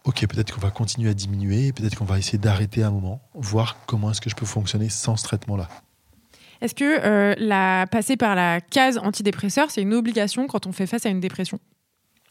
ok, 0.03 0.25
peut-être 0.28 0.53
qu'on 0.53 0.61
va 0.61 0.71
continuer 0.71 1.09
à 1.09 1.13
diminuer, 1.13 1.73
peut-être 1.73 1.95
qu'on 1.95 2.05
va 2.05 2.17
essayer 2.17 2.38
d'arrêter 2.38 2.82
un 2.82 2.91
moment, 2.91 3.21
voir 3.34 3.78
comment 3.86 4.11
est-ce 4.11 4.21
que 4.21 4.30
je 4.30 4.36
peux 4.36 4.45
fonctionner 4.45 4.89
sans 4.89 5.17
ce 5.17 5.23
traitement-là. 5.25 5.67
Est-ce 6.61 6.73
que 6.73 6.99
euh, 7.05 7.36
la, 7.38 7.86
passer 7.88 8.17
par 8.17 8.34
la 8.36 8.61
case 8.61 8.97
antidépresseur, 8.97 9.69
c'est 9.69 9.82
une 9.82 9.93
obligation 9.93 10.47
quand 10.47 10.65
on 10.65 10.71
fait 10.71 10.88
face 10.88 11.05
à 11.05 11.09
une 11.09 11.19
dépression? 11.19 11.59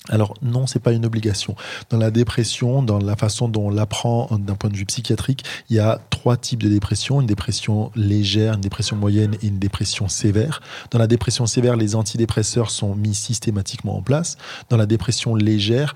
Alors 0.08 0.34
non, 0.42 0.66
c'est 0.66 0.80
pas 0.80 0.92
une 0.92 1.04
obligation. 1.04 1.56
Dans 1.90 1.98
la 1.98 2.10
dépression, 2.10 2.82
dans 2.82 2.98
la 2.98 3.16
façon 3.16 3.48
dont 3.48 3.66
on 3.66 3.70
l'apprend 3.70 4.28
d'un 4.38 4.54
point 4.54 4.70
de 4.70 4.76
vue 4.76 4.86
psychiatrique, 4.86 5.44
il 5.70 5.76
y 5.76 5.80
a 5.80 6.00
trois 6.10 6.36
types 6.36 6.62
de 6.62 6.68
dépression 6.68 7.20
une 7.20 7.26
dépression 7.26 7.90
légère, 7.94 8.54
une 8.54 8.60
dépression 8.60 8.96
moyenne 8.96 9.36
et 9.42 9.48
une 9.48 9.58
dépression 9.58 10.08
sévère. 10.08 10.60
Dans 10.90 10.98
la 10.98 11.06
dépression 11.06 11.46
sévère, 11.46 11.76
les 11.76 11.94
antidépresseurs 11.94 12.70
sont 12.70 12.94
mis 12.94 13.14
systématiquement 13.14 13.96
en 13.96 14.02
place. 14.02 14.36
Dans 14.70 14.76
la 14.76 14.86
dépression 14.86 15.34
légère, 15.34 15.94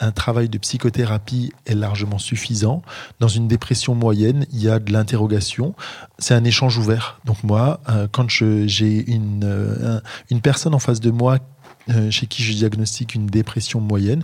un 0.00 0.12
travail 0.12 0.48
de 0.48 0.58
psychothérapie 0.58 1.52
est 1.66 1.74
largement 1.74 2.18
suffisant. 2.18 2.82
Dans 3.20 3.28
une 3.28 3.48
dépression 3.48 3.94
moyenne, 3.94 4.46
il 4.52 4.62
y 4.62 4.68
a 4.68 4.78
de 4.78 4.92
l'interrogation. 4.92 5.74
C'est 6.18 6.34
un 6.34 6.44
échange 6.44 6.78
ouvert. 6.78 7.20
Donc 7.24 7.42
moi, 7.44 7.80
euh, 7.88 8.08
quand 8.10 8.28
j'ai 8.28 9.10
une, 9.10 9.42
euh, 9.44 10.00
une 10.30 10.40
personne 10.40 10.74
en 10.74 10.78
face 10.78 11.00
de 11.00 11.10
moi 11.10 11.38
euh, 11.90 12.10
chez 12.10 12.26
qui 12.26 12.42
je 12.42 12.52
diagnostique 12.52 13.14
une 13.14 13.26
dépression 13.26 13.80
moyenne, 13.80 14.22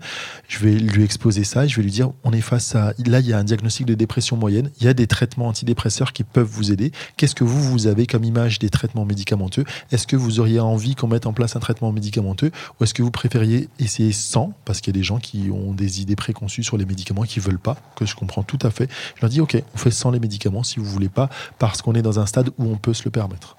je 0.49 0.59
vais 0.59 0.73
lui 0.73 1.05
exposer 1.05 1.45
ça 1.45 1.65
et 1.65 1.69
je 1.69 1.77
vais 1.77 1.83
lui 1.83 1.91
dire 1.91 2.11
on 2.25 2.33
est 2.33 2.41
face 2.41 2.75
à. 2.75 2.93
Là, 3.07 3.21
il 3.21 3.27
y 3.27 3.33
a 3.33 3.39
un 3.39 3.45
diagnostic 3.45 3.87
de 3.87 3.95
dépression 3.95 4.37
moyenne, 4.37 4.71
il 4.81 4.85
y 4.85 4.89
a 4.89 4.95
des 4.95 5.07
traitements 5.07 5.49
antidépresseurs 5.49 6.13
qui 6.13 6.25
peuvent 6.25 6.47
vous 6.47 6.73
aider. 6.73 6.93
Qu'est-ce 7.17 7.35
que 7.35 7.45
vous, 7.45 7.63
vous 7.63 7.87
avez 7.87 8.07
comme 8.07 8.25
image 8.25 8.59
des 8.59 8.71
traitements 8.71 9.05
médicamenteux? 9.05 9.65
Est-ce 9.91 10.07
que 10.07 10.17
vous 10.17 10.41
auriez 10.41 10.61
envie 10.61 10.95
qu'on 10.95 11.09
mette 11.09 11.27
en 11.27 11.33
place 11.33 11.57
un 11.57 11.61
traitement 11.61 11.93
médicamenteux? 11.93 12.51
Ou 12.79 12.85
est-ce 12.85 12.95
que 12.95 13.03
vous 13.03 13.11
préfériez 13.11 13.69
essayer 13.79 14.13
sans? 14.13 14.53
Parce 14.65 14.81
qu'il 14.81 14.95
y 14.95 14.97
a 14.97 15.01
des 15.01 15.05
gens 15.05 15.19
qui 15.19 15.51
ont 15.51 15.73
des 15.73 16.01
idées 16.01 16.17
préconçues 16.17 16.65
sur 16.65 16.77
les 16.77 16.87
médicaments 16.87 17.25
et 17.25 17.29
qui 17.29 17.41
veulent 17.41 17.59
pas, 17.59 17.77
que 17.97 18.07
je 18.07 18.15
comprends 18.15 18.43
tout 18.43 18.59
à 18.63 18.71
fait. 18.71 18.91
Je 19.17 19.23
leur 19.23 19.31
dis 19.31 19.41
ok, 19.41 19.63
on 19.75 19.79
fait 19.79 19.91
sans 19.91 20.11
les 20.11 20.21
médicaments 20.21 20.63
si 20.63 20.79
vous 20.79 20.87
voulez 20.87 21.09
pas, 21.09 21.29
parce 21.59 21.83
qu'on 21.83 21.95
est 21.95 22.03
dans 22.03 22.21
un 22.21 22.27
stade 22.27 22.51
où 22.59 22.65
on 22.71 22.77
peut 22.77 22.95
se 22.95 23.05
le 23.05 23.11
permettre. 23.11 23.57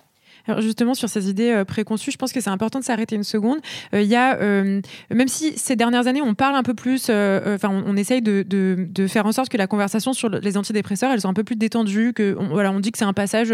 Justement, 0.60 0.94
sur 0.94 1.10
ces 1.10 1.30
idées 1.30 1.52
euh, 1.52 1.66
préconçues, 1.66 2.12
je 2.12 2.18
pense 2.18 2.32
que 2.32 2.42
c'est 2.42 2.50
important 2.50 2.80
de 2.80 2.84
s'arrêter 2.84 3.16
une 3.16 3.24
seconde. 3.24 3.60
Euh, 3.94 4.02
il 4.02 4.08
y 4.08 4.16
a, 4.16 4.38
euh, 4.38 4.82
même 5.14 5.28
si 5.28 5.58
ces 5.58 5.76
dernières 5.76 6.08
années, 6.08 6.22
on 6.22 6.34
parle 6.34 6.56
un 6.56 6.64
peu 6.64 6.74
plus, 6.74 7.10
enfin, 7.10 7.70
on, 7.70 7.98
essaye 7.98 8.22
de, 8.22 8.44
de, 8.48 9.08
faire 9.08 9.26
en 9.26 9.32
sorte 9.32 9.50
que 9.50 9.58
la 9.58 9.68
conversation 9.68 10.14
sur 10.14 10.30
les 10.30 10.58
antidépresseurs, 10.58 11.12
elles 11.12 11.22
sont 11.22 11.30
un 11.30 11.34
peu 11.34 11.44
plus 11.44 11.56
détendues, 11.56 12.14
que 12.14 12.36
on, 12.40 12.48
voilà, 12.48 12.72
on 12.72 12.80
dit 12.80 12.92
que 12.92 12.98
c'est 12.98 13.06
un 13.06 13.14
passage, 13.14 13.54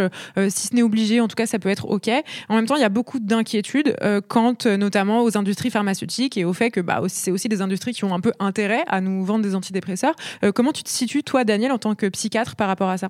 si 0.49 0.67
ce 0.67 0.75
n'est 0.75 0.81
obligé, 0.81 1.19
en 1.19 1.27
tout 1.27 1.35
cas, 1.35 1.45
ça 1.45 1.59
peut 1.59 1.69
être 1.69 1.89
OK. 1.89 2.09
En 2.49 2.55
même 2.55 2.65
temps, 2.65 2.75
il 2.75 2.81
y 2.81 2.85
a 2.85 2.89
beaucoup 2.89 3.19
d'inquiétudes 3.19 3.95
quant 4.27 4.55
notamment 4.65 5.23
aux 5.23 5.37
industries 5.37 5.69
pharmaceutiques 5.69 6.37
et 6.37 6.45
au 6.45 6.53
fait 6.53 6.71
que 6.71 6.81
bah, 6.81 7.01
c'est 7.07 7.31
aussi 7.31 7.47
des 7.47 7.61
industries 7.61 7.93
qui 7.93 8.03
ont 8.03 8.13
un 8.13 8.19
peu 8.19 8.33
intérêt 8.39 8.83
à 8.87 9.01
nous 9.01 9.23
vendre 9.23 9.43
des 9.43 9.55
antidépresseurs. 9.55 10.15
comment 10.53 10.71
tu 10.71 10.83
te 10.83 10.89
situes, 10.89 11.23
toi, 11.23 11.43
Daniel, 11.43 11.71
en 11.71 11.77
tant 11.77 11.95
que 11.95 12.07
psychiatre, 12.07 12.55
par 12.55 12.67
rapport 12.67 12.89
à 12.89 12.97
ça? 12.97 13.09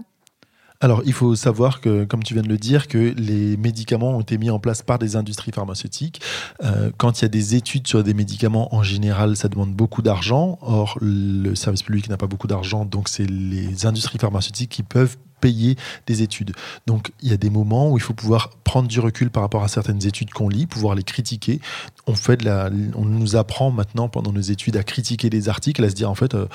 Alors, 0.84 1.02
il 1.06 1.14
faut 1.14 1.34
savoir 1.34 1.80
que, 1.80 2.04
comme 2.04 2.24
tu 2.24 2.34
viens 2.34 2.44
de 2.44 2.50
le 2.50 2.58
dire, 2.58 2.90
que 2.90 3.14
les 3.16 3.56
médicaments 3.56 4.18
ont 4.18 4.20
été 4.20 4.38
mis 4.38 4.50
en 4.50 4.60
place 4.60 4.82
par 4.82 5.00
des 5.00 5.16
industries 5.16 5.54
pharmaceutiques. 5.54 6.20
Euh, 6.62 6.92
quand 6.98 7.22
il 7.22 7.22
y 7.22 7.26
a 7.26 7.30
des 7.30 7.56
études 7.56 7.88
sur 7.88 8.04
des 8.04 8.14
médicaments, 8.14 8.76
en 8.76 8.84
général, 8.84 9.38
ça 9.38 9.48
demande 9.48 9.74
beaucoup 9.74 10.02
d'argent. 10.02 10.60
Or, 10.62 10.98
le 11.00 11.56
service 11.56 11.84
public 11.84 12.10
n'a 12.10 12.18
pas 12.18 12.28
beaucoup 12.28 12.48
d'argent, 12.48 12.84
donc 12.84 13.08
c'est 13.08 13.26
les 13.26 13.86
industries 13.86 14.20
pharmaceutiques 14.20 14.72
qui 14.72 14.84
peuvent 14.84 15.16
payer 15.40 15.78
des 16.06 16.22
études. 16.22 16.54
Donc 16.86 17.12
il 17.22 17.30
y 17.30 17.34
a 17.34 17.38
des 17.38 17.50
moments 17.50 17.92
où 17.92 17.98
il 17.98 18.02
faut 18.02 18.14
pouvoir 18.14 18.50
prendre 18.64 18.88
du 18.88 19.02
recul 19.02 19.30
par 19.30 19.44
rapport 19.44 19.64
à 19.64 19.68
certaines 19.68 20.06
études 20.06 20.32
qu'on 20.32 20.48
lit, 20.48 20.68
pouvoir 20.68 20.96
les 20.96 21.04
critiquer. 21.04 21.60
On 22.08 23.06
nous 23.06 23.36
apprend 23.36 23.70
maintenant 23.70 24.08
pendant 24.08 24.32
nos 24.32 24.42
études 24.42 24.78
à 24.78 24.84
critiquer 24.84 25.30
des 25.30 25.50
articles, 25.50 25.84
à 25.84 25.90
se 25.90 25.96
dire 25.96 26.10
en 26.10 26.16
fait, 26.16 26.34
euh, 26.34 26.48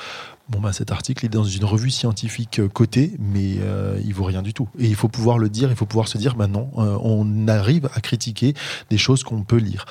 bon 0.49 0.59
bah 0.59 0.73
cet 0.73 0.91
article 0.91 1.25
est 1.25 1.29
dans 1.29 1.43
une 1.43 1.65
revue 1.65 1.91
scientifique 1.91 2.59
euh, 2.59 2.67
cotée, 2.67 3.13
mais 3.19 3.55
euh, 3.59 4.01
il 4.03 4.13
vaut 4.13 4.25
rien 4.25 4.41
du 4.41 4.53
tout. 4.53 4.67
Et 4.77 4.87
il 4.87 4.95
faut 4.95 5.07
pouvoir 5.07 5.37
le 5.37 5.49
dire, 5.49 5.69
il 5.69 5.75
faut 5.75 5.85
pouvoir 5.85 6.07
se 6.07 6.17
dire, 6.17 6.35
bah 6.35 6.47
non, 6.47 6.69
on 6.75 7.47
arrive 7.47 7.89
à 7.93 8.01
critiquer 8.01 8.53
des 8.89 8.97
choses 8.97 9.23
qu'on 9.23 9.43
peut 9.43 9.57
lire. 9.57 9.85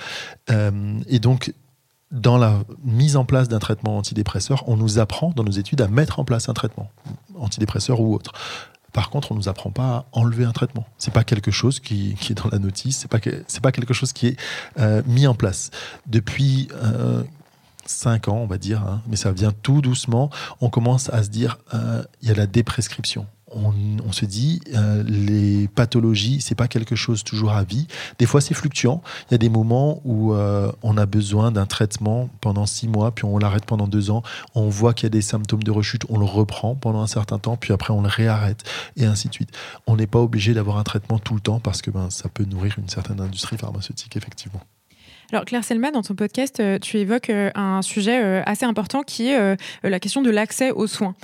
et 0.50 1.18
donc 1.18 1.52
dans 2.11 2.38
la 2.38 2.62
mise 2.84 3.16
en 3.16 3.24
place 3.24 3.48
d'un 3.48 3.59
traitement 3.59 3.98
antidépresseur, 3.98 4.64
on 4.66 4.76
nous 4.76 4.98
apprend 4.98 5.32
dans 5.36 5.44
nos 5.44 5.52
études 5.52 5.82
à 5.82 5.88
mettre 5.88 6.18
en 6.20 6.24
place 6.24 6.48
un 6.48 6.54
traitement 6.54 6.90
antidépresseur 7.38 8.00
ou 8.00 8.14
autre. 8.14 8.32
Par 8.92 9.11
contre, 9.11 9.32
on 9.32 9.34
nous 9.34 9.48
apprend 9.48 9.70
pas 9.70 9.88
à 9.88 10.06
enlever 10.12 10.44
un 10.44 10.52
traitement. 10.52 10.86
C'est 10.96 11.12
pas 11.12 11.24
quelque 11.24 11.50
chose 11.50 11.78
qui, 11.78 12.16
est 12.30 12.34
dans 12.34 12.48
la 12.50 12.59
notice. 12.59 12.98
C'est 12.98 13.11
pas 13.11 13.18
c'est 13.46 13.62
pas 13.62 13.72
quelque 13.72 13.92
chose 13.92 14.12
qui 14.12 14.28
est 14.28 14.36
euh, 14.78 15.02
mis 15.06 15.26
en 15.26 15.34
place 15.34 15.70
depuis. 16.06 16.68
Euh, 16.82 17.22
cinq 17.91 18.28
ans, 18.28 18.36
on 18.36 18.47
va 18.47 18.59
dire, 18.59 18.82
hein, 18.82 19.03
mais 19.09 19.16
ça 19.16 19.32
vient 19.32 19.53
tout 19.62 19.80
doucement. 19.80 20.30
On 20.61 20.70
commence 20.70 21.11
à 21.11 21.22
se 21.22 21.28
dire, 21.28 21.59
euh, 21.74 22.03
il 22.22 22.28
y 22.28 22.30
a 22.30 22.34
la 22.34 22.47
déprescription. 22.47 23.26
On, 23.51 24.12
se 24.12 24.26
dit 24.26 24.61
euh, 24.74 25.03
les 25.07 25.68
pathologies 25.68 26.43
c'est 26.43 26.55
pas 26.55 26.68
quelque 26.68 26.97
chose 26.97 27.24
toujours 27.24 27.53
à 27.53 27.64
vie. 27.64 27.86
Des 28.18 28.26
fois 28.26 28.43
c'est 28.43 28.53
fluctuant. 28.53 29.03
Il 29.28 29.32
y 29.32 29.34
a 29.36 29.39
des 29.39 29.49
moments 29.49 30.03
où 30.05 30.34
euh, 30.34 30.70
on 30.82 30.99
a 30.99 31.07
besoin 31.07 31.51
d'un 31.51 31.64
traitement 31.64 32.28
pendant 32.43 32.66
six 32.66 32.89
mois 32.89 33.11
puis 33.11 33.24
on 33.24 33.39
l'arrête 33.39 33.64
pendant 33.64 33.86
deux 33.86 34.11
ans. 34.11 34.22
On 34.55 34.68
voit 34.68 34.93
qu'il 34.93 35.05
y 35.05 35.07
a 35.07 35.11
des 35.11 35.22
symptômes 35.22 35.62
de 35.62 35.70
rechute 35.70 36.03
on 36.11 36.18
le 36.18 36.26
reprend 36.26 36.74
pendant 36.74 37.01
un 37.01 37.07
certain 37.07 37.39
temps 37.39 37.57
puis 37.57 37.72
après 37.72 37.93
on 37.95 38.03
le 38.03 38.09
réarrête 38.09 38.64
et 38.97 39.07
ainsi 39.07 39.28
de 39.28 39.32
suite. 39.32 39.51
On 39.86 39.97
n'est 39.97 40.07
pas 40.07 40.20
obligé 40.20 40.53
d'avoir 40.53 40.76
un 40.76 40.84
traitement 40.84 41.18
tout 41.18 41.34
le 41.34 41.41
temps 41.41 41.61
parce 41.61 41.80
que 41.80 41.91
ben, 41.91 42.11
ça 42.11 42.28
peut 42.28 42.45
nourrir 42.45 42.74
une 42.78 42.89
certaine 42.89 43.20
industrie 43.20 43.57
pharmaceutique 43.57 44.14
effectivement 44.16 44.61
alors 45.31 45.45
Claire 45.45 45.62
Selma, 45.62 45.91
dans 45.91 46.01
ton 46.01 46.14
podcast, 46.14 46.59
euh, 46.59 46.79
tu 46.79 46.97
évoques 46.97 47.29
euh, 47.29 47.51
un 47.55 47.83
sujet 47.83 48.18
euh, 48.18 48.43
assez 48.47 48.64
important 48.64 49.03
qui 49.03 49.29
est 49.29 49.57
la 49.83 50.01
question 50.01 50.22
de 50.22 50.31
l'accès 50.31 50.70
aux 50.70 50.87
soins. 50.87 51.14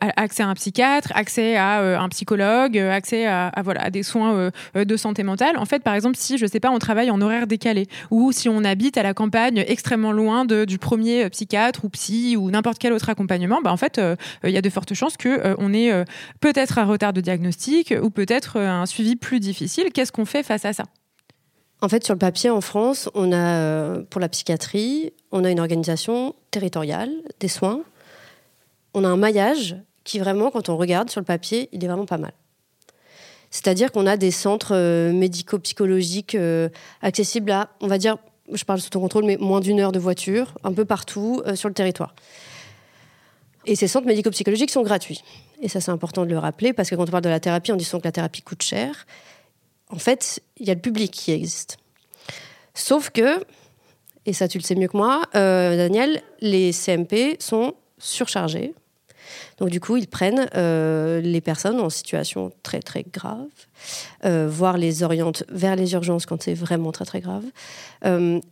accès 0.00 0.42
à 0.42 0.48
un 0.48 0.54
psychiatre, 0.54 1.12
accès 1.14 1.56
à 1.56 2.00
un 2.00 2.08
psychologue, 2.08 2.78
accès 2.78 3.26
à, 3.26 3.52
des 3.90 4.02
soins 4.02 4.50
de 4.74 4.96
santé 4.96 5.22
mentale. 5.22 5.58
En 5.58 5.64
fait, 5.64 5.82
par 5.82 5.94
exemple, 5.94 6.16
si, 6.16 6.38
je 6.38 6.46
sais 6.46 6.60
pas, 6.60 6.70
on 6.70 6.78
travaille 6.78 7.10
en 7.10 7.20
horaire 7.20 7.46
décalé 7.46 7.86
ou 8.10 8.32
si 8.32 8.48
on 8.48 8.64
habite 8.64 8.96
à 8.96 9.02
la 9.02 9.14
campagne 9.14 9.64
extrêmement 9.66 10.12
loin 10.12 10.44
du 10.44 10.78
premier 10.78 11.28
psychiatre 11.30 11.84
ou 11.84 11.88
psy 11.90 12.36
ou 12.36 12.50
n'importe 12.50 12.78
quel 12.78 12.92
autre 12.92 13.10
accompagnement, 13.10 13.60
bah, 13.62 13.72
en 13.72 13.76
fait, 13.76 14.00
il 14.44 14.50
y 14.50 14.58
a 14.58 14.62
de 14.62 14.70
fortes 14.70 14.94
chances 14.94 15.16
qu'on 15.16 15.54
on 15.58 15.74
ait 15.74 16.04
peut-être 16.40 16.78
un 16.78 16.84
retard 16.84 17.12
de 17.12 17.20
diagnostic 17.20 17.94
ou 18.02 18.10
peut-être 18.10 18.58
un 18.58 18.86
suivi 18.86 19.16
plus 19.16 19.40
difficile. 19.40 19.90
Qu'est-ce 19.92 20.12
qu'on 20.12 20.24
fait 20.24 20.42
face 20.42 20.64
à 20.64 20.72
ça? 20.72 20.84
En 21.80 21.88
fait, 21.88 22.04
sur 22.04 22.14
le 22.14 22.18
papier, 22.18 22.50
en 22.50 22.60
France, 22.60 23.10
on 23.14 23.32
a, 23.32 23.36
euh, 23.36 24.02
pour 24.08 24.20
la 24.20 24.28
psychiatrie, 24.28 25.12
on 25.32 25.44
a 25.44 25.50
une 25.50 25.60
organisation 25.60 26.34
territoriale 26.50 27.10
des 27.40 27.48
soins. 27.48 27.82
On 28.94 29.04
a 29.04 29.08
un 29.08 29.16
maillage 29.16 29.76
qui, 30.04 30.18
vraiment, 30.18 30.50
quand 30.50 30.68
on 30.68 30.76
regarde 30.76 31.10
sur 31.10 31.20
le 31.20 31.24
papier, 31.26 31.68
il 31.72 31.84
est 31.84 31.86
vraiment 31.86 32.06
pas 32.06 32.18
mal. 32.18 32.32
C'est-à-dire 33.50 33.92
qu'on 33.92 34.06
a 34.06 34.16
des 34.16 34.30
centres 34.30 34.74
euh, 34.74 35.12
médico-psychologiques 35.12 36.34
euh, 36.34 36.68
accessibles 37.02 37.50
à, 37.50 37.68
on 37.80 37.86
va 37.86 37.98
dire, 37.98 38.16
je 38.52 38.64
parle 38.64 38.80
sous 38.80 38.90
ton 38.90 39.00
contrôle, 39.00 39.24
mais 39.24 39.36
moins 39.36 39.60
d'une 39.60 39.80
heure 39.80 39.92
de 39.92 39.98
voiture, 39.98 40.54
un 40.64 40.72
peu 40.72 40.84
partout 40.84 41.42
sur 41.54 41.68
le 41.68 41.74
territoire. 41.74 42.14
Et 43.66 43.74
ces 43.74 43.88
centres 43.88 44.06
médico-psychologiques 44.06 44.70
sont 44.70 44.82
gratuits. 44.82 45.22
Et 45.62 45.68
ça, 45.68 45.80
c'est 45.80 45.90
important 45.90 46.24
de 46.24 46.30
le 46.30 46.38
rappeler, 46.38 46.72
parce 46.72 46.90
que 46.90 46.94
quand 46.94 47.08
on 47.08 47.10
parle 47.10 47.24
de 47.24 47.30
la 47.30 47.40
thérapie, 47.40 47.72
on 47.72 47.76
dit 47.76 47.84
souvent 47.84 48.00
que 48.00 48.08
la 48.08 48.12
thérapie 48.12 48.42
coûte 48.42 48.62
cher 48.62 49.06
en 49.90 49.98
fait, 49.98 50.40
il 50.58 50.66
y 50.66 50.70
a 50.70 50.74
le 50.74 50.80
public 50.80 51.12
qui 51.12 51.32
existe. 51.32 51.78
Sauf 52.74 53.10
que, 53.10 53.44
et 54.26 54.32
ça 54.32 54.48
tu 54.48 54.58
le 54.58 54.64
sais 54.64 54.74
mieux 54.74 54.88
que 54.88 54.96
moi, 54.96 55.22
euh, 55.34 55.76
Daniel, 55.76 56.22
les 56.40 56.72
CMP 56.72 57.36
sont 57.38 57.74
surchargés. 57.98 58.74
Donc 59.58 59.70
du 59.70 59.80
coup, 59.80 59.96
ils 59.96 60.08
prennent 60.08 60.48
euh, 60.54 61.20
les 61.20 61.40
personnes 61.40 61.80
en 61.80 61.88
situation 61.88 62.52
très 62.62 62.80
très 62.80 63.04
grave, 63.04 63.46
euh, 64.24 64.48
voire 64.50 64.76
les 64.76 65.02
orientent 65.02 65.44
vers 65.48 65.76
les 65.76 65.92
urgences 65.94 66.26
quand 66.26 66.42
c'est 66.42 66.54
vraiment 66.54 66.92
très 66.92 67.04
très 67.04 67.20
grave. 67.20 67.44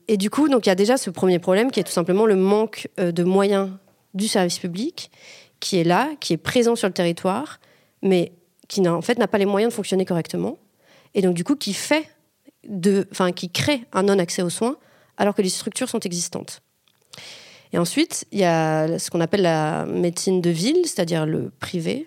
et 0.09 0.17
du 0.17 0.31
coup, 0.31 0.47
il 0.47 0.67
y 0.67 0.71
a 0.71 0.75
déjà 0.75 0.97
ce 0.97 1.11
premier 1.11 1.39
problème 1.39 1.71
qui 1.71 1.81
est 1.81 1.85
tout 1.85 1.93
simplement 1.93 2.27
le 2.27 2.37
manque 2.37 2.89
de 2.99 3.25
moyens 3.25 3.71
du 4.15 4.29
service 4.29 4.59
public, 4.59 5.11
qui 5.61 5.79
est 5.79 5.85
là, 5.85 6.09
qui 6.21 6.33
est 6.33 6.39
présent 6.39 6.77
sur 6.77 6.89
le 6.89 6.95
territoire, 6.95 7.61
mais 8.03 8.33
qui 8.69 8.87
en 8.89 9.03
fait 9.03 9.19
n'a 9.19 9.29
pas 9.29 9.39
les 9.39 9.47
moyens 9.47 9.73
de 9.73 9.77
fonctionner 9.77 10.05
correctement 10.05 10.57
et 11.15 11.23
donc 11.23 11.35
du 11.35 11.45
coup 11.45 11.57
qui 11.57 11.75
fait 11.75 12.09
de, 12.67 13.07
enfin 13.11 13.33
qui 13.33 13.51
crée 13.51 13.85
un 13.93 14.05
non-accès 14.05 14.43
aux 14.43 14.51
soins 14.51 14.77
alors 15.17 15.35
que 15.35 15.43
les 15.43 15.49
structures 15.49 15.89
sont 15.89 16.01
existantes. 16.01 16.63
Et 17.73 17.79
ensuite, 17.79 18.27
il 18.33 18.39
y 18.39 18.45
a 18.45 18.99
ce 18.99 19.11
qu'on 19.11 19.21
appelle 19.21 19.43
la 19.43 19.87
médecine 19.87 20.41
de 20.41 20.51
ville, 20.51 20.81
c'est-à-dire 20.85 21.25
le 21.25 21.51
privé. 21.59 22.07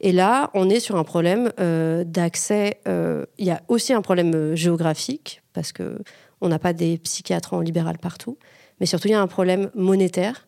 Et 0.00 0.12
là, 0.12 0.50
on 0.54 0.68
est 0.68 0.80
sur 0.80 0.96
un 0.96 1.04
problème 1.04 1.52
euh, 1.60 2.04
d'accès. 2.04 2.80
Euh, 2.86 3.24
il 3.38 3.46
y 3.46 3.50
a 3.50 3.62
aussi 3.68 3.92
un 3.92 4.02
problème 4.02 4.34
euh, 4.34 4.56
géographique 4.56 5.42
parce 5.52 5.72
que 5.72 5.98
On 6.42 6.48
n'a 6.48 6.58
pas 6.58 6.74
des 6.74 6.98
psychiatres 6.98 7.54
en 7.54 7.60
libéral 7.60 7.96
partout. 7.98 8.36
Mais 8.78 8.84
surtout, 8.84 9.08
il 9.08 9.12
y 9.12 9.14
a 9.14 9.22
un 9.22 9.26
problème 9.26 9.70
monétaire. 9.74 10.46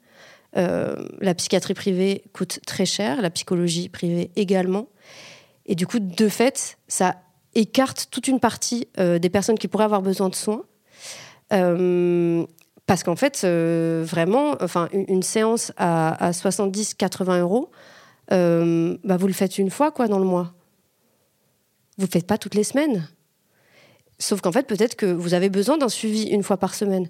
La 0.55 1.34
psychiatrie 1.34 1.74
privée 1.74 2.24
coûte 2.34 2.61
très 2.66 2.84
cher, 2.84 3.22
la 3.22 3.30
psychologie 3.30 3.88
privée 3.88 4.30
également. 4.34 4.88
Et 5.66 5.74
du 5.74 5.86
coup, 5.86 5.99
de 5.99 6.28
fait, 6.28 6.78
ça 6.88 7.16
écarte 7.55 8.09
toute 8.11 8.28
une 8.28 8.40
partie 8.40 8.88
euh, 8.99 9.18
des 9.18 9.30
personnes 9.30 9.59
qui 9.59 9.68
pourraient 9.68 9.84
avoir 9.84 10.03
besoin 10.03 10.28
de 10.28 10.34
soins. 10.34 10.62
Euh, 11.53 12.44
parce 12.86 13.03
qu'en 13.03 13.16
fait, 13.16 13.44
vraiment, 13.44 14.57
enfin, 14.62 14.88
une, 14.92 15.22
séance 15.22 15.72
à, 15.76 16.30
70-80 16.30 17.40
euros, 17.40 17.70
bah, 18.30 19.16
vous 19.18 19.26
le 19.26 19.34
faites 19.34 19.59
une 19.59 19.70
fois 19.70 19.90
quoi 19.90 20.09
dans 20.09 20.18
le 20.18 20.24
mois. 20.24 20.55
Vous 21.99 22.05
ne 22.05 22.07
le 22.07 22.11
faites 22.11 22.26
pas 22.26 22.38
toutes 22.38 22.55
les 22.55 22.64
semaines. 22.64 23.07
Sauf 24.18 24.40
qu'en 24.40 24.53
fait, 24.53 24.66
peut-être 24.66 24.96
que 24.96 25.07
vous 25.07 25.34
avez 25.34 25.51
besoin 25.51 25.76
d'un 25.76 25.88
suivi 25.88 26.24
une 26.24 26.42
fois 26.42 26.57
par 26.57 26.74
semaine. 26.74 27.09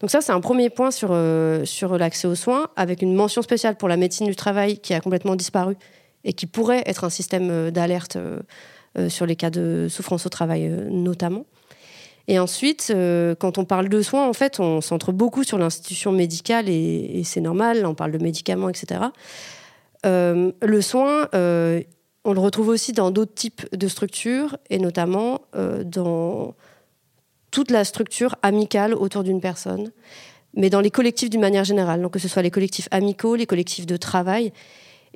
Donc 0.00 0.10
ça, 0.10 0.20
c'est 0.20 0.32
un 0.32 0.40
premier 0.40 0.70
point 0.70 0.90
sur, 0.90 1.10
euh, 1.12 1.64
sur 1.64 1.96
l'accès 1.96 2.26
aux 2.26 2.34
soins, 2.34 2.68
avec 2.76 3.02
une 3.02 3.14
mention 3.14 3.42
spéciale 3.42 3.76
pour 3.76 3.88
la 3.88 3.96
médecine 3.96 4.26
du 4.26 4.36
travail 4.36 4.78
qui 4.78 4.94
a 4.94 5.00
complètement 5.00 5.36
disparu 5.36 5.76
et 6.24 6.32
qui 6.32 6.46
pourrait 6.46 6.82
être 6.86 7.04
un 7.04 7.10
système 7.10 7.50
euh, 7.50 7.70
d'alerte 7.70 8.16
euh, 8.16 8.40
sur 9.08 9.26
les 9.26 9.36
cas 9.36 9.50
de 9.50 9.86
souffrance 9.90 10.26
au 10.26 10.28
travail 10.28 10.68
notamment. 10.90 11.44
Et 12.28 12.38
ensuite, 12.38 12.92
quand 13.38 13.58
on 13.58 13.64
parle 13.64 13.88
de 13.88 14.02
soins, 14.02 14.28
en 14.28 14.32
fait, 14.32 14.58
on 14.58 14.80
centre 14.80 15.12
beaucoup 15.12 15.44
sur 15.44 15.58
l'institution 15.58 16.12
médicale 16.12 16.68
et, 16.68 17.22
c'est 17.24 17.40
normal, 17.40 17.86
on 17.86 17.94
parle 17.94 18.12
de 18.12 18.18
médicaments, 18.18 18.68
etc. 18.68 19.00
le 20.04 20.80
soin, 20.80 21.28
on 21.32 22.32
le 22.32 22.40
retrouve 22.40 22.68
aussi 22.68 22.92
dans 22.92 23.10
d'autres 23.10 23.34
types 23.34 23.66
de 23.72 23.86
structures 23.86 24.56
et 24.70 24.78
notamment 24.78 25.42
dans 25.84 26.54
toute 27.56 27.70
la 27.70 27.84
structure 27.84 28.36
amicale 28.42 28.92
autour 28.92 29.22
d'une 29.22 29.40
personne, 29.40 29.90
mais 30.54 30.68
dans 30.68 30.80
les 30.80 30.90
collectifs 30.90 31.30
d'une 31.30 31.40
manière 31.40 31.64
générale, 31.64 32.02
donc 32.02 32.12
que 32.12 32.18
ce 32.18 32.28
soit 32.28 32.42
les 32.42 32.50
collectifs 32.50 32.88
amicaux, 32.90 33.34
les 33.34 33.46
collectifs 33.46 33.86
de 33.86 33.96
travail. 33.96 34.52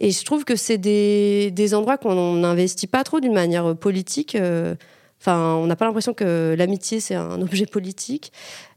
Et 0.01 0.11
je 0.11 0.25
trouve 0.25 0.45
que 0.45 0.57
c'est 0.57 0.79
des, 0.79 1.75
endroits 1.75 1.99
qu'on 1.99 2.35
n'investit 2.35 2.87
pas 2.87 3.05
trop 3.05 3.21
d'une 3.21 3.35
manière 3.35 3.77
politique. 3.77 4.35
Euh, 4.35 4.75
enfin, 5.21 5.55
on 5.57 5.67
n'a 5.67 5.77
pas 5.77 5.85
l'impression 5.85 6.15
que 6.15 6.55
l'amitié, 6.57 7.01
c'est 7.01 7.15
un 7.15 7.41
objet 7.43 7.67
politique. 7.67 8.33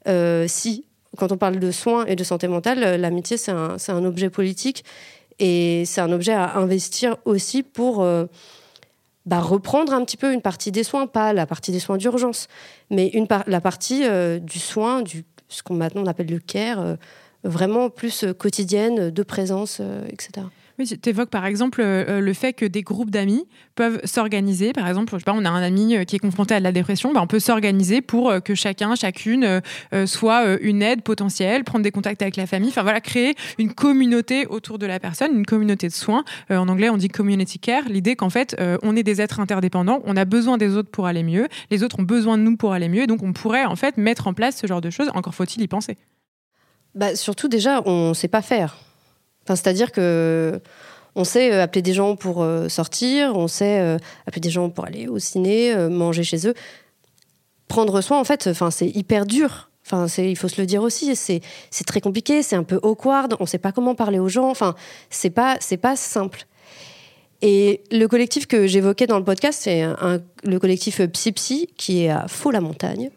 Euh, 0.07 0.45
si, 0.47 0.86
quand 1.17 1.32
on 1.32 1.38
parle 1.38 1.59
de 1.59 1.71
soins 1.71 2.05
et 2.05 2.15
de 2.15 2.24
santé 2.24 2.47
mentale, 2.47 2.99
l'amitié, 2.99 3.38
c'est 3.38 3.51
un, 3.51 4.05
objet 4.05 4.30
politique. 4.30 4.84
Et 5.39 5.84
c'est 5.86 6.01
un 6.01 6.11
objet 6.11 6.34
à 6.34 6.57
investir 6.57 7.17
aussi 7.26 7.63
pour... 7.63 8.03
Euh, 8.03 8.26
bah, 9.26 9.39
reprendre 9.39 9.93
un 9.93 10.03
petit 10.03 10.17
peu 10.17 10.34
une 10.34 10.41
partie 10.41 10.71
des 10.71 10.84
soins, 10.84 11.07
pas 11.07 11.32
la 11.32 11.45
partie 11.45 11.71
des 11.71 11.80
soins 11.80 11.97
d'urgence, 11.97 12.47
mais 12.89 13.11
la 13.47 13.61
partie 13.61 14.03
euh, 14.03 14.39
du 14.39 14.59
soin, 14.59 15.01
du, 15.01 15.24
ce 15.47 15.63
qu'on 15.63 15.76
maintenant 15.76 16.05
appelle 16.05 16.30
le 16.30 16.39
care, 16.39 16.82
euh, 16.82 16.95
vraiment 17.45 17.89
plus 17.89 18.26
euh, 18.26 18.34
quotidienne, 18.34 19.11
de 19.11 19.24
présence, 19.24 19.82
etc. 20.09 20.47
Oui, 20.80 20.88
tu 20.88 21.09
évoques 21.09 21.30
par 21.30 21.45
exemple 21.45 21.82
euh, 21.82 22.05
euh, 22.07 22.19
le 22.19 22.34
fait 22.34 22.53
que 22.53 22.65
des 22.65 22.82
groupes 22.82 23.11
d'amis 23.11 23.45
peuvent 23.76 24.01
s'organiser. 24.05 24.74
Par 24.74 24.88
exemple, 24.88 25.15
on 25.28 25.45
a 25.45 25.49
un 25.49 25.61
ami 25.61 25.95
euh, 25.95 26.03
qui 26.03 26.15
est 26.15 26.19
confronté 26.19 26.55
à 26.55 26.59
la 26.59 26.71
dépression, 26.71 27.13
ben, 27.13 27.21
on 27.21 27.28
peut 27.28 27.39
s'organiser 27.39 28.01
pour 28.01 28.34
que 28.43 28.55
chacun, 28.55 28.95
chacune 28.95 29.61
soit 30.05 30.57
une 30.61 30.82
aide 30.82 31.01
potentielle, 31.01 31.63
prendre 31.63 31.84
des 31.84 31.91
contacts 31.91 32.21
avec 32.21 32.36
la 32.36 32.45
famille, 32.47 32.69
enfin 32.69 32.84
voilà, 32.84 33.01
créer 33.01 33.36
une 33.57 33.74
communauté 33.74 34.45
autour 34.47 34.80
de 34.80 34.86
la 34.86 34.99
personne, 34.99 35.36
une 35.36 35.45
communauté 35.45 35.88
de 35.88 35.93
soins. 35.93 36.24
en 36.49 36.67
anglais, 36.67 36.89
on 36.89 36.97
dit 36.97 37.09
community 37.09 37.59
care. 37.59 37.84
L'idée 37.88 38.15
qu'en 38.15 38.30
fait, 38.30 38.55
on 38.82 38.95
est 38.95 39.03
des 39.03 39.21
êtres 39.21 39.39
interdépendants, 39.39 40.01
on 40.05 40.15
a 40.15 40.26
besoin 40.26 40.57
des 40.57 40.76
autres 40.76 40.89
pour 40.89 41.07
aller 41.07 41.24
mieux, 41.24 41.47
les 41.71 41.84
autres 41.84 41.99
ont 41.99 42.03
besoin 42.03 42.38
de 42.38 42.43
nous 42.43 42.57
pour 42.57 42.74
aller 42.74 42.89
mieux, 42.89 43.07
donc 43.07 43.24
on 43.24 43.34
pourrait 43.34 43.65
en 43.65 43.76
fait 43.76 43.97
mettre 43.97 44.28
en 44.28 44.34
place 44.34 44.57
ce 44.57 44.67
genre 44.67 44.82
de 44.82 44.89
choses. 44.89 45.09
Encore 45.13 45.36
faut-il 45.36 45.61
y 45.61 45.67
penser. 45.67 45.97
Bah, 46.95 47.15
surtout 47.15 47.47
déjà, 47.47 47.82
on 47.86 48.09
ne 48.09 48.13
sait 48.13 48.28
pas 48.28 48.41
faire 48.41 48.78
c'est-à-dire 49.48 49.91
que 49.91 50.62
on 51.16 51.24
sait 51.24 51.54
euh, 51.54 51.62
appeler 51.62 51.82
des 51.82 51.94
gens 51.94 52.16
pour 52.16 52.41
euh, 52.41 52.70
sortir, 52.70 53.36
on 53.36 53.48
sait 53.48 53.80
euh, 53.80 53.98
appeler 54.26 54.41
des 54.41 54.50
gens 54.50 54.70
pour 54.70 54.86
aller 54.86 55.08
au 55.08 55.20
ciné, 55.20 55.76
manger 55.89 56.24
chez 56.24 56.48
eux. 56.48 56.54
Prendre 57.68 58.02
soin, 58.02 58.20
en 58.20 58.24
fait, 58.24 58.48
enfin, 58.48 58.72
c'est 58.72 58.88
hyper 58.88 59.26
dur. 59.26 59.70
Enfin, 59.86 60.08
il 60.18 60.38
faut 60.38 60.48
se 60.48 60.62
le 60.62 60.66
dire 60.66 60.82
aussi, 60.82 61.14
c'est 61.16 61.41
très 61.86 62.00
compliqué, 62.00 62.41
c'est 62.41 62.56
un 62.56 62.64
peu 62.64 62.80
awkward, 62.84 63.36
on 63.39 63.44
ne 63.44 63.48
sait 63.48 63.58
pas 63.58 63.74
comment 63.74 63.96
parler 63.96 64.18
aux 64.18 64.30
gens, 64.30 64.50
enfin, 64.50 64.76
c'est 65.10 65.30
pas, 65.30 65.58
pas 65.82 65.96
simple. 65.98 66.46
Et 67.41 67.84
le 67.91 68.08
collectif 68.08 68.48
que 68.48 68.66
j'évoquais 68.66 69.08
dans 69.08 69.18
le 69.18 69.26
podcast, 69.26 69.60
c'est 69.64 69.84
le 70.46 70.60
collectif 70.60 71.02
Psy 71.02 71.68
qui 71.76 72.06
est 72.06 72.10
à 72.10 72.30
Faux-la-Montagne, 72.30 73.10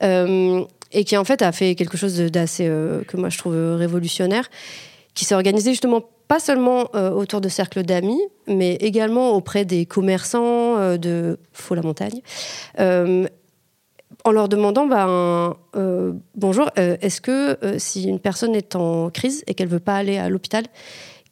et 0.00 1.04
qui 1.04 1.16
en 1.18 1.24
fait 1.24 1.42
a 1.42 1.52
fait 1.52 1.74
quelque 1.74 1.98
chose 1.98 2.16
d'assez, 2.16 2.64
que 2.64 3.16
moi 3.18 3.28
je 3.28 3.36
trouve 3.36 3.76
révolutionnaire, 3.76 4.48
qui 5.18 5.24
s'est 5.24 5.34
organisé 5.34 5.72
justement 5.72 6.00
pas 6.28 6.38
seulement 6.38 6.90
euh, 6.94 7.10
autour 7.10 7.40
de 7.40 7.48
cercles 7.48 7.82
d'amis, 7.82 8.20
mais 8.46 8.74
également 8.74 9.32
auprès 9.32 9.64
des 9.64 9.84
commerçants 9.84 10.76
euh, 10.76 10.96
de 10.96 11.40
Faux-la-Montagne, 11.52 12.20
euh, 12.78 13.26
en 14.24 14.30
leur 14.30 14.48
demandant 14.48 14.86
ben, 14.86 15.56
bonjour, 16.36 16.70
est-ce 16.76 17.20
que 17.20 17.58
si 17.78 18.04
une 18.04 18.20
personne 18.20 18.54
est 18.54 18.76
en 18.76 19.10
crise 19.10 19.42
et 19.46 19.54
qu'elle 19.54 19.68
veut 19.68 19.80
pas 19.80 19.96
aller 19.96 20.18
à 20.18 20.28
l'hôpital, 20.28 20.64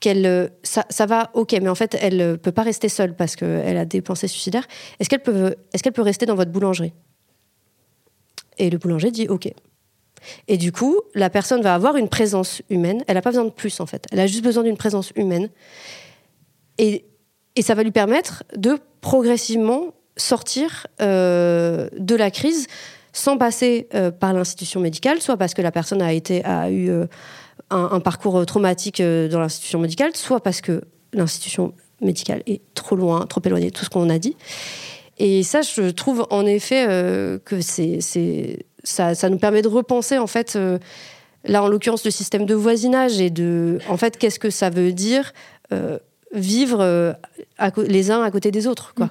qu'elle 0.01 0.51
ça, 0.62 0.84
ça, 0.89 1.07
va, 1.07 1.30
ok, 1.34 1.53
mais 1.62 1.68
en 1.68 1.74
fait 1.74 1.97
elle 2.01 2.39
peut 2.39 2.53
pas 2.53 2.62
rester 2.62 2.89
seule 2.89 3.14
parce 3.14 3.34
qu'elle 3.34 3.76
a 3.76 3.84
des 3.84 4.03
pensées 4.03 4.28
suicidaires. 4.28 4.66
Est-ce 4.99 5.09
qu'elle 5.09 5.22
peut, 5.22 5.57
est-ce 5.72 5.82
qu'elle 5.82 5.93
peut 5.93 6.03
rester 6.03 6.26
dans 6.26 6.37
votre 6.37 6.51
boulangerie? 6.51 6.93
Et 8.59 8.70
le 8.70 8.78
boulanger 8.78 9.11
dit 9.11 9.28
ok. 9.28 9.53
Et 10.49 10.57
du 10.57 10.72
coup, 10.72 11.01
la 11.14 11.31
personne 11.31 11.62
va 11.62 11.74
avoir 11.74 11.97
une 11.97 12.09
présence 12.09 12.62
humaine. 12.70 13.03
Elle 13.07 13.14
n'a 13.14 13.22
pas 13.22 13.31
besoin 13.31 13.45
de 13.45 13.51
plus, 13.51 13.81
en 13.81 13.87
fait. 13.87 14.07
Elle 14.12 14.20
a 14.20 14.27
juste 14.27 14.45
besoin 14.45 14.62
d'une 14.62 14.77
présence 14.77 15.12
humaine. 15.16 15.49
Et, 16.79 17.05
et, 17.57 17.62
ça 17.62 17.74
va 17.74 17.83
lui 17.83 17.91
permettre 17.91 18.45
de 18.57 18.79
progressivement 19.01 19.95
sortir 20.16 20.87
euh, 21.01 21.89
de 21.99 22.14
la 22.14 22.31
crise 22.31 22.66
sans 23.12 23.39
passer 23.39 23.89
euh, 23.95 24.11
par 24.11 24.33
l'institution 24.33 24.81
médicale, 24.81 25.20
soit 25.20 25.37
parce 25.37 25.55
que 25.55 25.62
la 25.62 25.72
personne 25.72 26.03
a, 26.03 26.12
été, 26.12 26.45
a 26.45 26.70
eu 26.70 26.91
euh, 26.91 27.07
un, 27.70 27.89
un, 27.93 28.01
parcours 28.01 28.45
traumatique 28.45 29.01
dans 29.01 29.41
l'institution 29.41 29.79
médicale, 29.79 30.14
soit 30.14 30.41
parce 30.41 30.61
que 30.61 30.83
l'institution 31.12 31.72
médicale 32.03 32.43
est 32.47 32.61
trop 32.74 32.97
loin, 32.97 33.27
trop 33.27 33.41
éloignée 33.45 33.70
de 33.70 33.77
tout 33.77 33.85
ce 33.85 33.91
qu'on 33.91 34.11
a 34.11 34.18
dit. 34.18 34.37
Et 35.18 35.43
ça, 35.43 35.62
je 35.62 35.89
trouve 35.91 36.27
en 36.29 36.45
effet 36.45 36.85
que 37.47 37.62
c'est 37.62 38.66
ça, 38.87 39.28
nous 39.28 39.39
permet 39.39 39.62
de 39.62 39.68
repenser 39.68 40.18
en 40.18 40.26
fait 40.26 40.57
euh, 40.57 40.78
là 41.45 41.62
en 41.62 41.68
l'occurrence 41.68 42.05
le 42.05 42.11
système 42.11 42.47
de 42.47 42.55
voisinage 42.55 43.20
et 43.20 43.30
de 43.30 43.78
en 43.89 43.97
fait 43.97 44.16
qu'est-ce 44.16 44.39
que 44.39 44.51
ça 44.51 44.70
veut 44.70 44.93
dire 44.93 45.32
euh, 45.72 45.99
vivre 46.32 46.80
euh, 46.80 47.12
les 47.87 48.11
uns 48.11 48.22
à 48.22 48.30
côté 48.30 48.51
des 48.51 48.66
autres 48.66 48.95
quoi. 48.95 49.11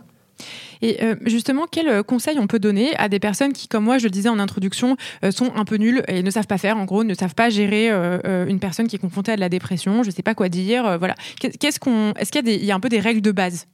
Et 0.81 0.99
justement, 1.25 1.65
quel 1.71 2.03
conseil 2.03 2.37
on 2.37 2.47
peut 2.47 2.59
donner 2.59 2.93
à 2.97 3.07
des 3.07 3.17
personnes 3.17 3.53
qui, 3.53 3.69
comme 3.69 3.85
moi, 3.85 3.97
je 3.97 4.03
le 4.03 4.09
disais 4.09 4.27
en 4.27 4.37
introduction, 4.37 4.97
sont 5.31 5.51
un 5.55 5.63
peu 5.63 5.77
nulles 5.77 6.03
et 6.09 6.21
ne 6.21 6.29
savent 6.29 6.45
pas 6.45 6.57
faire, 6.57 6.77
en 6.77 6.83
gros, 6.83 7.05
ne 7.05 7.13
savent 7.13 7.33
pas 7.33 7.49
gérer 7.49 7.89
une 7.89 8.59
personne 8.59 8.87
qui 8.87 8.97
est 8.97 8.99
confrontée 8.99 9.31
à 9.31 9.35
de 9.37 9.39
la 9.39 9.47
dépression, 9.47 10.03
je 10.03 10.09
ne 10.09 10.13
sais 10.13 10.21
pas 10.21 10.35
quoi 10.35 10.49
dire, 10.49 10.99
voilà. 10.99 11.15
Qu'est-ce 11.39 11.79
qu'on, 11.79 12.11
est-ce 12.19 12.31
qu'il 12.31 12.45
y 12.47 12.51
a, 12.51 12.65
y 12.65 12.71
a 12.71 12.75
un 12.75 12.81
peu 12.81 12.89
des 12.89 12.99
règles 12.99 13.21
de 13.21 13.31
base? 13.31 13.67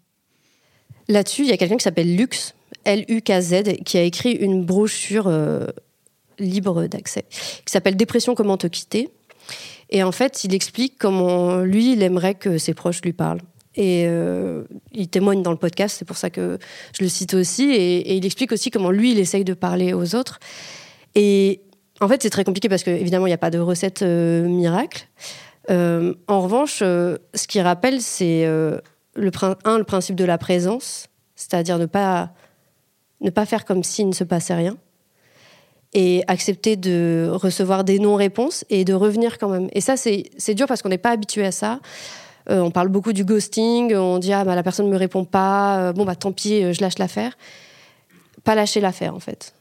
Là-dessus, 1.07 1.41
il 1.41 1.47
y 1.47 1.51
a 1.51 1.57
quelqu'un 1.57 1.77
qui 1.77 1.83
s'appelle 1.83 2.15
Lux, 2.15 2.53
L-U-K-Z, 2.85 3.63
qui 3.83 3.97
a 3.97 4.03
écrit 4.03 4.33
une 4.33 4.63
brochure 4.63 5.27
libre 6.39 6.85
d'accès, 6.87 7.25
qui 7.29 7.71
s'appelle 7.71 7.95
Dépression, 7.95 8.35
comment 8.35 8.57
te 8.57 8.67
quitter. 8.67 9.09
Et 9.89 10.03
en 10.03 10.11
fait, 10.11 10.43
il 10.43 10.53
explique 10.53 10.97
comment 10.97 11.57
lui, 11.57 11.93
il 11.93 12.01
aimerait 12.01 12.35
que 12.35 12.57
ses 12.57 12.73
proches 12.73 13.01
lui 13.01 13.13
parlent. 13.13 13.41
Et 13.75 14.05
euh, 14.07 14.63
il 14.91 15.07
témoigne 15.07 15.41
dans 15.43 15.51
le 15.51 15.57
podcast, 15.57 15.95
c'est 15.97 16.05
pour 16.05 16.17
ça 16.17 16.29
que 16.29 16.57
je 16.97 17.03
le 17.03 17.09
cite 17.09 17.33
aussi. 17.33 17.71
Et, 17.71 18.15
il 18.15 18.25
explique 18.25 18.51
aussi 18.51 18.69
comment 18.69 18.91
lui, 18.91 19.11
il 19.11 19.19
essaye 19.19 19.43
de 19.43 19.53
parler 19.53 19.93
aux 19.93 20.15
autres. 20.15 20.39
Et 21.15 21.61
en 21.99 22.07
fait, 22.07 22.21
c'est 22.23 22.29
très 22.29 22.43
compliqué 22.43 22.67
parce 22.67 22.83
qu'évidemment, 22.83 23.27
il 23.27 23.29
n'y 23.29 23.35
a 23.35 23.37
pas 23.39 23.51
de 23.51 23.59
recette 23.59 24.01
euh, 24.01 24.47
miracle. 24.47 25.07
Euh, 25.69 26.13
en 26.27 26.41
revanche, 26.41 26.79
ce 26.79 27.47
qu'il 27.47 27.61
rappelle, 27.61 28.01
c'est 28.01 28.45
le, 28.45 29.31
un, 29.63 29.77
le 29.77 29.83
principe 29.83 30.15
de 30.15 30.25
la 30.25 30.37
présence, 30.37 31.07
c'est-à-dire 31.35 31.77
ne 31.77 31.85
pas, 31.85 32.31
ne 33.21 33.29
pas 33.29 33.45
faire 33.45 33.63
comme 33.63 33.83
s'il 33.83 34.07
ne 34.07 34.13
se 34.13 34.23
passait 34.23 34.55
rien 34.55 34.77
et 35.93 36.23
accepter 36.27 36.75
de 36.77 37.29
recevoir 37.31 37.83
des 37.83 37.99
non-réponses 37.99 38.63
et 38.69 38.85
de 38.85 38.93
revenir 38.93 39.37
quand 39.37 39.49
même. 39.49 39.69
Et 39.73 39.81
ça, 39.81 39.95
c'est 39.97 40.53
dur 40.53 40.67
parce 40.67 40.81
qu'on 40.81 40.89
n'est 40.89 40.97
pas 40.97 41.11
habitué 41.11 41.45
à 41.45 41.51
ça. 41.51 41.79
Euh, 42.49 42.59
on 42.59 42.71
parle 42.71 42.87
beaucoup 42.87 43.13
du 43.13 43.23
ghosting, 43.23 43.93
on 43.95 44.17
dit 44.17 44.33
ah 44.33 44.43
bah 44.43 44.55
la 44.55 44.63
personne 44.63 44.87
ne 44.87 44.91
me 44.91 44.97
répond 44.97 45.25
pas, 45.25 45.77
euh, 45.79 45.93
bon 45.93 46.05
bah 46.05 46.15
tant 46.15 46.31
pis, 46.31 46.63
euh, 46.63 46.73
je 46.73 46.81
lâche 46.81 46.97
l'affaire. 46.97 47.37
Pas 48.43 48.55
lâcher 48.55 48.79
l'affaire 48.79 49.13
en 49.13 49.19
fait. 49.19 49.53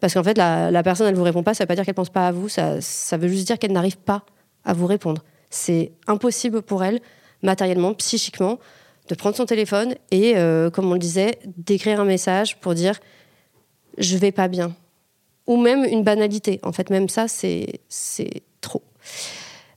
Parce 0.00 0.12
qu'en 0.12 0.22
fait, 0.22 0.36
la, 0.36 0.70
la, 0.70 0.82
personne, 0.82 1.06
elle 1.06 1.14
vous 1.14 1.22
répond 1.22 1.42
pas, 1.42 1.54
ça 1.54 1.64
veut 1.64 1.68
pas 1.68 1.74
dire 1.74 1.84
qu'elle 1.86 1.94
pense 1.94 2.10
pas 2.10 2.28
à 2.28 2.32
vous, 2.32 2.50
ça, 2.50 2.80
ça 2.82 3.16
veut 3.16 3.28
juste 3.28 3.46
dire 3.46 3.58
qu'elle 3.58 3.72
n'arrive 3.72 3.96
pas 3.96 4.24
à 4.64 4.74
vous 4.74 4.86
répondre. 4.86 5.22
C'est 5.48 5.92
impossible 6.06 6.60
pour 6.60 6.84
elle, 6.84 7.00
matériellement, 7.42 7.94
psychiquement, 7.94 8.58
de 9.08 9.14
prendre 9.14 9.36
son 9.36 9.46
téléphone 9.46 9.94
et, 10.10 10.34
comme 10.72 10.90
on 10.90 10.94
le 10.94 10.98
disait, 10.98 11.38
d'écrire 11.56 12.00
un 12.00 12.04
message 12.04 12.58
pour 12.60 12.74
dire 12.74 12.98
je 13.96 14.18
vais 14.18 14.32
pas 14.32 14.48
bien 14.48 14.74
ou 15.46 15.56
même 15.56 15.84
une 15.84 16.02
banalité. 16.02 16.60
En 16.62 16.72
fait, 16.72 16.90
même 16.90 17.08
ça, 17.08 17.26
c'est 17.28 17.80
trop. 18.60 18.82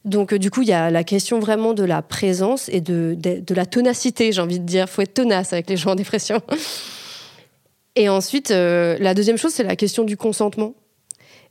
Donc, 0.05 0.33
du 0.33 0.49
coup, 0.49 0.61
il 0.61 0.69
y 0.69 0.73
a 0.73 0.89
la 0.89 1.03
question 1.03 1.39
vraiment 1.39 1.73
de 1.73 1.83
la 1.83 2.01
présence 2.01 2.69
et 2.69 2.81
de, 2.81 3.15
de, 3.19 3.53
la 3.53 3.65
ténacité, 3.65 4.31
j'ai 4.31 4.41
envie 4.41 4.59
de 4.59 4.65
dire. 4.65 4.85
Il 4.87 4.91
faut 4.91 5.01
être 5.01 5.13
tenace 5.13 5.53
avec 5.53 5.69
les 5.69 5.77
gens 5.77 5.91
en 5.91 5.95
dépression. 5.95 6.41
Et 7.95 8.07
ensuite, 8.07 8.49
la 8.49 9.13
deuxième 9.13 9.37
chose, 9.37 9.51
c'est 9.51 9.63
la 9.63 9.75
question 9.75 10.03
du 10.03 10.17
consentement. 10.17 10.73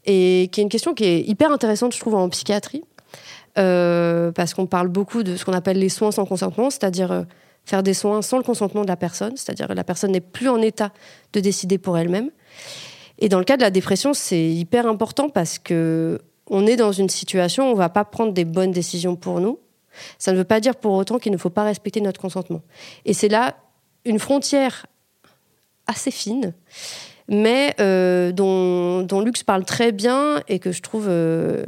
Et 0.06 0.48
qui 0.52 0.60
est 0.60 0.62
une 0.62 0.70
question 0.70 0.94
qui 0.94 1.04
est 1.04 1.20
hyper 1.20 1.52
intéressante, 1.52 1.94
je 1.94 2.00
trouve, 2.00 2.14
en 2.14 2.28
psychiatrie. 2.30 2.84
parce 3.54 4.54
qu'on 4.54 4.66
parle 4.66 4.88
beaucoup 4.88 5.22
de 5.22 5.36
ce 5.36 5.44
qu'on 5.44 5.52
appelle 5.52 5.78
les 5.78 5.90
soins 5.90 6.10
sans 6.10 6.24
consentement, 6.24 6.70
c'est-à-dire 6.70 7.26
faire 7.68 7.82
des 7.82 7.94
soins 7.94 8.22
sans 8.22 8.38
le 8.38 8.42
consentement 8.42 8.82
de 8.82 8.88
la 8.88 8.96
personne, 8.96 9.36
c'est-à-dire 9.36 9.72
la 9.74 9.84
personne 9.84 10.12
n'est 10.12 10.22
plus 10.22 10.48
en 10.48 10.60
état 10.62 10.90
de 11.34 11.40
décider 11.40 11.76
pour 11.76 11.98
elle-même. 11.98 12.30
Et 13.18 13.28
dans 13.28 13.38
le 13.38 13.44
cas 13.44 13.56
de 13.56 13.62
la 13.62 13.70
dépression, 13.70 14.14
c'est 14.14 14.48
hyper 14.48 14.86
important 14.86 15.28
parce 15.28 15.58
que 15.58 16.20
on 16.50 16.66
est 16.66 16.76
dans 16.76 16.92
une 16.92 17.08
situation 17.08 17.68
où 17.68 17.72
on 17.72 17.74
va 17.74 17.88
pas 17.88 18.04
prendre 18.04 18.32
des 18.32 18.44
bonnes 18.44 18.72
décisions 18.72 19.16
pour 19.16 19.40
nous. 19.40 19.58
Ça 20.18 20.32
ne 20.32 20.38
veut 20.38 20.44
pas 20.44 20.60
dire 20.60 20.76
pour 20.76 20.92
autant 20.92 21.18
qu'il 21.18 21.32
ne 21.32 21.36
faut 21.36 21.50
pas 21.50 21.64
respecter 21.64 22.00
notre 22.00 22.20
consentement. 22.20 22.62
Et 23.04 23.12
c'est 23.12 23.28
là 23.28 23.56
une 24.04 24.18
frontière 24.18 24.86
assez 25.86 26.10
fine, 26.10 26.54
mais 27.28 27.74
euh, 27.80 28.32
dont, 28.32 29.02
dont, 29.02 29.20
Lux 29.20 29.42
parle 29.42 29.64
très 29.64 29.92
bien 29.92 30.42
et 30.48 30.58
que 30.58 30.72
je 30.72 30.82
trouve 30.82 31.06
euh, 31.08 31.64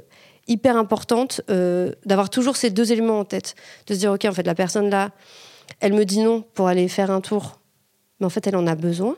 hyper 0.46 0.76
importante 0.76 1.40
euh, 1.50 1.92
d'avoir 2.06 2.30
toujours 2.30 2.56
ces 2.56 2.70
deux 2.70 2.92
éléments 2.92 3.20
en 3.20 3.24
tête. 3.24 3.54
De 3.86 3.94
se 3.94 3.98
dire, 3.98 4.12
OK, 4.12 4.24
en 4.24 4.32
fait, 4.32 4.46
la 4.46 4.54
personne 4.54 4.90
là, 4.90 5.10
elle 5.80 5.94
me 5.94 6.04
dit 6.04 6.20
non 6.20 6.42
pour 6.54 6.68
aller 6.68 6.88
faire 6.88 7.10
un 7.10 7.20
tour, 7.20 7.60
mais 8.20 8.26
en 8.26 8.30
fait, 8.30 8.46
elle 8.46 8.56
en 8.56 8.66
a 8.66 8.74
besoin. 8.74 9.16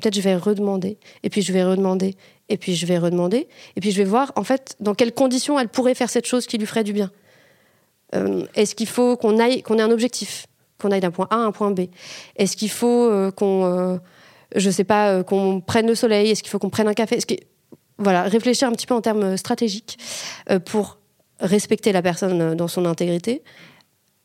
Peut-être 0.00 0.14
je 0.14 0.20
vais 0.20 0.36
redemander, 0.36 0.98
et 1.22 1.30
puis 1.30 1.42
je 1.42 1.52
vais 1.52 1.64
redemander, 1.64 2.16
et 2.48 2.56
puis 2.58 2.74
je 2.74 2.84
vais 2.86 2.98
redemander, 2.98 3.48
et 3.76 3.80
puis 3.80 3.90
je 3.92 3.96
vais 3.96 4.04
voir 4.04 4.32
en 4.36 4.44
fait 4.44 4.76
dans 4.78 4.94
quelles 4.94 5.14
conditions 5.14 5.58
elle 5.58 5.68
pourrait 5.68 5.94
faire 5.94 6.10
cette 6.10 6.26
chose 6.26 6.46
qui 6.46 6.58
lui 6.58 6.66
ferait 6.66 6.84
du 6.84 6.92
bien. 6.92 7.10
Euh, 8.14 8.44
est-ce 8.54 8.74
qu'il 8.74 8.88
faut 8.88 9.16
qu'on 9.16 9.38
aille, 9.38 9.62
qu'on 9.62 9.78
ait 9.78 9.82
un 9.82 9.90
objectif, 9.90 10.46
qu'on 10.78 10.90
aille 10.90 11.00
d'un 11.00 11.10
point 11.10 11.28
A 11.30 11.36
à 11.36 11.38
un 11.38 11.52
point 11.52 11.70
B? 11.70 11.86
Est-ce 12.36 12.56
qu'il 12.56 12.70
faut 12.70 13.10
euh, 13.10 13.30
qu'on, 13.30 13.64
euh, 13.64 13.96
je 14.54 14.70
sais 14.70 14.84
pas, 14.84 15.22
qu'on 15.22 15.60
prenne 15.60 15.86
le 15.86 15.94
soleil? 15.94 16.30
Est-ce 16.30 16.42
qu'il 16.42 16.50
faut 16.50 16.58
qu'on 16.58 16.70
prenne 16.70 16.88
un 16.88 16.94
café? 16.94 17.18
Voilà, 17.98 18.24
réfléchir 18.24 18.68
un 18.68 18.72
petit 18.72 18.86
peu 18.86 18.94
en 18.94 19.00
termes 19.00 19.38
stratégiques 19.38 19.98
pour 20.66 20.98
respecter 21.40 21.92
la 21.92 22.02
personne 22.02 22.54
dans 22.54 22.68
son 22.68 22.84
intégrité 22.84 23.42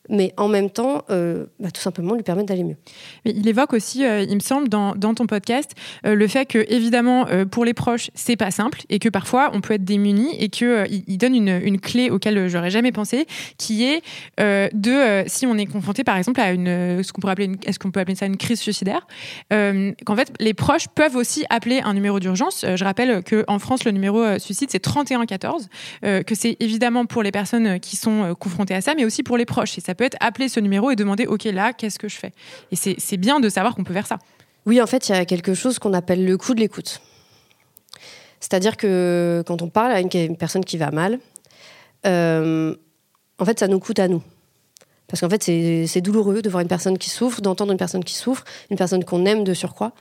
mais 0.10 0.34
en 0.38 0.48
même 0.48 0.70
temps, 0.70 1.04
euh, 1.10 1.46
bah, 1.60 1.72
tout 1.72 1.82
simplement 1.82 2.16
lui 2.16 2.24
permettre 2.24 2.48
d'aller 2.48 2.64
mieux. 2.64 2.78
Il 3.26 3.48
évoque 3.48 3.74
aussi, 3.74 4.06
euh, 4.06 4.22
il 4.22 4.36
me 4.36 4.42
semble, 4.42 4.68
dans, 4.68 4.96
dans 4.96 5.14
ton 5.14 5.28
podcast, 5.28 5.72
euh, 6.06 6.16
le 6.16 6.28
fait 6.28 6.46
que, 6.46 6.66
évidemment, 6.70 7.26
pour 7.50 7.66
les 7.66 7.74
proches, 7.74 8.10
c'est 8.14 8.36
pas 8.36 8.52
simple 8.52 8.82
et 8.90 9.00
que 9.00 9.10
parfois 9.10 9.52
on 9.54 9.62
peut 9.62 9.74
être 9.74 9.84
démuni 9.84 10.36
et 10.40 10.50
qu'il 10.50 11.04
il 11.08 11.18
donne 11.18 11.36
une, 11.36 11.62
une, 11.64 11.80
clé 11.80 12.10
auquel 12.10 12.48
j'aurais 12.48 12.70
jamais 12.70 12.92
pensé, 12.92 13.26
qui 13.58 13.86
est 13.86 14.02
de, 14.38 15.24
si 15.28 15.46
on 15.46 15.58
est 15.58 15.66
confronté 15.66 16.04
par 16.04 16.18
exemple 16.18 16.42
à 16.42 16.52
une, 16.52 17.04
ce 17.04 17.12
qu'on 17.12 17.22
pourrait 17.22 17.34
appeler, 17.34 17.52
est-ce 17.66 17.80
qu'on 17.80 17.92
peut 17.92 18.00
appeler 18.00 18.16
ça 18.16 18.26
une 18.26 18.38
crise 18.38 18.60
suicidaire, 18.60 19.08
qu'en 19.50 20.16
fait 20.16 20.34
les 20.40 20.54
proches 20.54 20.88
peuvent 20.88 21.16
aussi 21.16 21.46
appeler 21.50 21.82
un 21.84 21.94
numéro 21.94 22.20
d'urgence. 22.20 22.66
je 22.76 22.84
rappelle 22.84 23.24
qu'en 23.24 23.60
France, 23.60 23.84
le 23.86 23.92
numéro 23.92 24.38
suicide, 24.40 24.70
c'est 24.72 24.80
3114, 24.80 25.70
que 26.02 26.36
c'est 26.36 26.58
évidemment 26.60 27.06
pour 27.06 27.24
les 27.24 27.32
personnes 27.32 27.80
qui 27.80 27.96
sont 27.96 28.36
confrontées 28.40 28.76
à 28.76 28.82
ça, 28.82 28.94
mais 28.96 29.06
aussi 29.06 29.24
pour 29.24 29.38
les 29.38 29.46
proches. 29.46 29.78
Et 29.78 29.82
ça 29.82 29.96
être 30.06 30.18
appeler 30.20 30.50
ce 30.50 30.60
numéro 30.60 30.92
et 30.92 30.96
demander 30.96 31.26
OK, 31.26 31.44
là, 31.46 31.74
qu'est-ce 31.74 32.00
que 32.00 32.10
je 32.10 32.18
fais? 32.18 32.34
Et 32.72 32.76
c'est 32.76 33.18
bien 33.18 33.40
de 33.40 33.50
savoir 33.50 33.76
qu'on 33.76 33.84
peut 33.84 33.94
faire 33.94 34.08
ça. 34.08 34.20
Oui, 34.66 34.82
en 34.82 34.88
fait, 34.88 35.10
il 35.10 35.14
y 35.14 35.16
a 35.16 35.26
quelque 35.26 35.54
chose 35.54 35.80
qu'on 35.80 35.94
appelle 35.94 36.26
le 36.26 36.38
coup 36.38 36.54
de 36.54 36.60
l'écoute. 36.60 37.02
C'est-à-dire 38.40 38.78
que 38.78 39.44
quand 39.46 39.62
on 39.62 39.70
parle 39.70 39.92
à 39.92 40.00
une, 40.02 40.38
personne 40.38 40.66
qui 40.66 40.78
va 40.78 40.92
mal, 40.92 41.20
euh, 42.06 42.76
en 43.40 43.46
fait, 43.46 43.60
ça 43.60 43.68
nous 43.68 43.80
coûte 43.80 44.00
à 44.00 44.08
nous. 44.08 44.22
Parce 45.08 45.22
qu'en 45.22 45.30
fait, 45.30 45.44
c'est 45.44 46.02
douloureux 46.02 46.42
de 46.42 46.50
voir 46.50 46.62
une 46.62 46.68
personne 46.68 46.98
qui 46.98 47.10
souffre, 47.10 47.42
d'entendre 47.42 47.72
une 47.72 47.78
personne 47.78 48.04
qui 48.04 48.14
souffre, 48.14 48.46
une 48.70 48.78
personne 48.78 49.04
qu'on 49.04 49.26
aime 49.26 49.44
de 49.44 49.54
surcroît. 49.54 49.92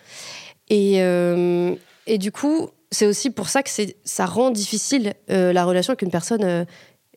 Et, 0.68 1.02
euh, 1.02 1.74
et 2.06 2.18
du 2.18 2.30
coup, 2.30 2.70
c'est 2.90 3.06
aussi 3.06 3.30
pour 3.30 3.48
ça 3.48 3.62
que 3.62 3.70
ça 4.04 4.26
rend 4.26 4.50
difficile 4.50 5.14
euh, 5.30 5.52
la 5.52 5.64
relation 5.64 5.92
avec 5.92 6.02
une 6.02 6.10
personne 6.10 6.66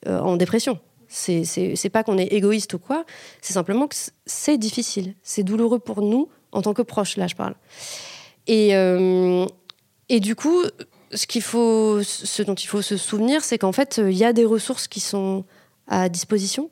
en 0.05 0.35
dépression. 0.35 0.79
C'est 1.13 1.89
pas 1.91 2.03
qu'on 2.03 2.17
est 2.17 2.33
égoïste 2.33 2.73
ou 2.73 2.79
quoi, 2.79 3.05
c'est 3.41 3.53
simplement 3.53 3.87
que 3.87 3.95
c'est 4.25 4.57
difficile, 4.57 5.13
c'est 5.21 5.43
douloureux 5.43 5.79
pour 5.79 6.01
nous 6.01 6.29
en 6.51 6.61
tant 6.61 6.73
que 6.73 6.81
proches, 6.81 7.17
là 7.17 7.27
je 7.27 7.35
parle. 7.35 7.55
Et, 8.47 8.75
euh, 8.75 9.45
et 10.09 10.19
du 10.19 10.35
coup, 10.35 10.63
ce, 11.11 11.39
faut, 11.39 12.01
ce 12.03 12.41
dont 12.43 12.55
il 12.55 12.67
faut 12.67 12.81
se 12.81 12.97
souvenir, 12.97 13.43
c'est 13.43 13.57
qu'en 13.57 13.71
fait, 13.71 14.01
il 14.03 14.17
y 14.17 14.25
a 14.25 14.33
des 14.33 14.45
ressources 14.45 14.87
qui 14.87 14.99
sont 14.99 15.45
à 15.87 16.09
disposition. 16.09 16.69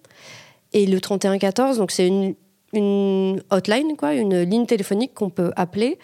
Et 0.73 0.85
le 0.85 0.99
3114, 0.99 1.77
donc 1.77 1.91
c'est 1.91 2.07
une, 2.07 2.35
une 2.73 3.43
hotline, 3.49 3.95
quoi, 3.97 4.13
une 4.13 4.41
ligne 4.41 4.65
téléphonique 4.65 5.13
qu'on 5.13 5.29
peut 5.29 5.51
appeler. 5.55 5.99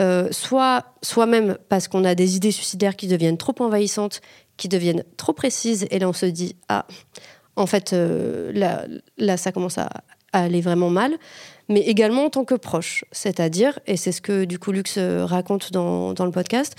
Euh, 0.00 0.28
soit 0.30 0.94
soi-même 1.02 1.58
parce 1.68 1.86
qu'on 1.86 2.04
a 2.04 2.14
des 2.14 2.36
idées 2.36 2.52
suicidaires 2.52 2.96
qui 2.96 3.06
deviennent 3.06 3.36
trop 3.36 3.54
envahissantes, 3.60 4.22
qui 4.56 4.68
deviennent 4.68 5.04
trop 5.16 5.34
précises, 5.34 5.86
et 5.90 5.98
là 5.98 6.08
on 6.08 6.14
se 6.14 6.26
dit 6.26 6.56
ah 6.68 6.86
en 7.56 7.66
fait, 7.66 7.92
euh, 7.92 8.52
là, 9.18 9.36
ça 9.36 9.52
commence 9.52 9.78
à, 9.78 9.90
aller 10.32 10.60
vraiment 10.60 10.90
mal, 10.90 11.16
mais 11.68 11.80
également 11.80 12.26
en 12.26 12.30
tant 12.30 12.44
que 12.44 12.54
proche. 12.54 13.04
C'est-à-dire, 13.10 13.80
et 13.86 13.96
c'est 13.96 14.12
ce 14.12 14.20
que 14.20 14.44
du 14.44 14.60
coup 14.60 14.70
Lux 14.70 14.94
euh, 14.96 15.26
raconte 15.26 15.72
dans, 15.72 16.14
le 16.16 16.30
podcast, 16.30 16.76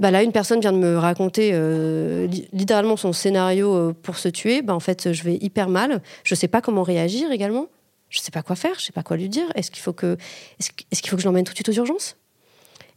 bah 0.00 0.10
là, 0.10 0.22
une 0.22 0.32
personne 0.32 0.58
vient 0.60 0.72
de 0.72 0.78
me 0.78 0.96
raconter 0.96 1.50
euh, 1.52 2.26
littéralement 2.52 2.96
son 2.96 3.12
scénario 3.12 3.92
pour 4.02 4.16
se 4.16 4.28
tuer. 4.28 4.62
Bah, 4.62 4.74
en 4.74 4.80
fait, 4.80 5.12
je 5.12 5.22
vais 5.22 5.36
hyper 5.40 5.68
mal. 5.68 6.02
Je 6.24 6.34
ne 6.34 6.36
sais 6.38 6.48
pas 6.48 6.62
comment 6.62 6.82
réagir 6.82 7.30
également. 7.30 7.66
Je 8.08 8.20
ne 8.20 8.22
sais 8.22 8.30
pas 8.30 8.42
quoi 8.42 8.56
faire. 8.56 8.74
Je 8.76 8.80
ne 8.80 8.86
sais 8.86 8.92
pas 8.92 9.02
quoi 9.02 9.18
lui 9.18 9.28
dire. 9.28 9.46
Est-ce 9.54 9.70
qu'il 9.70 9.82
faut 9.82 9.92
que, 9.92 10.16
est-ce, 10.58 10.70
qu'il 10.72 11.10
faut 11.10 11.16
que 11.16 11.22
je 11.22 11.26
l'emmène 11.26 11.44
tout 11.44 11.52
de 11.52 11.56
suite 11.56 11.68
aux 11.68 11.72
urgences? 11.72 12.16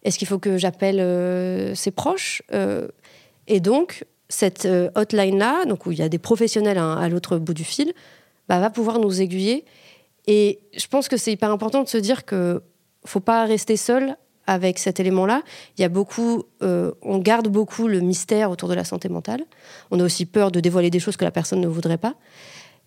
Est-ce 0.04 0.18
qu'il 0.18 0.28
faut 0.28 0.40
que 0.40 0.58
j'appelle 0.58 1.76
ses 1.76 1.92
proches? 1.92 2.42
Et 3.48 3.60
donc, 3.60 4.06
cette 4.30 4.66
euh, 4.66 4.90
hotline-là, 4.96 5.66
donc 5.66 5.86
où 5.86 5.92
il 5.92 6.00
y 6.00 6.02
a 6.02 6.10
des 6.10 6.18
professionnels 6.18 6.78
à, 6.78 7.08
l'autre 7.10 7.38
bout 7.38 7.54
du 7.54 7.64
fil, 7.64 7.94
bah, 8.50 8.60
va 8.60 8.70
pouvoir 8.70 9.00
nous 9.00 9.22
aiguiller. 9.22 9.66
Et 10.28 10.60
je 10.76 10.88
pense 10.88 11.08
que 11.08 11.18
c'est 11.18 11.32
hyper 11.32 11.52
important 11.52 11.84
de 11.84 11.88
se 11.88 11.98
dire 11.98 12.26
que 12.26 12.62
faut 13.06 13.20
pas 13.20 13.46
rester 13.46 13.78
seul 13.78 14.18
avec 14.48 14.80
cet 14.80 15.00
élément-là. 15.00 15.42
Il 15.78 15.82
y 15.82 15.84
a 15.84 15.90
beaucoup, 15.90 16.44
euh, 16.64 16.92
on 17.02 17.18
garde 17.18 17.48
beaucoup 17.48 17.88
le 17.88 18.00
mystère 18.00 18.52
autour 18.52 18.70
de 18.70 18.74
la 18.74 18.84
santé 18.84 19.10
mentale. 19.10 19.44
On 19.92 20.00
a 20.00 20.04
aussi 20.04 20.26
peur 20.26 20.52
de 20.52 20.60
dévoiler 20.60 20.90
des 20.90 21.00
choses 21.00 21.18
que 21.18 21.26
la 21.26 21.32
personne 21.32 21.62
ne 21.62 21.68
voudrait 21.68 21.98
pas. 21.98 22.16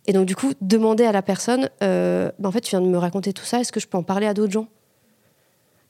Et 0.07 0.13
donc 0.13 0.27
du 0.27 0.35
coup, 0.35 0.53
demander 0.61 1.05
à 1.05 1.13
la 1.13 1.23
personne, 1.23 1.69
euh, 1.83 2.31
bah, 2.39 2.49
en 2.49 2.53
fait, 2.53 2.61
tu 2.61 2.71
viens 2.71 2.81
de 2.81 2.87
me 2.87 2.99
raconter 2.99 3.33
tout 3.33 3.45
ça, 3.45 3.61
est-ce 3.61 3.73
que 3.73 3.81
je 3.81 3.87
peux 3.87 3.99
en 3.99 4.03
parler 4.03 4.27
à 4.27 4.35
d'autres 4.35 4.53
gens? 4.53 4.69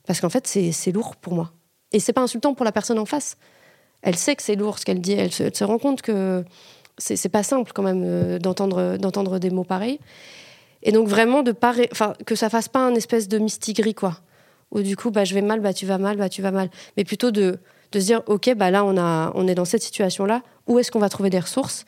Parce 0.06 0.20
qu'en 0.20 0.30
fait, 0.30 0.46
c'est 0.46 0.92
lourd 0.92 1.16
pour 1.16 1.34
moi. 1.34 1.52
Et 1.92 2.00
c'est 2.00 2.12
pas 2.12 2.22
insultant 2.22 2.54
pour 2.54 2.64
la 2.64 2.72
personne 2.72 2.98
en 2.98 3.04
face 3.04 3.36
elle 4.02 4.16
sait 4.16 4.36
que 4.36 4.42
c'est 4.42 4.56
lourd 4.56 4.78
ce 4.78 4.84
qu'elle 4.84 5.00
dit. 5.00 5.12
Elle 5.12 5.32
se, 5.32 5.64
rend 5.64 5.78
compte 5.78 6.02
que 6.02 6.44
c'est 6.98 7.28
pas 7.28 7.42
simple 7.42 7.72
quand 7.74 7.82
même 7.82 8.02
euh, 8.04 8.38
d'entendre 8.38 9.38
des 9.38 9.50
mots 9.50 9.64
pareils. 9.64 9.98
Et 10.82 10.92
donc 10.92 11.08
vraiment 11.08 11.42
de 11.42 11.52
pas, 11.52 11.74
que 12.24 12.34
ça 12.34 12.48
fasse 12.50 12.68
pas 12.68 12.86
un 12.86 12.94
espèce 12.94 13.28
de 13.28 13.38
mistigris 13.38 13.94
quoi. 13.94 14.18
Où 14.70 14.82
du 14.82 14.96
coup 14.96 15.10
bah 15.10 15.24
je 15.24 15.34
vais 15.34 15.42
mal, 15.42 15.60
bah 15.60 15.72
tu 15.72 15.86
vas 15.86 15.98
mal, 15.98 16.16
bah 16.16 16.28
tu 16.28 16.42
vas 16.42 16.52
mal. 16.52 16.70
Mais 16.96 17.04
plutôt 17.04 17.30
de 17.30 17.58
se 17.92 17.98
dire 17.98 18.22
ok 18.26 18.54
bah 18.54 18.70
là 18.70 18.84
on 18.84 19.48
est 19.48 19.54
dans 19.54 19.64
cette 19.64 19.82
situation 19.82 20.24
là. 20.24 20.42
Où 20.66 20.78
est-ce 20.78 20.90
qu'on 20.90 20.98
va 20.98 21.08
trouver 21.08 21.30
des 21.30 21.40
ressources? 21.40 21.84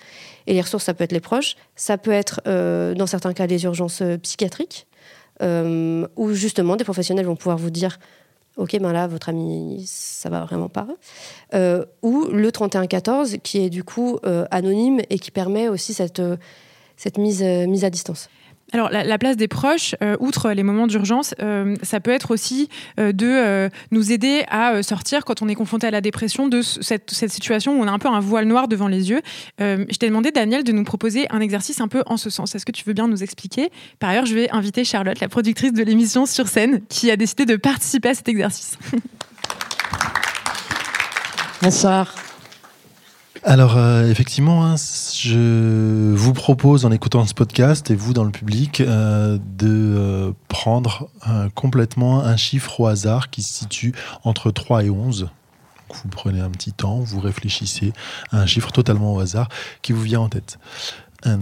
Et 0.47 0.55
les 0.55 0.61
ressources 0.61 0.85
ça 0.85 0.95
peut 0.95 1.05
être 1.05 1.13
les 1.13 1.21
proches, 1.21 1.57
ça 1.77 1.99
peut 1.99 2.11
être 2.11 2.41
euh, 2.49 2.95
dans 2.95 3.07
certains 3.07 3.35
cas 3.35 3.47
les 3.47 3.63
urgences 3.65 4.03
euh, 4.03 4.17
psychiatriques. 4.17 4.87
où 5.41 6.33
justement 6.33 6.77
des 6.77 6.85
professionnels 6.85 7.27
vont 7.27 7.37
pouvoir 7.37 7.59
vous 7.59 7.71
dire 7.71 7.99
ok, 8.61 8.79
ben 8.79 8.93
là, 8.93 9.07
votre 9.07 9.31
ami, 9.31 9.85
ça 9.87 10.29
va 10.29 10.45
vraiment 10.45 10.69
pas. 10.69 10.87
Euh, 11.55 11.85
ou 12.03 12.27
le 12.27 12.53
3114, 12.53 13.39
qui 13.43 13.59
est 13.59 13.71
du 13.71 13.83
coup 13.83 14.19
euh, 14.25 14.45
anonyme 14.51 15.01
et 15.09 15.19
qui 15.19 15.31
permet 15.31 15.69
aussi 15.69 15.95
cette, 15.95 16.21
euh, 16.21 16.37
mise 17.17 17.85
à 17.85 17.91
distance. 17.91 18.29
Alors, 18.73 18.89
la, 18.91 19.19
place 19.19 19.37
des 19.37 19.49
proches, 19.49 19.95
outre 20.21 20.53
les 20.53 20.63
moments 20.63 20.87
d'urgence, 20.87 21.35
ça 21.83 22.01
peut 22.01 22.11
être 22.11 22.31
aussi 22.31 22.69
de 22.99 23.69
nous 23.91 24.13
aider 24.13 24.45
à 24.49 24.83
sortir 24.83 25.25
quand 25.25 25.43
on 25.43 25.49
est 25.49 25.55
confronté 25.55 25.89
à 25.89 25.91
la 25.91 26.01
dépression 26.01 26.49
de 26.49 26.63
cette, 26.63 27.11
cette, 27.11 27.31
situation 27.31 27.79
où 27.79 27.83
on 27.83 27.89
a 27.89 27.91
un 27.91 27.99
peu 27.99 28.09
un 28.09 28.21
voile 28.21 28.47
noir 28.47 28.69
devant 28.69 28.89
les 28.89 29.11
yeux. 29.11 29.23
je 29.59 29.97
t'ai 29.97 30.07
demandé, 30.07 30.31
Daniel, 30.31 30.63
de 30.65 30.73
nous 30.73 30.85
proposer 30.85 31.27
un 31.31 31.41
exercice 31.41 31.81
un 31.81 31.89
peu 31.89 32.03
en 32.07 32.17
ce 32.17 32.31
sens. 32.31 32.55
Est-ce 32.55 32.67
que 32.67 32.73
tu 32.73 32.85
veux 32.85 32.93
bien 32.93 33.09
nous 33.09 33.23
expliquer? 33.23 33.71
Par 33.99 34.11
ailleurs, 34.11 34.27
je 34.27 34.35
vais 34.35 34.51
inviter 34.51 34.85
Charlotte, 34.85 35.21
la 35.21 35.29
productrice 35.29 35.73
de 35.73 35.83
l'émission 35.83 36.27
Sur 36.27 36.49
scène, 36.49 36.81
qui 36.89 37.11
a 37.11 37.17
décidé 37.17 37.47
de 37.47 37.57
participer 37.57 38.11
à 38.11 38.15
cet 38.15 38.29
exercice. 38.29 38.79
Bonsoir. 41.63 42.15
Alors 43.43 43.79
euh, 43.79 44.07
effectivement, 44.09 44.67
hein, 44.67 44.75
je 44.77 46.13
vous 46.15 46.35
propose 46.35 46.85
en 46.85 46.93
écoutant 46.93 47.25
ce 47.25 47.33
podcast 47.33 47.91
et 47.91 47.95
vous 47.95 48.13
dans 48.13 48.25
le 48.25 48.31
public 48.31 48.83
euh, 48.83 49.39
de 49.57 49.69
euh, 49.69 50.33
prendre 50.49 51.09
complètement 51.55 52.21
un 52.21 52.37
chiffre 52.37 52.81
au 52.81 52.87
hasard 52.87 53.31
qui 53.31 53.43
se 53.43 53.61
situe 53.61 53.95
entre 54.25 54.51
3 54.51 54.85
et 54.85 54.91
11. 54.91 55.31
vous 55.89 56.09
prenez 56.11 56.41
un 56.41 56.51
petit 56.51 56.73
temps, 56.73 56.99
vous 56.99 57.19
réfléchissez 57.19 57.95
à 58.31 58.41
un 58.41 58.47
chiffre 58.47 58.73
totalement 58.73 59.15
au 59.15 59.21
hasard 59.21 59.49
qui 59.81 59.93
vous 59.93 60.03
vient 60.03 60.21
en 60.21 60.29
tête. 60.29 60.59
Euh, 61.27 61.39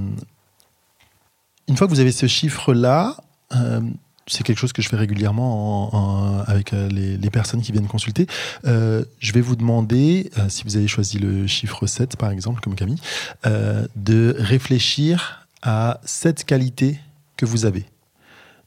une 1.68 1.76
fois 1.76 1.86
que 1.86 1.92
vous 1.92 2.00
avez 2.00 2.12
ce 2.12 2.26
chiffre-là, 2.26 3.16
euh, 3.54 3.80
c'est 4.28 4.44
quelque 4.44 4.58
chose 4.58 4.72
que 4.72 4.82
je 4.82 4.88
fais 4.88 4.96
régulièrement 4.96 6.44
avec 6.46 6.72
euh, 6.72 6.88
les, 6.88 7.30
personnes 7.30 7.60
qui 7.62 7.72
viennent 7.72 7.86
consulter. 7.86 8.26
je 8.64 9.32
vais 9.32 9.40
vous 9.40 9.56
demander, 9.56 10.30
si 10.48 10.64
vous 10.64 10.76
avez 10.76 10.88
choisi 10.88 11.18
le 11.18 11.46
chiffre 11.46 11.86
7 11.86 12.16
par 12.16 12.30
exemple, 12.30 12.60
comme 12.60 12.74
Camille, 12.74 13.00
de 13.44 14.34
réfléchir 14.38 15.46
à 15.62 16.00
cette 16.04 16.44
qualité 16.44 16.98
que 17.36 17.46
vous 17.46 17.64
avez. 17.66 17.86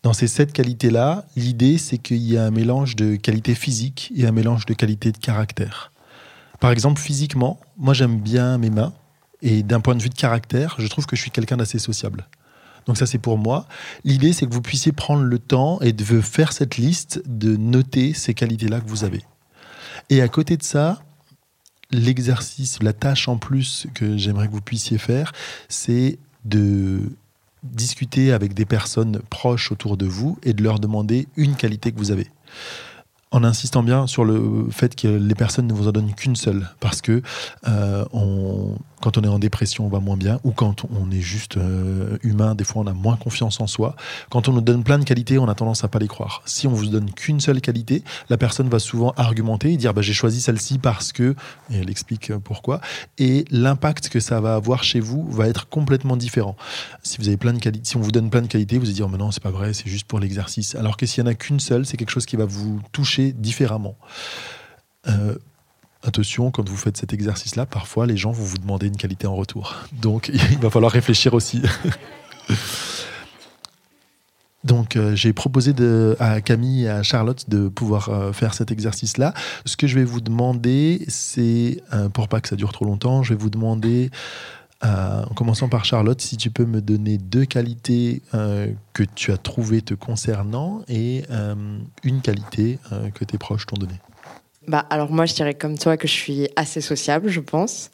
Dans 0.04 0.14
ces 0.14 0.28
sept 0.28 0.52
qualités-là, 0.52 1.26
l'idée, 1.36 1.78
c'est 1.78 2.00
qu'il 2.00 2.18
y 2.18 2.36
a 2.36 2.46
un 2.46 2.52
mélange 2.52 2.96
de 2.96 3.16
qualité 3.16 3.54
physique 3.54 4.12
et 4.16 4.26
un 4.26 4.32
mélange 4.32 4.66
de 4.66 4.74
qualité 4.74 5.12
de 5.12 5.18
caractère. 5.18 5.92
Par 6.60 6.72
exemple, 6.72 7.00
physiquement, 7.00 7.60
moi 7.78 7.94
j'aime 7.94 8.20
bien 8.20 8.58
mes 8.58 8.72
mains, 8.72 8.94
et 9.44 9.64
d'un 9.64 9.80
point 9.80 9.96
de 9.96 10.02
vue 10.02 10.10
de 10.10 10.16
caractère, 10.16 10.76
je 10.80 10.88
trouve 10.88 11.06
que 11.06 11.16
je 11.16 11.22
suis 11.22 11.32
quelqu'un 11.32 11.58
d'assez 11.58 11.80
sociable. 11.80 12.26
Donc 12.86 12.98
ça, 12.98 13.06
c'est 13.06 13.18
pour 13.20 13.38
moi. 13.38 13.68
L'idée, 14.04 14.34
c'est 14.34 14.46
que 14.48 14.54
vous 14.54 14.62
puissiez 14.62 14.92
prendre 14.92 15.24
le 15.24 15.40
temps 15.40 15.80
et 15.82 15.94
de 15.94 16.04
faire 16.22 16.52
cette 16.52 16.78
liste, 16.78 17.22
de 17.26 17.56
noter 17.56 18.14
ces 18.14 18.34
qualités-là 18.34 18.82
que 18.82 18.90
vous 18.90 19.04
avez. 19.04 19.22
Et 20.10 20.22
à 20.22 20.28
côté 20.28 20.58
de 20.58 20.64
ça, 20.64 21.02
l'exercice, 21.92 22.82
la 22.82 22.94
tâche 22.94 23.28
en 23.28 23.38
plus 23.38 23.88
que 23.94 24.18
j'aimerais 24.18 24.48
que 24.48 24.54
vous 24.54 24.62
puissiez 24.62 24.98
faire, 24.98 25.32
c'est 25.70 26.18
de 26.46 27.02
discuter 27.64 28.32
avec 28.32 28.54
des 28.54 28.66
personnes 28.66 29.22
proches 29.30 29.72
autour 29.72 29.96
de 29.96 30.06
vous 30.06 30.38
et 30.44 30.54
de 30.54 30.64
leur 30.64 30.80
demander 30.80 31.28
une 31.36 31.56
qualité 31.56 31.92
que 31.92 31.98
vous 31.98 32.12
avez 32.12 32.28
en 33.32 33.46
insistant 33.46 33.82
bien 33.82 34.08
sur 34.08 34.26
le 34.26 34.68
fait 34.72 34.94
que 34.96 35.08
les 35.08 35.36
personnes 35.36 35.68
ne 35.68 35.74
vous 35.74 35.88
en 35.88 35.92
donnent 35.92 36.14
qu'une 36.14 36.36
seule, 36.36 36.70
parce 36.82 37.02
que 37.02 37.22
euh, 37.68 38.04
quand 39.02 39.18
on 39.18 39.24
est 39.24 39.28
en 39.30 39.40
dépression, 39.40 39.86
on 39.86 39.90
va 39.90 40.02
moins 40.02 40.18
bien, 40.18 40.40
ou 40.44 40.52
quand 40.52 40.86
on 40.94 41.10
est 41.12 41.22
juste 41.22 41.56
euh, 41.56 42.18
humain, 42.24 42.56
des 42.56 42.66
fois 42.66 42.84
on 42.84 42.88
a 42.88 42.94
moins 42.94 43.16
confiance 43.16 43.62
en 43.62 43.68
soi. 43.68 43.96
Quand 44.30 44.50
on 44.50 44.54
nous 44.54 44.62
donne 44.62 44.84
plein 44.84 45.00
de 45.00 45.06
qualités, 45.06 45.40
on 45.40 45.48
a 45.48 45.56
tendance 45.56 45.86
à 45.86 45.88
pas 45.88 46.00
les 46.00 46.10
croire. 46.10 46.42
Si 46.46 46.68
on 46.68 46.72
vous 46.72 46.88
donne 46.88 47.10
qu'une 47.10 47.40
seule 47.40 47.62
qualité, 47.62 48.04
la 48.30 48.38
personne 48.38 48.68
va 48.68 48.80
souvent 48.80 49.14
argumenter 49.16 49.72
et 49.72 49.78
dire 49.78 49.94
bah, 49.94 50.02
j'ai 50.02 50.14
choisi 50.14 50.42
celle-ci 50.42 50.78
parce 50.78 51.14
que, 51.14 51.36
et 51.72 51.78
elle 51.78 51.90
explique 51.90 52.34
pourquoi, 52.40 52.82
et 53.18 53.46
l'impact 53.50 54.10
que 54.10 54.20
ça 54.20 54.42
va 54.42 54.56
avoir 54.56 54.84
chez 54.84 55.00
vous 55.00 55.26
va 55.32 55.48
être 55.48 55.70
complètement 55.70 56.18
différent. 56.18 56.58
Si 57.02 57.18
vous 57.18 57.30
avez 57.30 57.38
plein 57.38 57.54
de 57.54 57.60
qualités, 57.60 57.86
si 57.88 57.96
on 57.96 58.02
vous 58.02 58.12
donne 58.12 58.30
plein 58.30 58.42
de 58.42 58.48
qualités, 58.48 58.78
vous 58.78 58.86
allez 58.86 58.94
dire 58.94 59.08
mais 59.08 59.18
non 59.18 59.32
c'est 59.32 59.42
pas 59.42 59.52
vrai, 59.52 59.72
c'est 59.74 59.88
juste 59.88 60.06
pour 60.06 60.20
l'exercice. 60.20 60.76
Alors 60.76 60.98
que 60.98 61.06
s'il 61.06 61.24
y 61.24 61.28
en 61.28 61.30
a 61.30 61.34
qu'une 61.34 61.62
seule, 61.62 61.86
c'est 61.86 61.96
quelque 61.96 62.12
chose 62.12 62.26
qui 62.26 62.36
va 62.36 62.46
vous 62.46 62.82
toucher 62.92 63.21
différemment. 63.30 63.96
Euh, 65.08 65.36
attention, 66.04 66.52
quand 66.52 66.68
vous 66.68 66.78
faites 66.78 66.98
cet 66.98 67.14
exercice-là, 67.14 67.66
parfois 67.66 68.06
les 68.06 68.18
gens 68.18 68.32
vont 68.32 68.44
vous 68.44 68.58
demander 68.58 68.88
une 68.88 68.98
qualité 68.98 69.28
en 69.28 69.36
retour. 69.36 69.76
Donc 69.94 70.30
il 70.52 70.60
va 70.60 70.70
falloir 70.70 70.92
réfléchir 70.92 71.34
aussi. 71.34 71.62
Donc 74.64 74.96
euh, 74.96 75.16
j'ai 75.16 75.34
proposé 75.34 75.74
à 76.20 76.40
Camille 76.40 76.84
et 76.84 76.90
à 76.90 77.02
Charlotte 77.02 77.50
de 77.50 77.68
pouvoir 77.68 78.10
euh, 78.10 78.32
faire 78.32 78.54
cet 78.54 78.72
exercice-là. 78.72 79.34
Ce 79.66 79.76
que 79.76 79.88
je 79.88 79.96
vais 79.96 80.04
vous 80.04 80.22
demander, 80.22 81.04
c'est, 81.08 81.82
pour 82.14 82.28
pas 82.28 82.42
que 82.42 82.48
ça 82.48 82.56
dure 82.56 82.72
trop 82.72 82.86
longtemps, 82.86 83.24
je 83.24 83.34
vais 83.34 83.40
vous 83.40 83.50
demander 83.50 84.12
euh, 84.84 85.24
en 85.30 85.34
commençant 85.34 85.70
par 85.70 85.86
Charlotte, 85.86 86.20
si 86.22 86.38
tu 86.38 86.50
peux 86.50 86.66
me 86.66 86.82
donner 86.82 87.18
deux 87.18 87.46
qualités 87.46 88.22
euh, 88.34 88.68
que 88.94 89.04
tu 89.04 89.32
as 89.32 89.38
trouvées 89.38 89.82
te 89.82 89.94
concernant 89.94 90.82
et 90.88 91.24
euh, 91.30 91.78
une 92.04 92.22
qualité 92.22 92.80
que 93.14 93.24
tes 93.24 93.38
proches 93.38 93.66
t'ont 93.68 93.78
donnée. 93.78 94.00
Bah, 94.68 94.86
alors 94.90 95.12
moi, 95.12 95.26
je 95.26 95.34
dirais 95.34 95.54
comme 95.54 95.78
toi 95.78 95.98
que 95.98 96.08
je 96.08 96.14
suis 96.14 96.50
assez 96.56 96.82
sociable, 96.82 97.30
je 97.30 97.40
pense. 97.40 97.92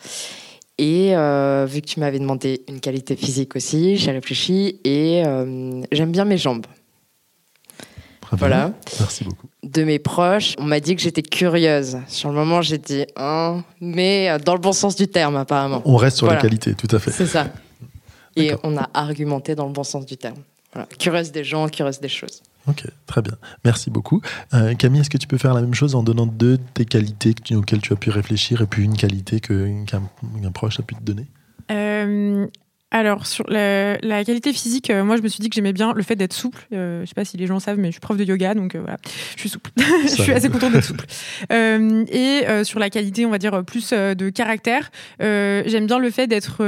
Et 0.78 1.10
vu 1.10 1.82
que 1.82 1.88
tu 1.88 2.00
m'avais 2.00 2.20
demandé 2.20 2.64
une 2.68 2.80
qualité 2.80 3.16
physique 3.16 3.56
aussi, 3.56 3.98
j'ai 3.98 4.12
réfléchi 4.12 4.80
et 4.84 5.24
j'aime 5.92 6.12
bien 6.12 6.26
mes 6.26 6.38
jambes. 6.38 6.68
Voilà. 8.32 8.74
Merci 9.00 9.24
beaucoup. 9.24 9.48
De 9.74 9.84
mes 9.84 10.00
proches, 10.00 10.56
on 10.60 10.64
m'a 10.64 10.80
dit 10.80 10.96
que 10.96 11.02
j'étais 11.02 11.22
curieuse. 11.22 11.98
Sur 12.08 12.30
le 12.30 12.36
moment, 12.36 12.62
j'ai 12.62 12.78
dit, 12.78 13.06
hein, 13.16 13.64
mais 13.82 14.38
dans 14.46 14.54
le 14.54 14.60
bon 14.60 14.72
sens 14.72 14.96
du 14.96 15.08
terme, 15.08 15.36
apparemment. 15.36 15.82
On 15.84 15.98
reste 15.98 16.18
sur 16.18 16.28
la 16.28 16.38
qualité, 16.38 16.74
tout 16.74 16.94
à 16.96 17.00
fait. 17.00 17.12
C'est 17.12 17.26
ça. 17.26 17.48
Et 18.36 18.54
on 18.64 18.78
a 18.78 18.90
argumenté 18.94 19.56
dans 19.56 19.66
le 19.66 19.74
bon 19.74 19.84
sens 19.84 20.06
du 20.06 20.16
terme. 20.16 20.38
Curieuse 21.00 21.32
des 21.32 21.44
gens, 21.44 21.68
curieuse 21.68 22.00
des 22.00 22.10
choses. 22.10 22.42
Ok, 22.68 22.84
très 23.06 23.22
bien. 23.22 23.34
Merci 23.66 23.90
beaucoup. 23.90 24.22
Euh, 24.54 24.76
Camille, 24.76 25.02
est-ce 25.02 25.10
que 25.10 25.18
tu 25.18 25.28
peux 25.28 25.38
faire 25.38 25.54
la 25.54 25.62
même 25.62 25.74
chose 25.74 25.96
en 25.96 26.04
donnant 26.04 26.28
deux 26.28 26.60
des 26.76 26.86
qualités 26.86 27.34
auxquelles 27.56 27.82
tu 27.82 27.94
as 27.94 27.96
pu 27.96 28.10
réfléchir 28.10 28.62
et 28.62 28.68
puis 28.68 28.84
une 28.84 28.96
qualité 28.96 29.40
qu'un 29.40 30.52
proche 30.54 30.80
a 30.80 30.84
pu 30.84 30.96
te 30.96 31.02
donner? 31.02 31.26
Euh, 31.72 32.48
alors, 32.90 33.28
sur 33.28 33.46
la, 33.50 33.98
qualité 34.24 34.54
physique, 34.54 34.90
euh, 34.90 35.04
moi, 35.04 35.18
je 35.18 35.22
me 35.22 35.28
suis 35.28 35.42
dit 35.42 35.50
que 35.50 35.56
j'aimais 35.56 35.74
bien 35.74 35.92
le 35.94 36.02
fait 36.04 36.16
d'être 36.16 36.32
souple. 36.32 36.66
Euh, 36.72 37.02
je 37.02 37.08
sais 37.08 37.16
pas 37.16 37.26
si 37.26 37.36
les 37.36 37.46
gens 37.46 37.60
savent, 37.60 37.78
mais 37.78 37.88
je 37.88 37.94
suis 37.94 38.00
prof 38.00 38.16
de 38.16 38.24
yoga, 38.24 38.54
donc 38.54 38.76
euh, 38.76 38.80
voilà, 38.80 38.98
je 39.36 39.42
suis 39.42 39.50
souple. 39.50 39.72
je 40.04 40.22
suis 40.22 40.32
assez 40.32 40.50
contente 40.50 40.72
d'être 40.72 40.86
souple. 40.86 41.06
et 41.52 42.46
sur 42.64 42.80
la 42.80 42.90
qualité, 42.90 43.26
on 43.26 43.30
va 43.30 43.40
dire, 43.40 43.64
plus 43.66 43.92
de 43.92 44.30
caractère, 44.30 44.90
j'aime 45.20 45.88
bien 45.88 46.00
le 46.00 46.10
fait 46.10 46.28
d'être... 46.28 46.64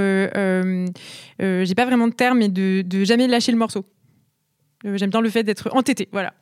J'ai 1.39 1.75
pas 1.75 1.85
vraiment 1.85 2.07
de 2.07 2.13
terme, 2.13 2.39
mais 2.39 2.49
de, 2.49 2.81
de 2.81 3.03
jamais 3.05 3.27
lâcher 3.27 3.53
le 3.53 3.57
morceau. 3.57 3.85
Euh, 4.85 4.97
j'aime 4.97 5.09
bien 5.09 5.19
le 5.19 5.29
fait 5.29 5.43
d'être 5.43 5.69
entêté, 5.73 6.07
voilà. 6.13 6.33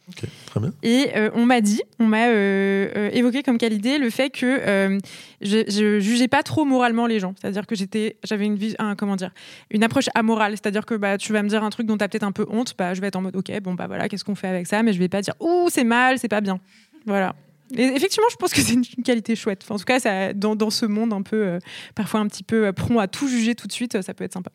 très 0.46 0.60
bien. 0.60 0.72
Et 0.84 1.08
euh, 1.16 1.32
on 1.34 1.46
m'a 1.46 1.60
dit, 1.60 1.82
on 2.00 2.06
m'a 2.06 2.28
euh, 2.28 3.10
évoqué 3.12 3.42
comme 3.42 3.58
qualité 3.58 3.98
le 3.98 4.12
fait 4.12 4.30
que 4.30 5.00
je, 5.42 5.64
je, 5.68 6.00
jugeais 6.00 6.28
pas 6.28 6.44
trop 6.44 6.64
moralement 6.64 7.08
les 7.08 7.20
gens. 7.20 7.34
C'est-à-dire 7.40 7.66
que 7.66 7.76
j'étais, 7.76 8.18
j'avais 8.24 8.46
une 8.46 8.60
un, 8.78 8.96
comment 8.96 9.16
dire, 9.16 9.32
une 9.72 9.84
approche 9.84 10.10
amorale. 10.14 10.52
C'est-à-dire 10.52 10.86
que 10.86 10.94
bah, 10.94 11.18
tu 11.18 11.34
vas 11.34 11.42
me 11.42 11.50
dire 11.50 11.64
un 11.64 11.72
truc 11.72 11.88
dont 11.88 11.98
tu 11.98 12.04
as 12.04 12.10
peut-être 12.10 12.24
un 12.24 12.32
peu 12.32 12.46
honte, 12.50 12.76
bah, 12.78 12.94
je 12.94 13.02
vais 13.02 13.08
être 13.08 13.16
en 13.16 13.22
mode 13.22 13.36
ok, 13.36 13.60
bon 13.62 13.74
bah 13.74 13.88
voilà, 13.88 14.08
qu'est-ce 14.08 14.24
qu'on 14.24 14.36
fait 14.36 14.48
avec 14.48 14.68
ça, 14.68 14.84
mais 14.84 14.94
je 14.94 15.00
vais 15.00 15.10
pas 15.10 15.22
dire 15.22 15.34
ouh 15.40 15.70
c'est 15.70 15.84
mal, 15.84 16.20
c'est 16.20 16.28
pas 16.28 16.42
bien. 16.42 16.60
Voilà. 17.08 17.34
Et 17.76 17.84
effectivement, 17.84 18.28
je 18.32 18.36
pense 18.38 18.54
que 18.54 18.62
c'est 18.62 18.74
une, 18.74 18.86
qualité 19.04 19.36
chouette. 19.36 19.66
en 19.70 19.78
tout 19.78 19.84
cas, 19.84 20.00
ça, 20.00 20.34
dans, 20.34 20.56
dans, 20.56 20.70
ce 20.70 20.86
monde 20.86 21.12
un 21.12 21.24
peu, 21.24 21.60
parfois 21.96 22.20
un 22.20 22.28
petit 22.28 22.44
peu 22.44 22.72
prompt 22.72 23.00
à 23.00 23.08
tout 23.08 23.28
juger 23.28 23.56
tout 23.56 23.68
de 23.68 23.74
suite, 23.74 24.02
ça 24.02 24.14
peut 24.14 24.24
être 24.24 24.34
sympa. 24.34 24.52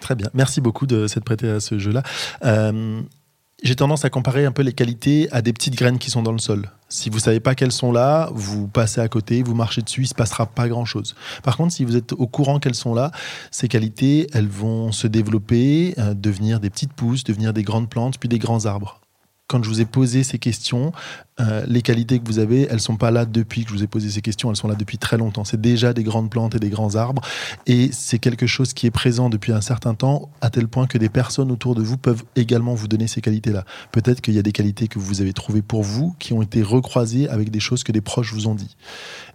Très 0.00 0.14
bien. 0.14 0.28
Merci 0.34 0.60
beaucoup 0.60 0.86
de 0.86 1.06
s'être 1.06 1.24
prêté 1.24 1.48
à 1.48 1.60
ce 1.60 1.78
jeu-là. 1.78 2.02
Euh, 2.44 3.02
j'ai 3.62 3.76
tendance 3.76 4.06
à 4.06 4.10
comparer 4.10 4.46
un 4.46 4.52
peu 4.52 4.62
les 4.62 4.72
qualités 4.72 5.28
à 5.32 5.42
des 5.42 5.52
petites 5.52 5.74
graines 5.74 5.98
qui 5.98 6.10
sont 6.10 6.22
dans 6.22 6.32
le 6.32 6.38
sol. 6.38 6.70
Si 6.88 7.10
vous 7.10 7.18
savez 7.18 7.40
pas 7.40 7.54
qu'elles 7.54 7.72
sont 7.72 7.92
là, 7.92 8.30
vous 8.32 8.66
passez 8.66 9.02
à 9.02 9.08
côté, 9.08 9.42
vous 9.42 9.54
marchez 9.54 9.82
dessus, 9.82 10.02
il 10.02 10.06
se 10.06 10.14
passera 10.14 10.46
pas 10.46 10.66
grand 10.68 10.86
chose. 10.86 11.14
Par 11.42 11.58
contre, 11.58 11.74
si 11.74 11.84
vous 11.84 11.94
êtes 11.94 12.12
au 12.12 12.26
courant 12.26 12.58
qu'elles 12.58 12.74
sont 12.74 12.94
là, 12.94 13.10
ces 13.50 13.68
qualités, 13.68 14.28
elles 14.32 14.48
vont 14.48 14.92
se 14.92 15.06
développer, 15.06 15.94
euh, 15.98 16.14
devenir 16.14 16.58
des 16.58 16.70
petites 16.70 16.94
pousses, 16.94 17.22
devenir 17.22 17.52
des 17.52 17.62
grandes 17.62 17.90
plantes, 17.90 18.18
puis 18.18 18.28
des 18.28 18.38
grands 18.38 18.64
arbres 18.64 19.00
quand 19.50 19.64
je 19.64 19.68
vous 19.68 19.80
ai 19.80 19.84
posé 19.84 20.22
ces 20.22 20.38
questions, 20.38 20.92
euh, 21.40 21.64
les 21.66 21.82
qualités 21.82 22.20
que 22.20 22.24
vous 22.24 22.38
avez, 22.38 22.68
elles 22.70 22.80
sont 22.80 22.96
pas 22.96 23.10
là 23.10 23.24
depuis 23.24 23.64
que 23.64 23.70
je 23.70 23.74
vous 23.74 23.82
ai 23.82 23.88
posé 23.88 24.08
ces 24.08 24.22
questions, 24.22 24.48
elles 24.48 24.56
sont 24.56 24.68
là 24.68 24.76
depuis 24.76 24.96
très 24.96 25.16
longtemps. 25.16 25.42
C'est 25.42 25.60
déjà 25.60 25.92
des 25.92 26.04
grandes 26.04 26.30
plantes 26.30 26.54
et 26.54 26.60
des 26.60 26.68
grands 26.68 26.94
arbres, 26.94 27.20
et 27.66 27.90
c'est 27.92 28.20
quelque 28.20 28.46
chose 28.46 28.74
qui 28.74 28.86
est 28.86 28.92
présent 28.92 29.28
depuis 29.28 29.50
un 29.50 29.60
certain 29.60 29.94
temps, 29.94 30.30
à 30.40 30.50
tel 30.50 30.68
point 30.68 30.86
que 30.86 30.98
des 30.98 31.08
personnes 31.08 31.50
autour 31.50 31.74
de 31.74 31.82
vous 31.82 31.96
peuvent 31.96 32.22
également 32.36 32.74
vous 32.74 32.86
donner 32.86 33.08
ces 33.08 33.20
qualités-là. 33.20 33.64
Peut-être 33.90 34.20
qu'il 34.20 34.34
y 34.34 34.38
a 34.38 34.42
des 34.42 34.52
qualités 34.52 34.86
que 34.86 35.00
vous 35.00 35.20
avez 35.20 35.32
trouvées 35.32 35.62
pour 35.62 35.82
vous, 35.82 36.14
qui 36.20 36.32
ont 36.32 36.42
été 36.42 36.62
recroisées 36.62 37.28
avec 37.28 37.50
des 37.50 37.60
choses 37.60 37.82
que 37.82 37.90
des 37.90 38.00
proches 38.00 38.32
vous 38.32 38.46
ont 38.46 38.54
dit. 38.54 38.76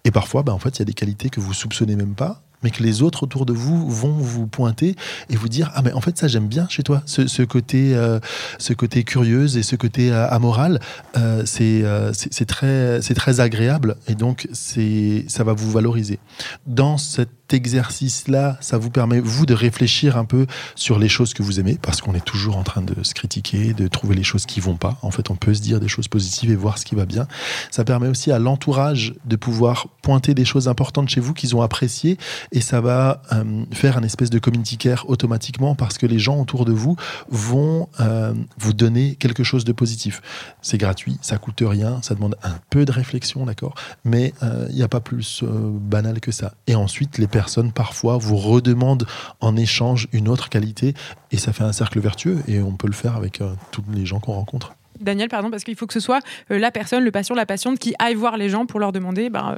Et 0.05 0.11
parfois, 0.11 0.43
ben, 0.43 0.53
en 0.53 0.59
fait, 0.59 0.77
il 0.77 0.79
y 0.79 0.83
a 0.83 0.85
des 0.85 0.93
qualités 0.93 1.29
que 1.29 1.41
vous 1.41 1.53
soupçonnez 1.53 1.97
même 1.97 2.15
pas, 2.15 2.41
mais 2.65 2.71
que 2.71 2.81
les 2.81 3.03
autres 3.03 3.21
autour 3.21 3.45
de 3.45 3.53
vous 3.53 3.87
vont 3.87 4.17
vous 4.17 4.47
pointer 4.47 4.95
et 5.29 5.35
vous 5.35 5.49
dire 5.49 5.71
ah 5.75 5.83
mais 5.83 5.93
en 5.93 6.01
fait 6.01 6.17
ça 6.17 6.27
j'aime 6.27 6.47
bien 6.47 6.67
chez 6.67 6.81
toi 6.81 7.03
ce, 7.05 7.43
côté 7.43 7.95
euh, 7.95 8.19
ce 8.57 8.73
côté 8.73 9.03
curieuse 9.03 9.55
et 9.55 9.61
ce 9.61 9.75
côté 9.75 10.11
euh, 10.11 10.27
amoral 10.29 10.79
euh, 11.15 11.43
c'est 11.45 11.83
c'est 12.13 12.45
très 12.45 13.03
c'est 13.03 13.13
très 13.13 13.39
agréable 13.39 13.97
et 14.07 14.15
donc 14.15 14.47
c'est 14.51 15.25
ça 15.27 15.43
va 15.43 15.53
vous 15.53 15.69
valoriser. 15.69 16.17
Dans 16.65 16.97
cet 16.97 17.44
exercice-là, 17.53 18.57
ça 18.61 18.77
vous 18.77 18.89
permet, 18.89 19.19
vous, 19.19 19.45
de 19.45 19.53
réfléchir 19.53 20.17
un 20.17 20.25
peu 20.25 20.47
sur 20.75 20.99
les 20.99 21.09
choses 21.09 21.33
que 21.33 21.43
vous 21.43 21.59
aimez, 21.59 21.77
parce 21.81 22.01
qu'on 22.01 22.13
est 22.13 22.25
toujours 22.25 22.57
en 22.57 22.63
train 22.63 22.81
de 22.81 23.03
se 23.03 23.13
critiquer, 23.13 23.73
de 23.73 23.87
trouver 23.87 24.15
les 24.15 24.23
choses 24.23 24.45
qui 24.45 24.59
vont 24.59 24.75
pas. 24.75 24.97
En 25.01 25.11
fait, 25.11 25.29
on 25.29 25.35
peut 25.35 25.53
se 25.53 25.61
dire 25.61 25.79
des 25.79 25.87
choses 25.87 26.07
positives 26.07 26.51
et 26.51 26.55
voir 26.55 26.77
ce 26.77 26.85
qui 26.85 26.95
va 26.95 27.05
bien. 27.05 27.27
Ça 27.71 27.83
permet 27.83 28.07
aussi 28.07 28.31
à 28.31 28.39
l'entourage 28.39 29.13
de 29.25 29.35
pouvoir 29.35 29.87
pointer 30.01 30.33
des 30.33 30.45
choses 30.45 30.67
importantes 30.67 31.09
chez 31.09 31.21
vous 31.21 31.33
qu'ils 31.33 31.55
ont 31.55 31.61
appréciées, 31.61 32.17
et 32.51 32.61
ça 32.61 32.81
va 32.81 33.21
euh, 33.31 33.63
faire 33.71 33.97
un 33.97 34.03
espèce 34.03 34.29
de 34.29 34.39
community 34.39 34.77
care 34.77 35.09
automatiquement, 35.09 35.75
parce 35.75 35.97
que 35.97 36.05
les 36.05 36.19
gens 36.19 36.39
autour 36.39 36.65
de 36.65 36.71
vous 36.71 36.95
vont 37.29 37.89
euh, 37.99 38.33
vous 38.57 38.73
donner 38.73 39.15
quelque 39.15 39.43
chose 39.43 39.65
de 39.65 39.71
positif. 39.71 40.21
C'est 40.61 40.77
gratuit, 40.77 41.17
ça 41.21 41.37
coûte 41.37 41.61
rien, 41.65 42.01
ça 42.01 42.15
demande 42.15 42.35
un 42.43 42.57
peu 42.69 42.85
de 42.85 42.91
réflexion, 42.91 43.45
d'accord, 43.45 43.75
mais 44.03 44.33
euh, 44.43 44.67
il 44.69 44.75
n'y 44.75 44.83
a 44.83 44.87
pas 44.87 44.99
plus 44.99 45.43
banal 45.43 46.19
que 46.19 46.31
ça. 46.31 46.53
Et 46.67 46.75
ensuite, 46.75 47.17
les 47.17 47.27
personnes 47.35 47.73
parfois 47.73 48.17
vous 48.17 48.37
redemandent 48.37 49.05
en 49.41 49.57
échange 49.57 50.07
une 50.13 50.29
autre 50.29 50.47
qualité 50.47 50.93
et 51.31 51.37
ça 51.37 51.51
fait 51.51 51.65
un 51.65 51.73
cercle 51.73 51.99
vertueux 51.99 52.41
et 52.47 52.61
on 52.61 52.71
peut 52.71 52.87
le 52.87 52.93
faire 52.93 53.17
avec 53.17 53.41
euh, 53.41 53.51
tous 53.71 53.83
les 53.91 54.05
gens 54.05 54.21
qu'on 54.21 54.31
rencontre. 54.31 54.73
Daniel, 55.01 55.27
pardon, 55.27 55.51
parce 55.51 55.65
qu'il 55.65 55.75
faut 55.75 55.85
que 55.85 55.93
ce 55.93 55.99
soit 55.99 56.21
euh, 56.49 56.57
la 56.57 56.71
personne, 56.71 57.03
le 57.03 57.11
patient, 57.11 57.35
la 57.35 57.45
patiente 57.45 57.77
qui 57.77 57.93
aille 57.99 58.15
voir 58.15 58.37
les 58.37 58.47
gens 58.47 58.65
pour 58.65 58.79
leur 58.79 58.93
demander 58.93 59.29
ben, 59.29 59.57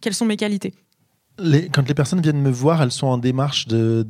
quelles 0.00 0.14
sont 0.14 0.24
mes 0.24 0.38
qualités 0.38 0.72
quand 1.38 1.88
les 1.88 1.94
personnes 1.94 2.20
viennent 2.20 2.42
me 2.42 2.50
voir, 2.50 2.82
elles 2.82 2.92
sont 2.92 3.06
en 3.06 3.18
démarche 3.18 3.66
de, 3.66 4.02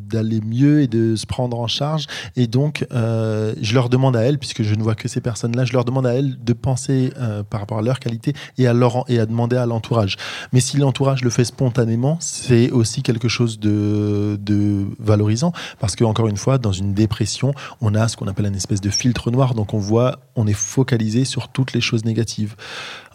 d'aller 0.00 0.40
mieux 0.40 0.80
et 0.80 0.86
de 0.86 1.14
se 1.14 1.26
prendre 1.26 1.58
en 1.58 1.66
charge. 1.66 2.06
Et 2.36 2.46
donc, 2.46 2.86
euh, 2.92 3.54
je 3.60 3.74
leur 3.74 3.88
demande 3.88 4.16
à 4.16 4.22
elles, 4.22 4.38
puisque 4.38 4.62
je 4.62 4.74
ne 4.74 4.82
vois 4.82 4.94
que 4.94 5.08
ces 5.08 5.20
personnes-là, 5.20 5.64
je 5.64 5.72
leur 5.72 5.84
demande 5.84 6.06
à 6.06 6.14
elles 6.14 6.42
de 6.42 6.52
penser 6.52 7.12
euh, 7.18 7.42
par 7.42 7.60
rapport 7.60 7.78
à 7.78 7.82
leur 7.82 8.00
qualité 8.00 8.32
et 8.56 8.66
à, 8.66 8.72
leur, 8.72 9.04
et 9.08 9.18
à 9.18 9.26
demander 9.26 9.56
à 9.56 9.66
l'entourage. 9.66 10.16
Mais 10.52 10.60
si 10.60 10.78
l'entourage 10.78 11.22
le 11.22 11.30
fait 11.30 11.44
spontanément, 11.44 12.16
c'est 12.20 12.70
aussi 12.70 13.02
quelque 13.02 13.28
chose 13.28 13.60
de, 13.60 14.38
de 14.40 14.86
valorisant. 14.98 15.52
Parce 15.78 15.96
que, 15.96 16.04
encore 16.04 16.28
une 16.28 16.38
fois, 16.38 16.58
dans 16.58 16.72
une 16.72 16.94
dépression, 16.94 17.52
on 17.80 17.94
a 17.94 18.08
ce 18.08 18.16
qu'on 18.16 18.26
appelle 18.26 18.46
une 18.46 18.56
espèce 18.56 18.80
de 18.80 18.90
filtre 18.90 19.30
noir. 19.30 19.54
Donc, 19.54 19.74
on 19.74 19.78
voit, 19.78 20.18
on 20.34 20.46
est 20.46 20.54
focalisé 20.54 21.24
sur 21.24 21.48
toutes 21.48 21.74
les 21.74 21.80
choses 21.82 22.04
négatives. 22.04 22.56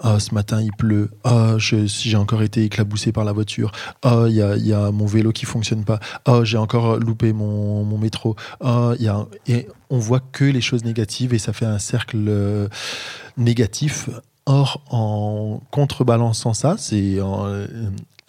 Oh, 0.04 0.18
ce 0.20 0.34
matin, 0.34 0.62
il 0.62 0.72
pleut. 0.72 1.12
Oh, 1.26 1.58
je, 1.58 1.86
j'ai 1.86 2.18
encore 2.18 2.42
été 2.42 2.64
éclaboussé 2.64 3.12
par 3.12 3.24
la 3.24 3.34
voiture. 3.34 3.72
Oh, 4.04 4.26
il 4.28 4.36
y 4.36 4.74
a, 4.74 4.92
mon 4.92 5.06
vélo 5.06 5.32
qui 5.32 5.46
fonctionne 5.46 5.84
pas. 5.84 6.00
Oh, 6.28 6.44
j'ai 6.44 6.58
encore 6.58 6.98
loupé 6.98 7.34
mon, 7.34 7.98
métro. 7.98 8.36
Oh, 8.62 8.94
y 9.00 9.08
a, 9.08 9.28
et 9.48 9.68
on 9.90 10.00
voit 10.00 10.22
que 10.32 10.46
les 10.46 10.62
choses 10.62 10.84
négatives 10.84 11.34
et 11.34 11.40
ça 11.40 11.54
fait 11.54 11.66
un 11.66 11.80
cercle 11.80 12.26
euh, 12.28 12.68
négatif. 13.38 14.10
Or, 14.48 14.82
en 14.90 15.62
contrebalançant 15.70 16.56
ça, 16.56 16.76
c'est 16.80 17.20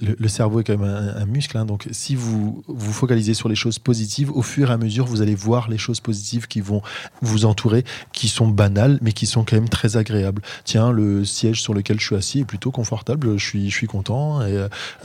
le, 0.03 0.29
cerveau 0.29 0.61
est 0.61 0.65
quand 0.65 0.77
même 0.77 1.13
un, 1.17 1.27
muscle. 1.27 1.57
Hein. 1.57 1.65
donc, 1.65 1.89
si 1.93 2.15
vous 2.15 2.63
vous 2.67 2.93
focalisez 2.93 3.35
sur 3.35 3.49
les 3.49 3.55
choses 3.55 3.79
positives, 3.79 4.31
au 4.33 4.43
fur 4.43 4.71
et 4.71 4.73
à 4.73 4.77
mesure, 4.77 5.07
vous 5.07 5.23
allez 5.23 5.35
voir 5.35 5.69
les 5.69 5.79
choses 5.79 6.01
positives 6.01 6.49
qui 6.49 6.61
vont 6.61 6.83
vous 7.21 7.45
entourer, 7.45 7.85
qui 8.13 8.29
sont 8.29 8.49
banales, 8.49 8.99
mais 9.03 9.13
qui 9.13 9.27
sont 9.27 9.45
quand 9.45 9.57
même 9.57 9.69
très 9.69 9.97
agréables. 9.97 10.43
Tiens, 10.65 10.91
le 10.91 11.25
siège 11.25 11.63
sur 11.63 11.75
lequel 11.75 12.01
je 12.01 12.07
suis 12.07 12.17
assis 12.17 12.41
est 12.41 12.45
plutôt 12.45 12.71
confortable. 12.71 13.39
Je 13.39 13.45
suis, 13.45 13.71
je 13.71 13.75
suis 13.75 13.87
content. 13.87 14.41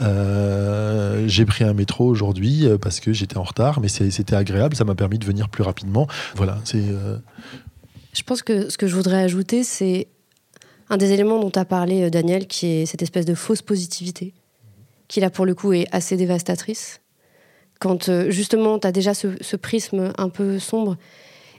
Euh, 0.00 1.24
j'ai 1.28 1.46
pris 1.46 1.64
un 1.64 1.74
métro 1.74 2.06
aujourd'hui 2.06 2.66
euh, 2.66 2.78
parce 2.78 3.00
que 3.00 3.12
j'étais 3.12 3.36
en 3.36 3.44
retard, 3.44 3.80
mais 3.80 3.88
c'était 3.88 4.36
agréable. 4.36 4.76
Ça 4.76 4.84
m'a 4.84 4.94
permis 4.94 5.18
de 5.18 5.24
venir 5.24 5.48
plus 5.48 5.62
rapidement. 5.62 6.06
Voilà. 6.34 6.58
C'est. 6.64 6.82
Euh, 6.82 7.16
je 8.12 8.22
pense 8.22 8.42
que 8.42 8.68
ce 8.68 8.78
que 8.78 8.88
je 8.88 8.96
voudrais 8.96 9.22
ajouter, 9.22 9.62
c'est 9.62 10.08
un 10.90 10.96
des 10.96 11.12
éléments 11.12 11.38
dont 11.38 11.52
as 11.54 11.64
parlé, 11.64 12.10
Daniel, 12.10 12.46
qui 12.46 12.66
est 12.66 12.86
cette 12.86 13.02
espèce 13.02 13.26
de 13.26 13.34
fausse 13.34 13.62
positivité 13.62 14.34
qui 15.08 15.20
là 15.20 15.30
pour 15.30 15.46
le 15.46 15.54
coup 15.54 15.72
est 15.72 15.86
assez 15.90 16.16
dévastatrice. 16.16 17.00
Quand 17.80 18.08
euh, 18.08 18.30
justement 18.30 18.78
tu 18.78 18.86
as 18.86 18.92
déjà 18.92 19.14
ce, 19.14 19.56
prisme 19.56 20.12
un 20.18 20.28
peu 20.28 20.58
sombre 20.58 20.96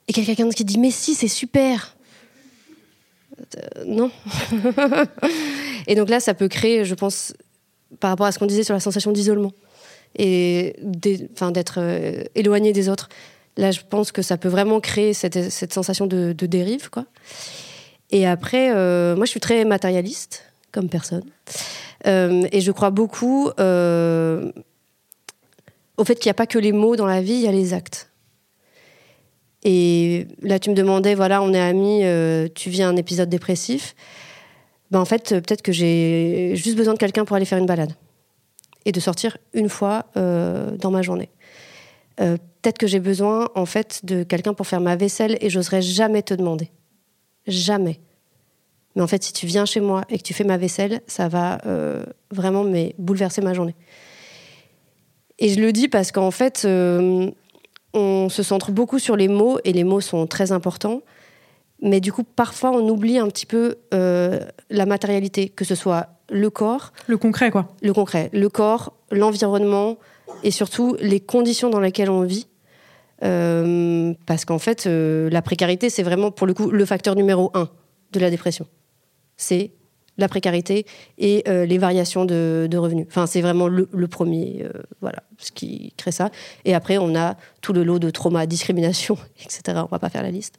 et 0.07 0.13
qu'il 0.13 0.23
y 0.23 0.25
a 0.25 0.35
quelqu'un 0.35 0.49
qui 0.51 0.63
dit 0.63 0.77
mais 0.77 0.91
si 0.91 1.15
c'est 1.15 1.27
super. 1.27 1.97
Euh, 3.57 3.83
non. 3.85 4.11
et 5.87 5.95
donc 5.95 6.09
là 6.09 6.19
ça 6.19 6.33
peut 6.33 6.47
créer, 6.47 6.85
je 6.85 6.93
pense, 6.93 7.33
par 7.99 8.11
rapport 8.11 8.27
à 8.27 8.31
ce 8.31 8.39
qu'on 8.39 8.45
disait 8.45 8.63
sur 8.63 8.73
la 8.73 8.79
sensation 8.79 9.11
d'isolement 9.11 9.51
et 10.17 10.75
d'être 10.81 11.75
euh, 11.77 12.23
éloigné 12.35 12.73
des 12.73 12.89
autres. 12.89 13.09
Là, 13.57 13.71
je 13.71 13.81
pense 13.87 14.11
que 14.11 14.21
ça 14.21 14.37
peut 14.37 14.47
vraiment 14.47 14.79
créer 14.79 15.13
cette, 15.13 15.73
sensation 15.73 16.07
de, 16.07 16.31
dérive, 16.31 16.89
quoi. 16.89 17.05
Et 18.09 18.25
après, 18.25 18.69
moi, 19.15 19.25
je 19.25 19.31
suis 19.31 19.41
très 19.41 19.65
matérialiste 19.65 20.45
comme 20.71 20.87
personne. 20.87 21.23
Euh, 22.07 22.47
et 22.51 22.61
je 22.61 22.71
crois 22.71 22.91
beaucoup 22.91 23.49
euh, 23.59 24.51
au 25.97 26.05
fait 26.05 26.15
qu'il 26.15 26.29
n'y 26.29 26.31
a 26.31 26.35
pas 26.35 26.47
que 26.47 26.59
les 26.59 26.71
mots 26.71 26.95
dans 26.95 27.05
la 27.05 27.21
vie, 27.21 27.33
il 27.33 27.41
y 27.41 27.47
a 27.47 27.51
les 27.51 27.73
actes. 27.73 28.11
Et 29.63 30.27
là, 30.41 30.57
tu 30.59 30.69
me 30.69 30.75
demandais, 30.75 31.15
voilà, 31.15 31.41
on 31.41 31.53
est 31.53 31.59
amis, 31.59 32.01
euh, 32.03 32.47
tu 32.55 32.69
vis 32.69 32.83
un 32.83 32.95
épisode 32.95 33.27
dépressif. 33.27 33.95
Ben, 34.91 34.99
en 34.99 35.05
fait, 35.05 35.29
peut-être 35.29 35.61
que 35.61 35.73
j'ai 35.73 36.53
juste 36.55 36.77
besoin 36.77 36.93
de 36.93 36.99
quelqu'un 36.99 37.25
pour 37.25 37.35
aller 37.35 37.45
faire 37.45 37.57
une 37.57 37.65
balade 37.65 37.93
et 38.85 38.93
de 38.93 38.99
sortir 39.01 39.37
une 39.53 39.69
fois 39.69 40.05
dans 40.15 40.89
ma 40.89 41.01
journée. 41.01 41.29
peut-être 42.15 42.77
que 42.77 42.87
j'ai 42.87 43.01
besoin, 43.01 43.49
en 43.53 43.65
fait, 43.65 44.03
de 44.03 44.23
quelqu'un 44.23 44.53
pour 44.53 44.65
faire 44.65 44.81
ma 44.81 44.95
vaisselle 44.95 45.37
et 45.41 45.49
j'oserais 45.49 45.81
jamais 45.81 46.23
te 46.23 46.33
demander. 46.33 46.71
Jamais. 47.45 47.99
Mais 48.95 49.01
en 49.01 49.07
fait, 49.07 49.23
si 49.23 49.33
tu 49.33 49.45
viens 49.45 49.65
chez 49.65 49.81
moi 49.81 50.03
et 50.09 50.17
que 50.17 50.23
tu 50.23 50.33
fais 50.33 50.43
ma 50.43 50.57
vaisselle, 50.57 51.01
ça 51.07 51.27
va 51.27 51.59
euh, 51.65 52.03
vraiment 52.31 52.63
mais, 52.63 52.95
bouleverser 52.97 53.41
ma 53.41 53.53
journée. 53.53 53.75
Et 55.37 55.49
je 55.49 55.59
le 55.59 55.71
dis 55.71 55.87
parce 55.87 56.11
qu'en 56.11 56.31
fait, 56.31 56.63
euh, 56.65 57.29
on 57.93 58.29
se 58.29 58.43
centre 58.43 58.71
beaucoup 58.71 58.99
sur 58.99 59.15
les 59.15 59.27
mots 59.27 59.59
et 59.63 59.73
les 59.73 59.83
mots 59.83 60.01
sont 60.01 60.27
très 60.27 60.51
importants. 60.51 61.01
Mais 61.81 62.01
du 62.01 62.11
coup, 62.11 62.23
parfois, 62.23 62.71
on 62.71 62.89
oublie 62.89 63.17
un 63.19 63.27
petit 63.27 63.45
peu 63.45 63.75
euh, 63.93 64.39
la 64.69 64.85
matérialité, 64.85 65.47
que 65.47 65.63
ce 65.63 65.75
soit 65.75 66.07
le 66.29 66.49
corps. 66.49 66.91
Le 67.07 67.17
concret, 67.17 67.51
quoi. 67.51 67.69
Le 67.81 67.93
concret. 67.93 68.29
Le 68.33 68.49
corps, 68.49 68.93
l'environnement 69.11 69.97
et 70.43 70.51
surtout 70.51 70.97
les 70.99 71.19
conditions 71.19 71.69
dans 71.69 71.79
lesquelles 71.79 72.09
on 72.09 72.23
vit. 72.23 72.47
parce 73.21 74.45
qu'en 74.45 74.59
fait, 74.59 74.85
la 74.85 75.41
précarité, 75.41 75.89
c'est 75.89 76.03
vraiment, 76.03 76.31
pour 76.31 76.47
le 76.47 76.53
coup, 76.53 76.69
le 76.69 76.85
facteur 76.85 77.15
numéro 77.15 77.51
un 77.53 77.69
de 78.11 78.19
la 78.19 78.29
dépression 78.29 78.67
c'est 79.39 79.71
la 80.19 80.27
précarité 80.27 80.85
et 81.17 81.43
euh, 81.47 81.65
les 81.65 81.77
variations 81.77 82.25
de, 82.25 82.69
revenus. 82.75 83.07
Enfin, 83.09 83.25
c'est 83.25 83.41
vraiment 83.41 83.67
le, 83.67 84.07
premier, 84.07 84.63
euh, 84.63 84.81
voilà, 85.01 85.23
ce 85.37 85.51
qui 85.51 85.93
crée 85.97 86.11
ça. 86.11 86.29
Et 86.65 86.75
après, 86.75 86.97
on 86.97 87.15
a 87.15 87.37
tout 87.61 87.73
le 87.73 87.83
lot 87.83 87.99
de 87.99 88.09
trauma, 88.09 88.45
discrimination, 88.45 89.17
etc. 89.43 89.61
On 89.77 89.85
va 89.85 89.99
pas 89.99 90.09
faire 90.09 90.23
la 90.23 90.31
liste. 90.31 90.55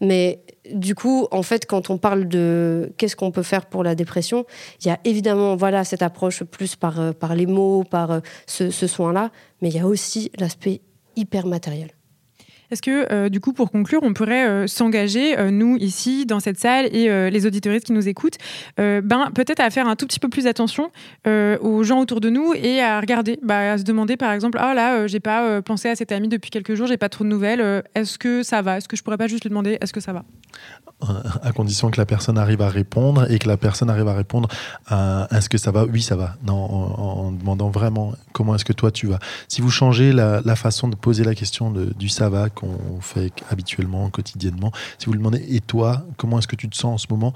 Mais 0.00 0.40
du 0.74 0.94
coup, 0.94 1.26
en 1.30 1.42
fait, 1.42 1.64
quand 1.66 1.88
on 1.88 1.96
parle 1.96 2.28
de 2.28 2.92
qu'est-ce 2.98 3.16
qu'on 3.16 3.30
peut 3.30 3.44
faire 3.44 3.66
pour 3.66 3.82
la 3.82 3.94
dépression, 3.94 4.44
il 4.82 4.88
y 4.88 4.90
a 4.90 4.98
évidemment, 5.04 5.56
voilà, 5.56 5.84
cette 5.84 6.02
approche 6.02 6.42
plus 6.42 6.76
par, 6.76 7.00
euh, 7.00 7.12
par 7.12 7.34
les 7.34 7.46
mots, 7.46 7.84
par 7.84 8.20
ce 8.46 8.70
soin-là, 8.70 9.30
mais 9.62 9.68
il 9.68 9.76
y 9.76 9.80
a 9.80 9.86
aussi 9.86 10.30
l'aspect 10.38 10.82
hyper 11.14 11.46
matériel. 11.46 11.95
Est-ce 12.70 12.82
que, 12.82 13.12
euh, 13.12 13.28
du 13.28 13.40
coup, 13.40 13.52
pour 13.52 13.70
conclure, 13.70 14.00
on 14.02 14.12
pourrait 14.12 14.46
euh, 14.46 14.66
s'engager, 14.66 15.38
euh, 15.38 15.50
nous, 15.50 15.76
ici, 15.76 16.26
dans 16.26 16.40
cette 16.40 16.58
salle, 16.58 16.86
et 16.94 17.06
les 17.30 17.46
auditoristes 17.46 17.86
qui 17.86 17.92
nous 17.92 18.08
écoutent, 18.08 18.38
ben, 18.78 19.30
peut-être 19.34 19.60
à 19.60 19.70
faire 19.70 19.86
un 19.86 19.96
tout 19.96 20.06
petit 20.06 20.18
peu 20.18 20.28
plus 20.28 20.46
attention 20.46 20.90
aux 21.26 21.82
gens 21.82 22.00
autour 22.00 22.20
de 22.20 22.30
nous 22.30 22.54
et 22.54 22.80
à 22.80 23.00
regarder, 23.00 23.38
bah, 23.42 23.72
à 23.72 23.78
se 23.78 23.84
demander, 23.84 24.16
par 24.16 24.32
exemple, 24.32 24.58
ah 24.60 24.74
là, 24.74 25.06
j'ai 25.06 25.20
pas 25.20 25.62
pensé 25.62 25.88
à 25.88 25.96
cet 25.96 26.12
ami 26.12 26.28
depuis 26.28 26.50
quelques 26.50 26.74
jours, 26.74 26.86
j'ai 26.86 26.96
pas 26.96 27.08
trop 27.08 27.24
de 27.24 27.28
nouvelles, 27.28 27.82
est-ce 27.94 28.18
que 28.18 28.42
ça 28.42 28.62
va? 28.62 28.78
Est-ce 28.78 28.88
que 28.88 28.96
je 28.96 29.02
pourrais 29.02 29.16
pas 29.16 29.26
juste 29.26 29.44
lui 29.44 29.50
demander, 29.50 29.78
est-ce 29.80 29.92
que 29.92 30.00
ça 30.00 30.12
va? 30.12 30.24
À 31.42 31.52
condition 31.52 31.90
que 31.90 31.98
la 31.98 32.06
personne 32.06 32.38
arrive 32.38 32.62
à 32.62 32.70
répondre 32.70 33.30
et 33.30 33.38
que 33.38 33.46
la 33.46 33.58
personne 33.58 33.90
arrive 33.90 34.08
à 34.08 34.14
répondre 34.14 34.48
à 34.86 35.28
est-ce 35.30 35.50
que 35.50 35.58
ça 35.58 35.70
va? 35.70 35.84
Oui, 35.84 36.00
ça 36.00 36.16
va. 36.16 36.36
Non, 36.42 36.54
en, 36.54 37.32
demandant 37.32 37.68
vraiment 37.68 38.14
comment 38.32 38.54
est-ce 38.54 38.64
que 38.64 38.72
toi 38.72 38.90
tu 38.90 39.06
vas? 39.06 39.18
Si 39.48 39.60
vous 39.60 39.70
changez 39.70 40.12
la, 40.12 40.56
façon 40.56 40.88
de 40.88 40.96
poser 40.96 41.22
la 41.22 41.34
question 41.34 41.70
du 41.70 42.08
ça 42.08 42.30
va 42.30 42.48
qu'on 42.56 43.00
fait 43.00 43.32
habituellement, 43.50 44.10
quotidiennement, 44.10 44.72
si 44.98 45.06
vous 45.06 45.12
le 45.12 45.18
demandez 45.18 45.44
et 45.48 45.60
toi, 45.60 46.04
comment 46.16 46.38
est-ce 46.38 46.48
que 46.48 46.56
tu 46.56 46.68
te 46.68 46.76
sens 46.76 46.94
en 46.94 46.98
ce 46.98 47.06
moment? 47.10 47.32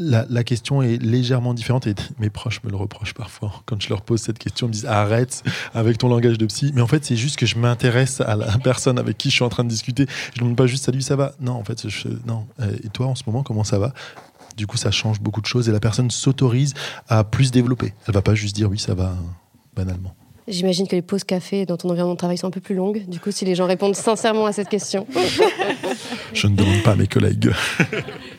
La, 0.00 0.44
question 0.44 0.80
est 0.80 1.02
légèrement 1.02 1.54
différente 1.54 1.88
et 1.88 1.94
mes 2.20 2.30
proches 2.30 2.62
me 2.62 2.70
le 2.70 2.76
reprochent 2.76 3.14
parfois. 3.14 3.52
Quand 3.66 3.82
je 3.82 3.88
leur 3.88 4.02
pose 4.02 4.20
cette 4.20 4.38
question, 4.38 4.66
ils 4.66 4.70
me 4.70 4.72
disent 4.72 4.86
arrête 4.86 5.42
avec 5.74 5.98
ton 5.98 6.08
langage 6.08 6.38
de 6.38 6.46
psy. 6.46 6.70
Mais 6.72 6.80
en 6.80 6.86
fait, 6.86 7.04
c'est 7.04 7.16
juste 7.16 7.36
que 7.36 7.46
je 7.46 7.58
m'intéresse 7.58 8.20
à 8.20 8.36
la 8.36 8.56
personne 8.62 8.98
avec 8.98 9.18
qui 9.18 9.30
je 9.30 9.34
suis 9.34 9.44
en 9.44 9.48
train 9.48 9.64
de 9.64 9.68
discuter. 9.68 10.06
Je 10.34 10.38
ne 10.38 10.44
demande 10.44 10.56
pas 10.56 10.68
juste 10.68 10.84
salut, 10.84 11.00
ça 11.00 11.16
va? 11.16 11.34
Non, 11.40 11.54
en 11.54 11.64
fait, 11.64 11.84
non. 12.26 12.46
Euh, 12.60 12.76
et 12.84 12.88
toi, 12.90 13.08
en 13.08 13.16
ce 13.16 13.24
moment, 13.26 13.42
comment 13.42 13.64
ça 13.64 13.80
va? 13.80 13.92
Du 14.56 14.68
coup, 14.68 14.76
ça 14.76 14.92
change 14.92 15.20
beaucoup 15.20 15.40
de 15.40 15.46
choses 15.46 15.68
et 15.68 15.72
la 15.72 15.80
personne 15.80 16.12
s'autorise 16.12 16.74
à 17.08 17.24
plus 17.24 17.50
développer. 17.50 17.92
Elle 18.06 18.14
va 18.14 18.22
pas 18.22 18.36
juste 18.36 18.54
dire 18.54 18.70
oui, 18.70 18.78
ça 18.78 18.94
va 18.94 19.16
banalement. 19.74 20.14
J'imagine 20.48 20.88
que 20.88 20.96
les 20.96 21.02
pauses 21.02 21.24
café 21.24 21.66
dans 21.66 21.76
ton 21.76 21.90
environnement 21.90 22.14
de 22.14 22.18
travail 22.18 22.38
sont 22.38 22.46
un 22.46 22.50
peu 22.50 22.60
plus 22.60 22.74
longues. 22.74 23.04
Du 23.06 23.20
coup, 23.20 23.30
si 23.30 23.44
les 23.44 23.54
gens 23.54 23.66
répondent 23.66 23.94
sincèrement 23.94 24.46
à 24.46 24.52
cette 24.52 24.68
question. 24.68 25.06
je 26.32 26.46
ne 26.46 26.56
demande 26.56 26.82
pas 26.82 26.92
à 26.92 26.96
mes 26.96 27.06
collègues. 27.06 27.50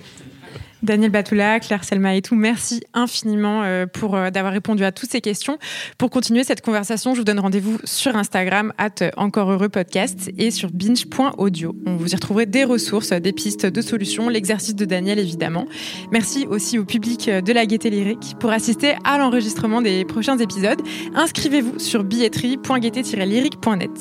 Daniel 0.81 1.11
Batoula, 1.11 1.59
Claire 1.59 1.83
Selma 1.83 2.15
et 2.15 2.21
tout, 2.21 2.35
merci 2.35 2.81
infiniment 2.93 3.63
euh, 3.63 3.85
pour 3.85 4.15
euh, 4.15 4.29
d'avoir 4.29 4.53
répondu 4.53 4.83
à 4.85 4.91
toutes 4.91 5.09
ces 5.09 5.19
questions. 5.19 5.57
Pour 5.97 6.09
continuer 6.09 6.45
cette 6.45 6.61
conversation, 6.61 7.13
je 7.13 7.19
vous 7.19 7.25
donne 7.25 7.39
rendez-vous 7.39 7.79
sur 7.83 8.15
Instagram, 8.15 8.71
at 8.77 9.11
encore 9.17 9.51
heureux 9.51 9.67
podcast 9.67 10.31
et 10.37 10.51
sur 10.51 10.71
binge.audio. 10.71 11.75
On 11.85 11.97
vous 11.97 12.11
y 12.11 12.15
retrouverez 12.15 12.45
des 12.45 12.63
ressources, 12.63 13.11
des 13.11 13.33
pistes 13.33 13.65
de 13.65 13.81
solutions, 13.81 14.29
l'exercice 14.29 14.75
de 14.75 14.85
Daniel 14.85 15.19
évidemment. 15.19 15.65
Merci 16.11 16.47
aussi 16.47 16.79
au 16.79 16.85
public 16.85 17.29
de 17.29 17.53
la 17.53 17.65
Gaieté 17.65 17.89
Lyrique 17.89 18.35
pour 18.39 18.51
assister 18.51 18.95
à 19.03 19.17
l'enregistrement 19.17 19.81
des 19.81 20.05
prochains 20.05 20.37
épisodes. 20.37 20.81
Inscrivez-vous 21.13 21.79
sur 21.79 22.05
billetterie.gaieté-lyrique.net. 22.05 23.91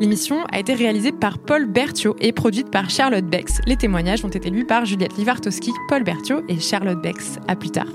L'émission 0.00 0.44
a 0.52 0.58
été 0.58 0.74
réalisée 0.74 1.12
par 1.12 1.38
Paul 1.38 1.64
Berthiaud 1.66 2.16
et 2.20 2.32
produite 2.32 2.70
par 2.70 2.90
Charlotte 2.90 3.24
Bex. 3.24 3.60
Les 3.66 3.76
témoignages 3.76 4.24
ont 4.24 4.28
été 4.28 4.50
lus 4.50 4.66
par 4.66 4.84
Juliette 4.84 5.16
Livartowski, 5.16 5.72
Paul 5.88 6.04
Berthiaud 6.04 6.25
et 6.48 6.60
Charlotte 6.60 7.00
Bex. 7.00 7.38
À 7.48 7.56
plus 7.56 7.70
tard. 7.70 7.86